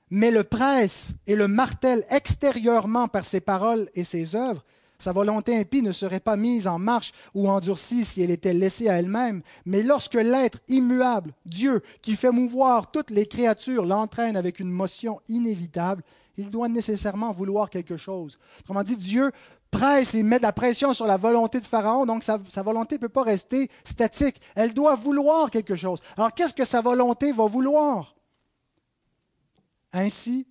mais 0.10 0.32
le 0.32 0.44
presse 0.44 1.14
et 1.28 1.36
le 1.36 1.48
martèle 1.48 2.06
extérieurement 2.10 3.08
par 3.08 3.26
ses 3.26 3.42
paroles 3.42 3.90
et 3.96 4.04
ses 4.04 4.36
œuvres, 4.36 4.64
sa 4.98 5.12
volonté 5.12 5.58
impie 5.58 5.82
ne 5.82 5.92
serait 5.92 6.20
pas 6.20 6.38
mise 6.38 6.68
en 6.68 6.80
marche 6.80 7.12
ou 7.34 7.50
endurcie 7.50 8.06
si 8.06 8.22
elle 8.22 8.32
était 8.32 8.54
laissée 8.54 8.88
à 8.88 8.98
elle-même, 8.98 9.42
mais 9.66 9.84
lorsque 9.84 10.16
l'être 10.16 10.60
immuable, 10.68 11.34
Dieu, 11.46 11.82
qui 12.02 12.16
fait 12.16 12.32
mouvoir 12.32 12.92
toutes 12.92 13.12
les 13.12 13.26
créatures, 13.26 13.86
l'entraîne 13.86 14.38
avec 14.38 14.60
une 14.60 14.72
motion 14.72 15.20
inévitable, 15.28 16.04
il 16.38 16.50
doit 16.50 16.70
nécessairement 16.70 17.32
vouloir 17.32 17.70
quelque 17.70 17.98
chose. 17.98 18.38
Autrement 18.62 18.84
dit, 18.84 18.98
Dieu 18.98 19.32
presse 19.78 20.16
et 20.16 20.24
met 20.24 20.38
de 20.38 20.44
la 20.44 20.54
pression 20.54 20.94
sur 20.94 21.06
la 21.06 21.18
volonté 21.18 21.60
de 21.60 21.66
Pharaon, 21.66 22.06
donc 22.06 22.24
sa, 22.24 22.40
sa 22.50 22.62
volonté 22.62 22.96
ne 22.96 23.02
peut 23.02 23.10
pas 23.10 23.24
rester 23.24 23.70
statique. 23.84 24.40
Elle 24.56 24.74
doit 24.74 24.96
vouloir 24.96 25.52
quelque 25.52 25.76
chose. 25.76 26.00
Alors 26.18 26.34
qu'est-ce 26.34 26.54
que 26.54 26.66
sa 26.66 26.82
volonté 26.82 27.32
va 27.32 27.46
vouloir? 27.46 28.16
Ainsi, 29.92 30.48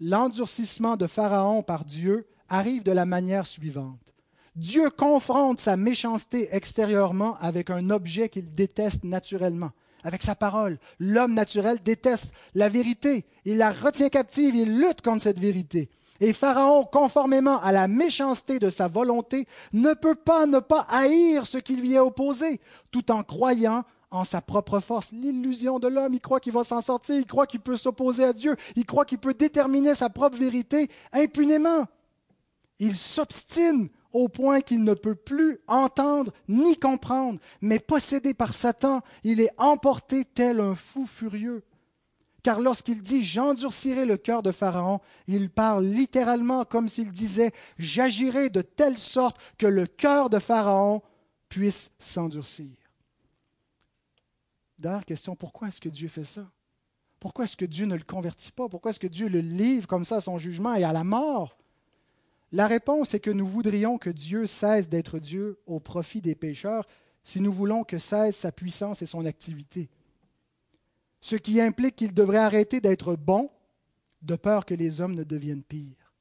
l'endurcissement 0.00 0.96
de 0.96 1.06
Pharaon 1.06 1.62
par 1.62 1.84
Dieu 1.84 2.26
arrive 2.48 2.82
de 2.82 2.92
la 2.92 3.06
manière 3.06 3.46
suivante. 3.46 4.14
Dieu 4.56 4.90
confronte 4.90 5.60
sa 5.60 5.76
méchanceté 5.76 6.48
extérieurement 6.50 7.36
avec 7.40 7.70
un 7.70 7.90
objet 7.90 8.28
qu'il 8.28 8.52
déteste 8.52 9.04
naturellement, 9.04 9.70
avec 10.02 10.22
sa 10.22 10.34
parole. 10.34 10.78
L'homme 10.98 11.34
naturel 11.34 11.78
déteste 11.84 12.32
la 12.54 12.68
vérité, 12.68 13.24
il 13.44 13.58
la 13.58 13.72
retient 13.72 14.08
captive, 14.08 14.56
il 14.56 14.78
lutte 14.78 15.02
contre 15.02 15.22
cette 15.22 15.38
vérité. 15.38 15.90
Et 16.20 16.32
Pharaon, 16.32 16.84
conformément 16.84 17.60
à 17.60 17.70
la 17.70 17.86
méchanceté 17.86 18.58
de 18.58 18.70
sa 18.70 18.88
volonté, 18.88 19.46
ne 19.72 19.94
peut 19.94 20.16
pas 20.16 20.46
ne 20.46 20.58
pas 20.58 20.86
haïr 20.88 21.46
ce 21.46 21.58
qui 21.58 21.76
lui 21.76 21.94
est 21.94 22.00
opposé, 22.00 22.60
tout 22.90 23.10
en 23.12 23.22
croyant 23.22 23.84
en 24.10 24.24
sa 24.24 24.40
propre 24.40 24.80
force. 24.80 25.12
L'illusion 25.12 25.78
de 25.78 25.86
l'homme, 25.86 26.14
il 26.14 26.20
croit 26.20 26.40
qu'il 26.40 26.52
va 26.52 26.64
s'en 26.64 26.80
sortir, 26.80 27.16
il 27.16 27.26
croit 27.26 27.46
qu'il 27.46 27.60
peut 27.60 27.76
s'opposer 27.76 28.24
à 28.24 28.32
Dieu, 28.32 28.56
il 28.74 28.84
croit 28.84 29.04
qu'il 29.04 29.18
peut 29.18 29.34
déterminer 29.34 29.94
sa 29.94 30.10
propre 30.10 30.38
vérité 30.38 30.88
impunément. 31.12 31.86
Il 32.80 32.96
s'obstine 32.96 33.88
au 34.12 34.28
point 34.28 34.60
qu'il 34.60 34.82
ne 34.82 34.94
peut 34.94 35.14
plus 35.14 35.58
entendre 35.66 36.32
ni 36.48 36.76
comprendre, 36.76 37.38
mais 37.60 37.78
possédé 37.78 38.34
par 38.34 38.54
Satan, 38.54 39.02
il 39.24 39.40
est 39.40 39.52
emporté 39.58 40.24
tel 40.24 40.60
un 40.60 40.74
fou 40.74 41.06
furieux. 41.06 41.62
Car 42.42 42.60
lorsqu'il 42.60 43.02
dit 43.02 43.22
J'endurcirai 43.22 44.04
le 44.04 44.16
cœur 44.16 44.42
de 44.42 44.52
Pharaon, 44.52 45.00
il 45.26 45.50
parle 45.50 45.84
littéralement 45.84 46.64
comme 46.64 46.88
s'il 46.88 47.10
disait 47.10 47.52
J'agirai 47.78 48.50
de 48.50 48.62
telle 48.62 48.98
sorte 48.98 49.38
que 49.58 49.66
le 49.66 49.86
cœur 49.86 50.30
de 50.30 50.38
Pharaon 50.38 51.02
puisse 51.48 51.90
s'endurcir. 51.98 52.70
D'ailleurs, 54.78 55.04
question 55.04 55.34
pourquoi 55.34 55.68
est-ce 55.68 55.80
que 55.80 55.88
Dieu 55.88 56.08
fait 56.08 56.24
ça? 56.24 56.48
Pourquoi 57.18 57.44
est-ce 57.44 57.56
que 57.56 57.64
Dieu 57.64 57.86
ne 57.86 57.96
le 57.96 58.04
convertit 58.04 58.52
pas? 58.52 58.68
Pourquoi 58.68 58.92
est-ce 58.92 59.00
que 59.00 59.08
Dieu 59.08 59.28
le 59.28 59.40
livre 59.40 59.88
comme 59.88 60.04
ça 60.04 60.16
à 60.16 60.20
son 60.20 60.38
jugement 60.38 60.74
et 60.74 60.84
à 60.84 60.92
la 60.92 61.02
mort? 61.02 61.58
La 62.52 62.66
réponse 62.66 63.12
est 63.12 63.20
que 63.20 63.30
nous 63.30 63.46
voudrions 63.46 63.98
que 63.98 64.10
Dieu 64.10 64.46
cesse 64.46 64.88
d'être 64.88 65.18
Dieu 65.18 65.58
au 65.66 65.80
profit 65.80 66.20
des 66.20 66.34
pécheurs 66.34 66.86
si 67.24 67.40
nous 67.40 67.52
voulons 67.52 67.84
que 67.84 67.98
cesse 67.98 68.36
sa 68.36 68.52
puissance 68.52 69.02
et 69.02 69.06
son 69.06 69.26
activité. 69.26 69.90
Ce 71.20 71.36
qui 71.36 71.60
implique 71.60 71.96
qu'il 71.96 72.14
devrait 72.14 72.38
arrêter 72.38 72.80
d'être 72.80 73.16
bon 73.16 73.50
de 74.22 74.36
peur 74.36 74.66
que 74.66 74.74
les 74.74 75.00
hommes 75.00 75.14
ne 75.14 75.24
deviennent 75.24 75.62
pires. 75.62 76.12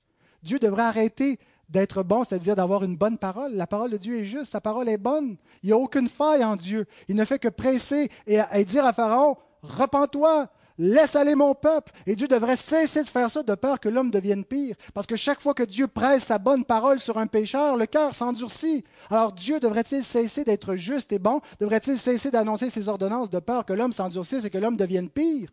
Dieu 0.43 0.59
devrait 0.59 0.83
arrêter 0.83 1.39
d'être 1.69 2.03
bon, 2.03 2.23
c'est-à-dire 2.23 2.55
d'avoir 2.55 2.83
une 2.83 2.95
bonne 2.95 3.17
parole. 3.17 3.53
La 3.53 3.67
parole 3.67 3.91
de 3.91 3.97
Dieu 3.97 4.19
est 4.19 4.25
juste, 4.25 4.51
sa 4.51 4.61
parole 4.61 4.87
est 4.87 4.97
bonne. 4.97 5.37
Il 5.63 5.67
n'y 5.67 5.73
a 5.73 5.77
aucune 5.77 6.07
faille 6.07 6.43
en 6.43 6.55
Dieu. 6.55 6.85
Il 7.07 7.15
ne 7.15 7.25
fait 7.25 7.39
que 7.39 7.49
presser 7.49 8.09
et, 8.25 8.39
et 8.53 8.65
dire 8.65 8.85
à 8.85 8.93
Pharaon, 8.93 9.37
repens-toi, 9.61 10.49
Laisse 10.77 11.15
aller 11.15 11.35
mon 11.35 11.55
peuple. 11.55 11.91
Et 12.05 12.15
Dieu 12.15 12.27
devrait 12.27 12.57
cesser 12.57 13.03
de 13.03 13.07
faire 13.07 13.31
ça 13.31 13.43
de 13.43 13.55
peur 13.55 13.79
que 13.79 13.89
l'homme 13.89 14.11
devienne 14.11 14.45
pire. 14.45 14.75
Parce 14.93 15.07
que 15.07 15.15
chaque 15.15 15.41
fois 15.41 15.53
que 15.53 15.63
Dieu 15.63 15.87
presse 15.87 16.25
sa 16.25 16.37
bonne 16.37 16.65
parole 16.65 16.99
sur 16.99 17.17
un 17.17 17.27
pécheur, 17.27 17.77
le 17.77 17.85
cœur 17.85 18.13
s'endurcit. 18.13 18.83
Alors 19.09 19.33
Dieu 19.33 19.59
devrait-il 19.59 20.03
cesser 20.03 20.43
d'être 20.43 20.75
juste 20.75 21.11
et 21.11 21.19
bon? 21.19 21.41
Devrait-il 21.59 21.97
cesser 21.97 22.29
d'annoncer 22.29 22.69
ses 22.69 22.89
ordonnances 22.89 23.29
de 23.29 23.39
peur 23.39 23.65
que 23.65 23.73
l'homme 23.73 23.93
s'endurcisse 23.93 24.45
et 24.45 24.49
que 24.49 24.57
l'homme 24.57 24.77
devienne 24.77 25.09
pire? 25.09 25.49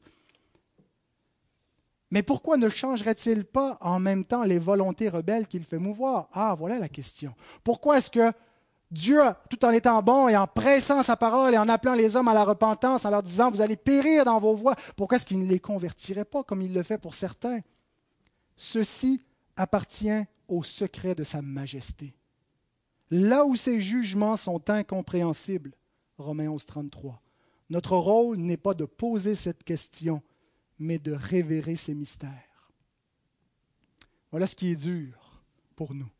Mais 2.10 2.22
pourquoi 2.22 2.56
ne 2.58 2.68
changerait-il 2.68 3.44
pas 3.44 3.76
en 3.80 3.98
même 3.98 4.24
temps 4.24 4.44
les 4.44 4.58
volontés 4.58 5.08
rebelles 5.08 5.48
qu'il 5.48 5.64
fait 5.64 5.78
mouvoir? 5.78 6.28
Ah, 6.32 6.54
voilà 6.56 6.78
la 6.78 6.88
question. 6.88 7.34
Pourquoi 7.64 7.98
est-ce 7.98 8.10
que 8.10 8.30
Dieu, 8.94 9.20
tout 9.50 9.64
en 9.64 9.70
étant 9.70 10.02
bon 10.02 10.28
et 10.28 10.36
en 10.36 10.46
pressant 10.46 11.02
sa 11.02 11.16
parole 11.16 11.52
et 11.52 11.58
en 11.58 11.68
appelant 11.68 11.94
les 11.94 12.16
hommes 12.16 12.28
à 12.28 12.34
la 12.34 12.44
repentance, 12.44 13.04
en 13.04 13.10
leur 13.10 13.22
disant, 13.22 13.50
vous 13.50 13.60
allez 13.60 13.76
périr 13.76 14.24
dans 14.24 14.38
vos 14.38 14.54
voies, 14.54 14.76
pourquoi 14.96 15.16
est-ce 15.16 15.26
qu'il 15.26 15.40
ne 15.40 15.46
les 15.46 15.58
convertirait 15.60 16.24
pas 16.24 16.44
comme 16.44 16.62
il 16.62 16.72
le 16.72 16.82
fait 16.82 16.98
pour 16.98 17.14
certains? 17.14 17.60
Ceci 18.56 19.20
appartient 19.56 20.24
au 20.48 20.62
secret 20.62 21.14
de 21.14 21.24
sa 21.24 21.42
majesté. 21.42 22.14
Là 23.10 23.44
où 23.44 23.56
ses 23.56 23.80
jugements 23.80 24.36
sont 24.36 24.70
incompréhensibles, 24.70 25.74
Romains 26.16 26.48
11, 26.48 26.64
33, 26.64 27.20
notre 27.70 27.96
rôle 27.96 28.36
n'est 28.36 28.56
pas 28.56 28.74
de 28.74 28.84
poser 28.84 29.34
cette 29.34 29.64
question, 29.64 30.22
mais 30.78 30.98
de 30.98 31.12
révérer 31.12 31.76
ses 31.76 31.94
mystères. 31.94 32.72
Voilà 34.30 34.46
ce 34.46 34.56
qui 34.56 34.70
est 34.70 34.76
dur 34.76 35.42
pour 35.76 35.94
nous. 35.94 36.10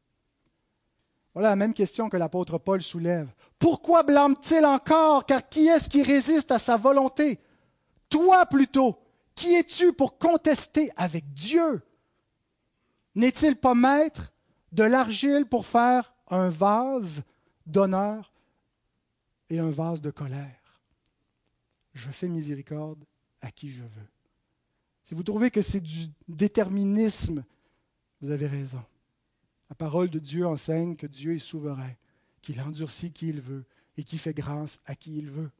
Voilà 1.34 1.50
la 1.50 1.56
même 1.56 1.74
question 1.74 2.08
que 2.08 2.16
l'apôtre 2.16 2.58
Paul 2.58 2.80
soulève. 2.80 3.28
Pourquoi 3.58 4.04
blâme-t-il 4.04 4.64
encore? 4.64 5.26
Car 5.26 5.48
qui 5.48 5.66
est-ce 5.66 5.88
qui 5.88 6.02
résiste 6.02 6.52
à 6.52 6.58
sa 6.58 6.76
volonté? 6.76 7.40
Toi 8.08 8.46
plutôt. 8.46 8.98
Qui 9.34 9.54
es-tu 9.54 9.92
pour 9.92 10.16
contester 10.18 10.90
avec 10.96 11.32
Dieu? 11.34 11.82
N'est-il 13.16 13.56
pas 13.56 13.74
maître 13.74 14.32
de 14.70 14.84
l'argile 14.84 15.46
pour 15.46 15.66
faire 15.66 16.14
un 16.28 16.48
vase 16.48 17.22
d'honneur 17.66 18.32
et 19.50 19.58
un 19.58 19.70
vase 19.70 20.00
de 20.00 20.10
colère? 20.10 20.80
Je 21.94 22.10
fais 22.10 22.28
miséricorde 22.28 23.04
à 23.40 23.50
qui 23.50 23.70
je 23.70 23.82
veux. 23.82 24.08
Si 25.02 25.14
vous 25.14 25.22
trouvez 25.22 25.50
que 25.50 25.62
c'est 25.62 25.80
du 25.80 26.08
déterminisme 26.28 27.44
Vous 28.20 28.30
avez 28.30 28.46
raison. 28.46 28.82
La 29.74 29.86
parole 29.86 30.08
de 30.08 30.20
Dieu 30.20 30.46
enseigne 30.46 30.94
que 30.94 31.08
Dieu 31.08 31.34
est 31.34 31.40
souverain, 31.40 31.90
qu'il 32.42 32.60
endurcit 32.60 33.10
qui 33.10 33.26
il 33.26 33.40
veut 33.40 33.64
et 33.96 34.04
qui 34.04 34.18
fait 34.18 34.32
grâce 34.32 34.78
à 34.86 34.94
qui 34.94 35.18
il 35.18 35.28
veut. 35.28 35.50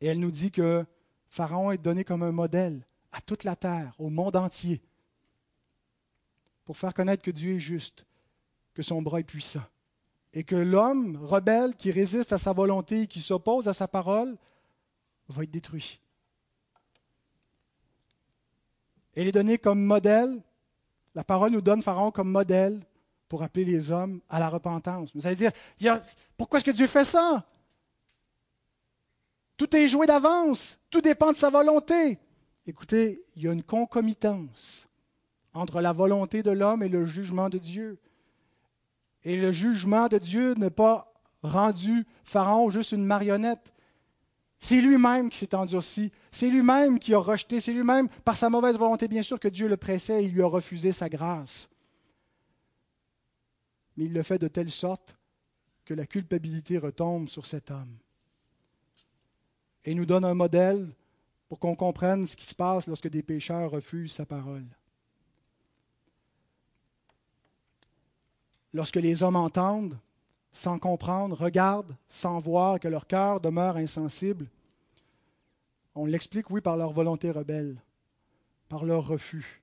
Et 0.00 0.06
elle 0.06 0.18
nous 0.18 0.30
dit 0.30 0.50
que 0.50 0.86
Pharaon 1.28 1.70
est 1.70 1.76
donné 1.76 2.04
comme 2.04 2.22
un 2.22 2.32
modèle 2.32 2.86
à 3.12 3.20
toute 3.20 3.44
la 3.44 3.54
terre, 3.54 3.94
au 3.98 4.08
monde 4.08 4.36
entier, 4.36 4.80
pour 6.64 6.78
faire 6.78 6.94
connaître 6.94 7.22
que 7.22 7.30
Dieu 7.30 7.56
est 7.56 7.60
juste, 7.60 8.06
que 8.72 8.82
son 8.82 9.02
bras 9.02 9.20
est 9.20 9.24
puissant, 9.24 9.66
et 10.32 10.44
que 10.44 10.56
l'homme 10.56 11.18
rebelle 11.22 11.76
qui 11.76 11.92
résiste 11.92 12.32
à 12.32 12.38
sa 12.38 12.54
volonté, 12.54 13.06
qui 13.06 13.20
s'oppose 13.20 13.68
à 13.68 13.74
sa 13.74 13.86
parole, 13.86 14.38
va 15.28 15.42
être 15.42 15.50
détruit. 15.50 16.00
Elle 19.14 19.28
est 19.28 19.32
donnée 19.32 19.58
comme 19.58 19.84
modèle, 19.84 20.42
la 21.18 21.24
parole 21.24 21.50
nous 21.50 21.60
donne 21.60 21.82
Pharaon 21.82 22.12
comme 22.12 22.30
modèle 22.30 22.80
pour 23.28 23.42
appeler 23.42 23.64
les 23.64 23.90
hommes 23.90 24.20
à 24.28 24.38
la 24.38 24.48
repentance. 24.48 25.10
Vous 25.16 25.26
allez 25.26 25.34
dire, 25.34 25.50
pourquoi 26.36 26.60
est-ce 26.60 26.64
que 26.64 26.70
Dieu 26.70 26.86
fait 26.86 27.04
ça? 27.04 27.44
Tout 29.56 29.74
est 29.74 29.88
joué 29.88 30.06
d'avance. 30.06 30.78
Tout 30.90 31.00
dépend 31.00 31.32
de 31.32 31.36
sa 31.36 31.50
volonté. 31.50 32.20
Écoutez, 32.66 33.24
il 33.34 33.42
y 33.42 33.48
a 33.48 33.52
une 33.52 33.64
concomitance 33.64 34.86
entre 35.54 35.80
la 35.80 35.90
volonté 35.90 36.44
de 36.44 36.52
l'homme 36.52 36.84
et 36.84 36.88
le 36.88 37.04
jugement 37.04 37.48
de 37.48 37.58
Dieu. 37.58 37.98
Et 39.24 39.36
le 39.36 39.50
jugement 39.50 40.06
de 40.06 40.18
Dieu 40.18 40.54
n'est 40.54 40.70
pas 40.70 41.12
rendu 41.42 42.06
Pharaon 42.22 42.70
juste 42.70 42.92
une 42.92 43.04
marionnette. 43.04 43.74
C'est 44.60 44.80
lui-même 44.80 45.30
qui 45.30 45.38
s'est 45.38 45.56
endurci. 45.56 46.12
C'est 46.38 46.50
lui-même 46.50 47.00
qui 47.00 47.14
a 47.14 47.18
rejeté. 47.18 47.58
C'est 47.58 47.72
lui-même, 47.72 48.08
par 48.08 48.36
sa 48.36 48.48
mauvaise 48.48 48.76
volonté, 48.76 49.08
bien 49.08 49.24
sûr, 49.24 49.40
que 49.40 49.48
Dieu 49.48 49.66
le 49.66 49.76
pressait 49.76 50.22
et 50.22 50.26
il 50.26 50.32
lui 50.32 50.42
a 50.42 50.46
refusé 50.46 50.92
sa 50.92 51.08
grâce. 51.08 51.68
Mais 53.96 54.04
il 54.04 54.12
le 54.12 54.22
fait 54.22 54.38
de 54.38 54.46
telle 54.46 54.70
sorte 54.70 55.16
que 55.84 55.94
la 55.94 56.06
culpabilité 56.06 56.78
retombe 56.78 57.28
sur 57.28 57.44
cet 57.44 57.72
homme 57.72 57.92
et 59.84 59.96
nous 59.96 60.06
donne 60.06 60.24
un 60.24 60.34
modèle 60.34 60.88
pour 61.48 61.58
qu'on 61.58 61.74
comprenne 61.74 62.24
ce 62.24 62.36
qui 62.36 62.46
se 62.46 62.54
passe 62.54 62.86
lorsque 62.86 63.08
des 63.08 63.24
pécheurs 63.24 63.72
refusent 63.72 64.12
sa 64.12 64.24
parole. 64.24 64.66
Lorsque 68.72 68.94
les 68.94 69.24
hommes 69.24 69.34
entendent, 69.34 69.98
sans 70.52 70.78
comprendre, 70.78 71.36
regardent, 71.36 71.96
sans 72.08 72.38
voir 72.38 72.78
que 72.78 72.86
leur 72.86 73.08
cœur 73.08 73.40
demeure 73.40 73.76
insensible, 73.76 74.46
on 75.94 76.06
l'explique, 76.06 76.50
oui, 76.50 76.60
par 76.60 76.76
leur 76.76 76.92
volonté 76.92 77.30
rebelle, 77.30 77.82
par 78.68 78.84
leur 78.84 79.06
refus. 79.06 79.62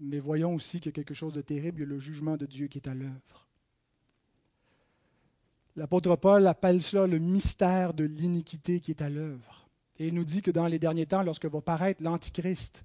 Mais 0.00 0.18
voyons 0.18 0.54
aussi 0.54 0.80
qu'il 0.80 0.86
y 0.86 0.88
a 0.90 0.92
quelque 0.92 1.14
chose 1.14 1.32
de 1.32 1.40
terrible, 1.40 1.84
le 1.84 1.98
jugement 1.98 2.36
de 2.36 2.46
Dieu 2.46 2.66
qui 2.66 2.78
est 2.78 2.88
à 2.88 2.94
l'œuvre. 2.94 3.48
L'apôtre 5.76 6.14
Paul 6.16 6.46
appelle 6.46 6.82
cela 6.82 7.06
le 7.06 7.18
mystère 7.18 7.94
de 7.94 8.04
l'iniquité 8.04 8.80
qui 8.80 8.92
est 8.92 9.02
à 9.02 9.08
l'œuvre. 9.08 9.68
Et 9.98 10.08
il 10.08 10.14
nous 10.14 10.24
dit 10.24 10.42
que 10.42 10.50
dans 10.50 10.66
les 10.66 10.78
derniers 10.78 11.06
temps, 11.06 11.22
lorsque 11.22 11.46
va 11.46 11.60
paraître 11.60 12.02
l'Antichrist, 12.02 12.84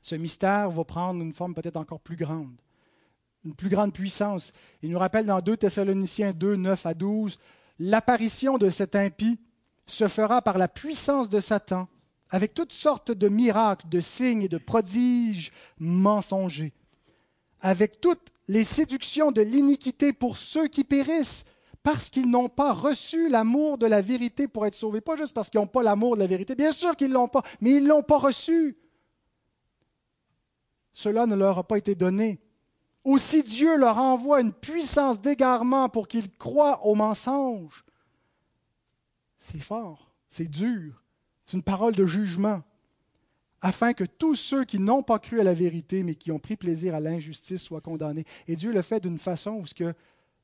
ce 0.00 0.14
mystère 0.14 0.70
va 0.70 0.84
prendre 0.84 1.22
une 1.22 1.32
forme 1.32 1.54
peut-être 1.54 1.76
encore 1.76 2.00
plus 2.00 2.16
grande, 2.16 2.60
une 3.44 3.54
plus 3.54 3.68
grande 3.68 3.92
puissance. 3.92 4.52
Il 4.82 4.90
nous 4.90 4.98
rappelle 4.98 5.26
dans 5.26 5.40
2 5.40 5.56
Thessaloniciens 5.56 6.32
2, 6.32 6.56
9 6.56 6.86
à 6.86 6.94
12, 6.94 7.38
l'apparition 7.78 8.58
de 8.58 8.70
cet 8.70 8.94
impie 8.94 9.38
se 9.86 10.08
fera 10.08 10.42
par 10.42 10.58
la 10.58 10.68
puissance 10.68 11.28
de 11.28 11.40
Satan, 11.40 11.88
avec 12.30 12.54
toutes 12.54 12.72
sortes 12.72 13.12
de 13.12 13.28
miracles, 13.28 13.88
de 13.88 14.00
signes 14.00 14.42
et 14.42 14.48
de 14.48 14.58
prodiges 14.58 15.52
mensongers, 15.78 16.72
avec 17.60 18.00
toutes 18.00 18.32
les 18.48 18.64
séductions 18.64 19.32
de 19.32 19.42
l'iniquité 19.42 20.12
pour 20.12 20.36
ceux 20.36 20.68
qui 20.68 20.84
périssent, 20.84 21.44
parce 21.86 22.10
qu'ils 22.10 22.28
n'ont 22.28 22.48
pas 22.48 22.72
reçu 22.72 23.28
l'amour 23.28 23.78
de 23.78 23.86
la 23.86 24.00
vérité 24.00 24.48
pour 24.48 24.66
être 24.66 24.74
sauvés. 24.74 25.00
Pas 25.00 25.16
juste 25.16 25.32
parce 25.32 25.50
qu'ils 25.50 25.60
n'ont 25.60 25.68
pas 25.68 25.84
l'amour 25.84 26.16
de 26.16 26.20
la 26.20 26.26
vérité. 26.26 26.56
Bien 26.56 26.72
sûr 26.72 26.96
qu'ils 26.96 27.10
ne 27.10 27.14
l'ont 27.14 27.28
pas, 27.28 27.44
mais 27.60 27.74
ils 27.74 27.84
ne 27.84 27.88
l'ont 27.88 28.02
pas 28.02 28.18
reçu. 28.18 28.76
Cela 30.92 31.26
ne 31.26 31.36
leur 31.36 31.58
a 31.58 31.62
pas 31.62 31.78
été 31.78 31.94
donné. 31.94 32.40
Aussi 33.04 33.44
Dieu 33.44 33.76
leur 33.76 33.98
envoie 33.98 34.40
une 34.40 34.52
puissance 34.52 35.20
d'égarement 35.20 35.88
pour 35.88 36.08
qu'ils 36.08 36.36
croient 36.36 36.84
au 36.84 36.96
mensonge. 36.96 37.85
C'est 39.46 39.60
fort, 39.60 40.10
c'est 40.28 40.48
dur, 40.48 41.04
c'est 41.46 41.56
une 41.56 41.62
parole 41.62 41.94
de 41.94 42.04
jugement, 42.04 42.64
afin 43.60 43.92
que 43.92 44.02
tous 44.02 44.34
ceux 44.34 44.64
qui 44.64 44.80
n'ont 44.80 45.04
pas 45.04 45.20
cru 45.20 45.40
à 45.40 45.44
la 45.44 45.54
vérité, 45.54 46.02
mais 46.02 46.16
qui 46.16 46.32
ont 46.32 46.40
pris 46.40 46.56
plaisir 46.56 46.96
à 46.96 47.00
l'injustice, 47.00 47.62
soient 47.62 47.80
condamnés. 47.80 48.24
Et 48.48 48.56
Dieu 48.56 48.72
le 48.72 48.82
fait 48.82 48.98
d'une 48.98 49.20
façon 49.20 49.52
où 49.52 49.64
ce 49.64 49.72
que 49.72 49.94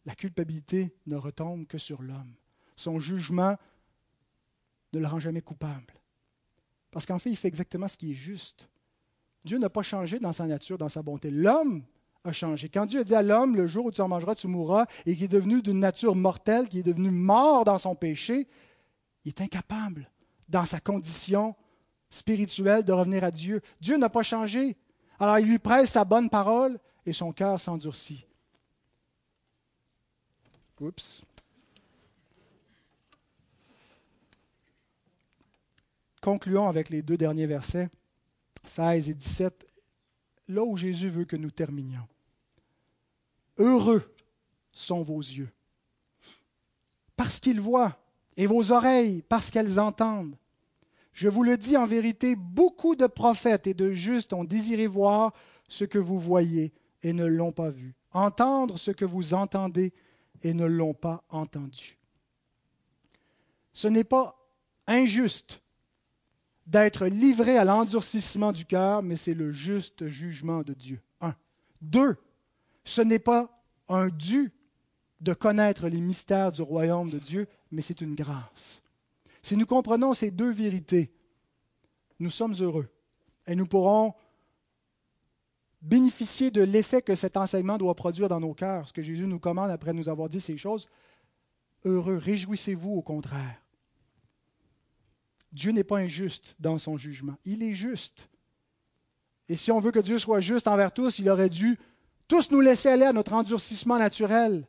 la 0.07 0.15
culpabilité 0.15 0.95
ne 1.09 1.17
retombe 1.17 1.67
que 1.67 1.79
sur 1.79 2.01
l'homme. 2.01 2.33
Son 2.77 3.01
jugement 3.01 3.57
ne 4.93 5.01
le 5.01 5.07
rend 5.09 5.19
jamais 5.19 5.43
coupable. 5.43 5.95
Parce 6.93 7.05
qu'en 7.05 7.19
fait, 7.19 7.31
il 7.31 7.37
fait 7.37 7.49
exactement 7.49 7.89
ce 7.89 7.97
qui 7.97 8.13
est 8.13 8.15
juste. 8.15 8.69
Dieu 9.45 9.59
n'a 9.59 9.69
pas 9.69 9.83
changé 9.83 10.21
dans 10.21 10.33
sa 10.33 10.47
nature, 10.47 10.79
dans 10.79 10.89
sa 10.89 11.03
bonté. 11.03 11.29
L'homme 11.29 11.83
a 12.23 12.31
changé. 12.31 12.69
Quand 12.69 12.87
Dieu 12.87 13.01
a 13.01 13.05
dit 13.05 13.17
à 13.17 13.23
l'homme, 13.23 13.57
le 13.57 13.67
jour 13.67 13.87
où 13.87 13.91
tu 13.91 14.01
en 14.01 14.07
mangeras, 14.07 14.37
tu 14.37 14.47
mourras, 14.47 14.87
et 15.07 15.17
qui 15.17 15.25
est 15.25 15.29
devenu 15.29 15.61
d'une 15.61 15.81
nature 15.81 16.15
mortelle, 16.15 16.69
qui 16.69 16.79
est 16.79 16.85
devenu 16.85 17.11
mort 17.11 17.65
dans 17.65 17.79
son 17.79 17.97
péché, 17.97 18.47
il 19.25 19.31
est 19.31 19.41
incapable, 19.41 20.11
dans 20.49 20.65
sa 20.65 20.81
condition 20.81 21.55
spirituelle, 22.11 22.85
de 22.85 22.93
revenir 22.93 23.25
à 23.25 23.31
Dieu. 23.31 23.63
Dieu 23.81 23.97
n'a 23.97 24.09
pas 24.09 24.23
changé. 24.23 24.77
Alors 25.19 25.39
il 25.39 25.47
lui 25.47 25.59
presse 25.59 25.93
sa 25.93 26.05
bonne 26.05 26.29
parole 26.29 26.79
et 27.07 27.13
son 27.13 27.33
cœur 27.33 27.61
s'endurcit. 27.61 28.27
Oups. 30.81 31.23
Concluons 36.21 36.69
avec 36.69 36.91
les 36.91 37.03
deux 37.03 37.17
derniers 37.17 37.47
versets, 37.47 37.89
16 38.65 39.09
et 39.09 39.15
17, 39.15 39.67
là 40.49 40.65
où 40.65 40.77
Jésus 40.77 41.09
veut 41.09 41.25
que 41.25 41.37
nous 41.37 41.53
terminions. 41.53 42.09
Heureux 43.59 44.13
sont 44.73 45.03
vos 45.03 45.21
yeux, 45.21 45.51
parce 47.17 47.39
qu'ils 47.39 47.61
voient, 47.61 48.02
et 48.37 48.47
vos 48.47 48.73
oreilles, 48.73 49.23
parce 49.29 49.51
qu'elles 49.51 49.79
entendent. 49.79 50.37
Je 51.13 51.29
vous 51.29 51.43
le 51.43 51.57
dis 51.57 51.77
en 51.77 51.87
vérité, 51.87 52.37
beaucoup 52.37 52.97
de 52.97 53.07
prophètes 53.07 53.67
et 53.67 53.75
de 53.75 53.93
justes 53.93 54.33
ont 54.33 54.45
désiré 54.45 54.87
voir 54.87 55.33
ce 55.69 55.85
que 55.85 55.99
vous 55.99 56.19
voyez 56.19 56.73
et 57.03 57.13
ne 57.13 57.27
l'ont 57.27 57.53
pas 57.53 57.71
vu, 57.71 57.95
entendre 58.13 58.79
ce 58.79 58.91
que 58.91 59.05
vous 59.05 59.35
entendez 59.35 59.93
et 60.43 60.55
ne 60.55 60.65
l'ont 60.65 60.95
pas 60.95 61.23
entendu. 61.29 61.99
Ce 63.73 63.89
n'est 63.89 64.05
pas 64.05 64.39
injuste 64.87 65.63
d'être 66.67 67.07
livré 67.07 67.57
à 67.59 67.65
l'endurcissement 67.65 68.53
du 68.53 68.65
cœur, 68.65 69.03
mais 69.03 69.17
c'est 69.17 69.35
le 69.35 69.53
juste 69.53 70.09
jugement 70.09 70.63
de 70.63 70.75
Dieu. 70.75 71.01
Un. 71.21 71.35
Deux, 71.81 72.17
ce 72.85 73.03
n'est 73.03 73.19
pas 73.19 73.63
un 73.89 74.09
dû 74.09 74.53
de 75.21 75.35
connaître 75.35 75.89
les 75.89 76.01
mystères 76.01 76.53
du 76.53 76.63
royaume 76.63 77.11
de 77.11 77.19
Dieu, 77.19 77.49
mais 77.73 77.83
c'est 77.83 78.01
une 78.01 78.15
grâce. 78.15 78.83
Si 79.43 79.57
nous 79.57 79.67
comprenons 79.67 80.15
ces 80.15 80.31
deux 80.31 80.53
vérités, 80.53 81.11
nous 82.21 82.31
sommes 82.31 82.55
heureux 82.61 82.89
et 83.47 83.57
nous 83.57 83.67
pourrons 83.67 84.15
bénéficier 85.81 86.53
de 86.53 86.63
l'effet 86.63 87.03
que 87.03 87.17
cet 87.17 87.37
enseignement 87.37 87.79
doit 87.79 87.97
produire 87.97 88.29
dans 88.29 88.39
nos 88.39 88.55
cœurs, 88.55 88.89
ce 88.89 88.93
que 88.93 89.03
Jésus 89.03 89.27
nous 89.27 89.41
commande 89.41 89.71
après 89.71 89.93
nous 89.93 90.09
avoir 90.09 90.29
dit 90.29 90.41
ces 90.41 90.57
choses. 90.57 90.87
Heureux, 91.85 92.19
réjouissez-vous 92.19 92.93
au 92.93 93.03
contraire. 93.03 93.61
Dieu 95.51 95.73
n'est 95.73 95.85
pas 95.85 95.99
injuste 95.99 96.55
dans 96.61 96.79
son 96.79 96.97
jugement, 96.97 97.37
il 97.45 97.63
est 97.63 97.75
juste. 97.75 98.29
Et 99.49 99.57
si 99.57 99.73
on 99.73 99.81
veut 99.81 99.91
que 99.91 99.99
Dieu 99.99 100.19
soit 100.19 100.41
juste 100.41 100.69
envers 100.69 100.93
tous, 100.93 101.19
il 101.19 101.29
aurait 101.29 101.51
dû 101.51 101.79
tous 102.29 102.51
nous 102.51 102.61
laisser 102.61 102.89
aller 102.89 103.05
à 103.05 103.13
notre 103.13 103.33
endurcissement 103.33 103.99
naturel. 103.99 104.67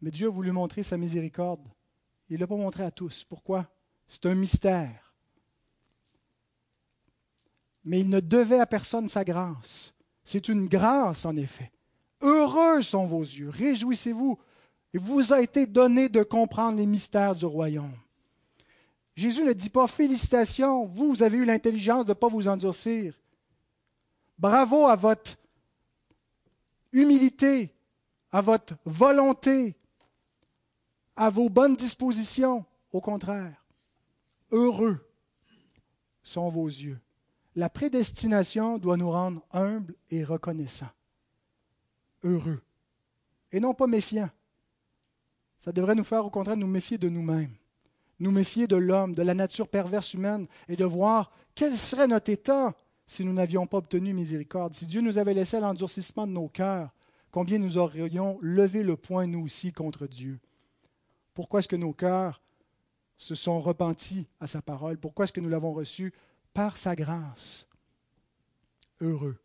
Mais 0.00 0.10
Dieu 0.10 0.26
a 0.26 0.30
voulu 0.30 0.52
montrer 0.52 0.82
sa 0.82 0.98
miséricorde. 0.98 1.66
Il 2.28 2.34
ne 2.34 2.40
l'a 2.40 2.46
pas 2.46 2.56
montré 2.56 2.84
à 2.84 2.90
tous. 2.90 3.24
Pourquoi? 3.24 3.66
C'est 4.06 4.26
un 4.26 4.34
mystère. 4.34 5.12
Mais 7.84 8.00
il 8.00 8.08
ne 8.08 8.20
devait 8.20 8.60
à 8.60 8.66
personne 8.66 9.08
sa 9.08 9.24
grâce. 9.24 9.92
C'est 10.22 10.48
une 10.48 10.66
grâce, 10.66 11.26
en 11.26 11.36
effet. 11.36 11.70
Heureux 12.22 12.80
sont 12.80 13.04
vos 13.04 13.20
yeux, 13.20 13.50
réjouissez-vous. 13.50 14.38
Il 14.94 15.00
vous 15.00 15.32
a 15.32 15.40
été 15.40 15.66
donné 15.66 16.08
de 16.08 16.22
comprendre 16.22 16.78
les 16.78 16.86
mystères 16.86 17.34
du 17.34 17.44
royaume. 17.44 17.92
Jésus 19.14 19.44
ne 19.44 19.52
dit 19.52 19.68
pas 19.68 19.86
félicitations, 19.86 20.86
vous, 20.86 21.08
vous 21.10 21.22
avez 21.22 21.36
eu 21.36 21.44
l'intelligence 21.44 22.06
de 22.06 22.10
ne 22.10 22.14
pas 22.14 22.28
vous 22.28 22.48
endurcir. 22.48 23.14
Bravo 24.38 24.86
à 24.86 24.96
votre 24.96 25.36
humilité, 26.92 27.74
à 28.32 28.40
votre 28.40 28.74
volonté, 28.84 29.76
à 31.16 31.30
vos 31.30 31.48
bonnes 31.48 31.76
dispositions. 31.76 32.64
Au 32.92 33.00
contraire, 33.00 33.64
heureux 34.50 35.04
sont 36.22 36.48
vos 36.48 36.66
yeux. 36.68 37.00
la 37.56 37.68
prédestination 37.68 38.78
doit 38.78 38.96
nous 38.96 39.10
rendre 39.10 39.44
humbles 39.52 39.94
et 40.10 40.24
reconnaissants, 40.24 40.90
heureux, 42.24 42.60
et 43.52 43.60
non 43.60 43.74
pas 43.74 43.86
méfiants. 43.86 44.30
Ça 45.58 45.72
devrait 45.72 45.94
nous 45.94 46.04
faire 46.04 46.26
au 46.26 46.30
contraire 46.30 46.56
nous 46.56 46.66
méfier 46.66 46.98
de 46.98 47.08
nous-mêmes, 47.08 47.54
nous 48.18 48.30
méfier 48.30 48.66
de 48.66 48.76
l'homme, 48.76 49.14
de 49.14 49.22
la 49.22 49.34
nature 49.34 49.68
perverse 49.68 50.14
humaine, 50.14 50.46
et 50.68 50.76
de 50.76 50.84
voir 50.84 51.30
quel 51.54 51.76
serait 51.76 52.08
notre 52.08 52.30
état 52.30 52.74
si 53.06 53.24
nous 53.24 53.32
n'avions 53.32 53.66
pas 53.66 53.78
obtenu 53.78 54.12
miséricorde, 54.12 54.74
si 54.74 54.86
Dieu 54.86 55.00
nous 55.00 55.18
avait 55.18 55.34
laissé 55.34 55.60
l'endurcissement 55.60 56.26
de 56.26 56.32
nos 56.32 56.48
cœurs, 56.48 56.90
combien 57.30 57.58
nous 57.58 57.78
aurions 57.78 58.38
levé 58.40 58.82
le 58.82 58.96
poing, 58.96 59.26
nous 59.26 59.44
aussi, 59.44 59.72
contre 59.72 60.06
Dieu. 60.06 60.40
Pourquoi 61.34 61.60
est-ce 61.60 61.68
que 61.68 61.76
nos 61.76 61.92
cœurs 61.92 62.40
se 63.16 63.34
sont 63.34 63.60
repentis 63.60 64.26
à 64.40 64.46
sa 64.46 64.62
parole? 64.62 64.96
Pourquoi 64.96 65.24
est-ce 65.24 65.32
que 65.32 65.40
nous 65.40 65.48
l'avons 65.48 65.72
reçu? 65.72 66.12
Par 66.52 66.76
sa 66.76 66.94
grâce. 66.94 67.66
Heureux. 69.00 69.36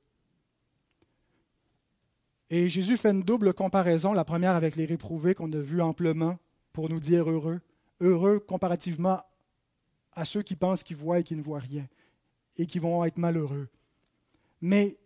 Et 2.52 2.70
Jésus 2.70 2.98
fait 2.98 3.12
une 3.12 3.22
double 3.22 3.54
comparaison, 3.54 4.14
la 4.14 4.26
première 4.26 4.56
avec 4.56 4.76
les 4.76 4.86
réprouvés 4.86 5.36
qu'on 5.36 5.52
a 5.52 5.60
vus 5.60 5.82
amplement 5.82 6.38
pour 6.74 6.90
nous 6.90 7.00
dire 7.00 7.30
heureux. 7.30 7.62
Heureux 8.00 8.40
comparativement 8.40 9.22
à 10.14 10.26
ceux 10.26 10.42
qui 10.42 10.56
pensent 10.56 10.84
qu'ils 10.84 10.98
voient 10.98 11.20
et 11.20 11.24
qui 11.24 11.36
ne 11.36 11.42
voient 11.42 11.60
rien 11.60 11.88
et 12.58 12.66
qui 12.66 12.80
vont 12.80 13.04
être 13.06 13.18
malheureux. 13.18 13.68
Mais 14.62 14.98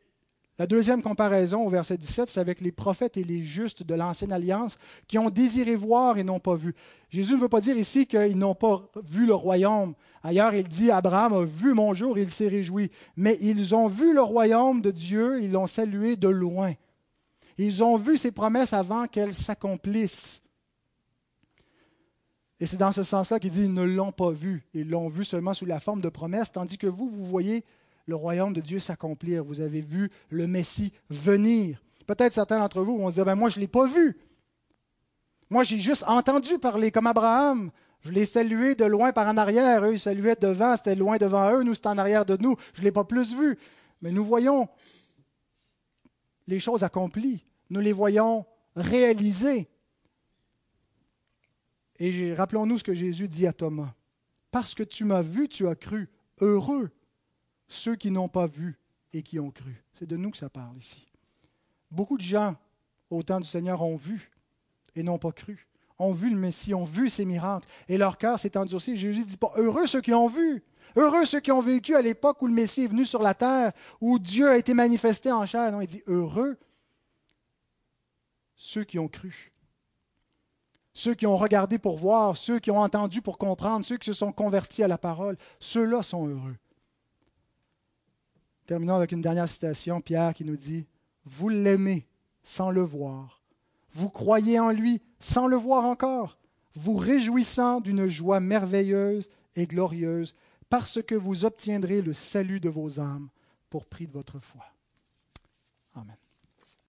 la 0.60 0.68
deuxième 0.68 1.02
comparaison 1.02 1.66
au 1.66 1.70
verset 1.70 1.98
17, 1.98 2.30
c'est 2.30 2.40
avec 2.40 2.62
les 2.62 2.72
prophètes 2.72 3.18
et 3.18 3.24
les 3.24 3.44
justes 3.44 3.82
de 3.82 3.96
l'Ancienne 3.96 4.32
Alliance 4.32 4.78
qui 5.08 5.18
ont 5.18 5.32
désiré 5.32 5.76
voir 5.76 6.20
et 6.20 6.24
n'ont 6.24 6.40
pas 6.40 6.56
vu. 6.56 6.76
Jésus 7.10 7.34
ne 7.34 7.40
veut 7.40 7.50
pas 7.50 7.62
dire 7.62 7.76
ici 7.76 8.06
qu'ils 8.06 8.38
n'ont 8.38 8.54
pas 8.54 8.92
vu 9.04 9.26
le 9.26 9.34
royaume. 9.34 9.96
Ailleurs, 10.22 10.54
il 10.54 10.68
dit, 10.68 10.92
Abraham 10.92 11.34
a 11.34 11.44
vu 11.44 11.74
mon 11.74 11.96
jour, 11.96 12.20
il 12.20 12.30
s'est 12.30 12.50
réjoui. 12.50 12.92
Mais 13.16 13.38
ils 13.42 13.74
ont 13.74 13.88
vu 13.88 14.14
le 14.14 14.22
royaume 14.22 14.82
de 14.82 14.92
Dieu, 14.92 15.42
ils 15.42 15.52
l'ont 15.52 15.68
salué 15.68 16.18
de 16.18 16.30
loin. 16.30 16.74
Ils 17.58 17.84
ont 17.84 17.98
vu 17.98 18.18
ses 18.18 18.32
promesses 18.32 18.74
avant 18.74 19.08
qu'elles 19.08 19.34
s'accomplissent. 19.34 20.44
Et 22.60 22.68
c'est 22.68 22.78
dans 22.78 22.92
ce 22.92 23.04
sens-là 23.04 23.40
qu'il 23.40 23.52
dit, 23.52 23.64
ils 23.64 23.74
ne 23.74 23.84
l'ont 23.84 24.12
pas 24.12 24.30
vu. 24.30 24.68
Ils 24.76 24.88
l'ont 24.88 25.10
vu 25.10 25.26
seulement 25.26 25.56
sous 25.56 25.66
la 25.66 25.80
forme 25.80 26.02
de 26.02 26.10
promesses, 26.10 26.52
tandis 26.52 26.78
que 26.78 26.88
vous, 26.88 27.10
vous 27.10 27.26
voyez 27.26 27.66
le 28.06 28.16
royaume 28.16 28.54
de 28.54 28.62
Dieu 28.62 28.80
s'accomplir. 28.80 29.44
Vous 29.44 29.62
avez 29.62 29.82
vu 29.82 30.12
le 30.30 30.48
Messie 30.48 30.94
venir. 31.10 31.84
Peut-être 32.06 32.34
certains 32.34 32.60
d'entre 32.60 32.82
vous 32.82 32.98
vont 32.98 33.10
se 33.10 33.16
dire, 33.16 33.26
ben 33.26 33.36
moi 33.36 33.50
je 33.50 33.58
ne 33.58 33.62
l'ai 33.62 33.68
pas 33.68 33.86
vu. 33.86 34.18
Moi 35.50 35.64
j'ai 35.64 35.80
juste 35.80 36.04
entendu 36.08 36.60
parler 36.60 36.92
comme 36.92 37.08
Abraham. 37.08 37.72
Je 38.02 38.12
l'ai 38.12 38.26
salué 38.26 38.76
de 38.76 38.84
loin 38.84 39.14
par 39.14 39.28
en 39.28 39.38
arrière. 39.38 39.86
Eux, 39.86 39.94
ils 39.94 40.00
saluaient 40.00 40.36
devant, 40.36 40.76
c'était 40.76 40.96
loin 40.96 41.18
devant 41.18 41.50
eux. 41.54 41.64
Nous, 41.64 41.74
c'était 41.74 41.88
en 41.88 41.98
arrière 41.98 42.26
de 42.26 42.36
nous. 42.36 42.58
Je 42.74 42.82
ne 42.82 42.86
l'ai 42.86 42.92
pas 42.92 43.06
plus 43.06 43.34
vu. 43.34 43.58
Mais 44.02 44.12
nous 44.12 44.26
voyons 44.26 44.68
les 46.48 46.60
choses 46.60 46.84
accomplies. 46.84 47.46
Nous 47.70 47.80
les 47.80 47.94
voyons 47.94 48.46
réalisées. 48.76 49.70
Et 52.00 52.34
rappelons-nous 52.34 52.80
ce 52.80 52.84
que 52.84 52.94
Jésus 52.94 53.30
dit 53.30 53.48
à 53.48 53.54
Thomas. 53.54 53.94
Parce 54.52 54.76
que 54.76 54.84
tu 54.84 55.06
m'as 55.06 55.22
vu, 55.22 55.48
tu 55.48 55.70
as 55.70 55.76
cru. 55.76 56.10
Heureux 56.42 56.92
ceux 57.74 57.96
qui 57.96 58.12
n'ont 58.12 58.30
pas 58.30 58.46
vu 58.46 58.78
et 59.12 59.24
qui 59.24 59.40
ont 59.40 59.52
cru. 59.52 59.84
C'est 59.94 60.08
de 60.08 60.18
nous 60.18 60.32
que 60.32 60.38
ça 60.38 60.50
parle 60.50 60.78
ici. 60.78 61.08
Beaucoup 61.92 62.18
de 62.18 62.24
gens 62.24 62.56
au 63.10 63.24
temps 63.24 63.40
du 63.40 63.48
Seigneur 63.48 63.82
ont 63.82 63.96
vu 63.96 64.32
et 64.96 65.04
n'ont 65.04 65.20
pas 65.20 65.32
cru, 65.32 65.68
ont 66.00 66.14
vu 66.14 66.30
le 66.30 66.38
Messie, 66.38 66.74
ont 66.74 66.84
vu 66.84 67.10
ses 67.10 67.26
miracles, 67.26 67.68
et 67.88 67.98
leur 67.98 68.18
cœur 68.18 68.40
s'est 68.40 68.58
endurci. 68.58 68.98
Jésus 68.98 69.26
dit 69.26 69.38
pas 69.38 69.52
heureux 69.56 69.88
ceux 69.88 70.02
qui 70.02 70.14
ont 70.14 70.28
vu, 70.28 70.64
heureux 70.96 71.26
ceux 71.26 71.40
qui 71.40 71.52
ont 71.52 71.62
vécu 71.62 71.96
à 71.96 72.02
l'époque 72.02 72.42
où 72.42 72.48
le 72.48 72.54
Messie 72.54 72.84
est 72.84 72.88
venu 72.88 73.06
sur 73.06 73.22
la 73.22 73.34
terre, 73.34 73.74
où 74.02 74.20
Dieu 74.20 74.50
a 74.50 74.58
été 74.58 74.74
manifesté 74.74 75.32
en 75.32 75.46
chair. 75.46 75.72
Non, 75.72 75.82
il 75.82 75.88
dit 75.88 76.04
heureux 76.08 76.58
ceux 78.56 78.84
qui 78.84 79.00
ont 79.00 79.08
cru. 79.08 79.52
Ceux 80.96 81.16
qui 81.16 81.26
ont 81.26 81.38
regardé 81.38 81.80
pour 81.80 81.98
voir, 81.98 82.38
ceux 82.38 82.60
qui 82.60 82.70
ont 82.70 82.80
entendu 82.80 83.22
pour 83.22 83.40
comprendre, 83.40 83.84
ceux 83.84 83.98
qui 83.98 84.06
se 84.06 84.14
sont 84.14 84.32
convertis 84.32 84.84
à 84.84 84.88
la 84.88 85.00
parole, 85.00 85.38
ceux-là 85.60 86.04
sont 86.04 86.28
heureux. 86.28 86.56
Terminons 88.66 88.96
avec 88.96 89.12
une 89.12 89.22
dernière 89.22 89.50
citation, 89.50 90.02
Pierre 90.02 90.34
qui 90.34 90.46
nous 90.46 90.56
dit, 90.56 90.86
Vous 91.26 91.50
l'aimez 91.50 92.08
sans 92.44 92.72
le 92.72 92.82
voir, 92.82 93.42
vous 93.92 94.10
croyez 94.10 94.60
en 94.60 94.72
lui 94.72 95.02
sans 95.20 95.48
le 95.48 95.56
voir 95.56 95.86
encore, 95.86 96.38
vous 96.76 96.98
réjouissant 96.98 97.80
d'une 97.80 98.08
joie 98.08 98.40
merveilleuse 98.40 99.30
et 99.56 99.68
glorieuse, 99.68 100.34
parce 100.70 101.02
que 101.02 101.16
vous 101.16 101.46
obtiendrez 101.46 102.02
le 102.02 102.14
salut 102.14 102.60
de 102.60 102.70
vos 102.70 103.00
âmes 103.00 103.30
pour 103.70 103.86
prix 103.86 104.08
de 104.08 104.12
votre 104.12 104.40
foi. 104.40 104.73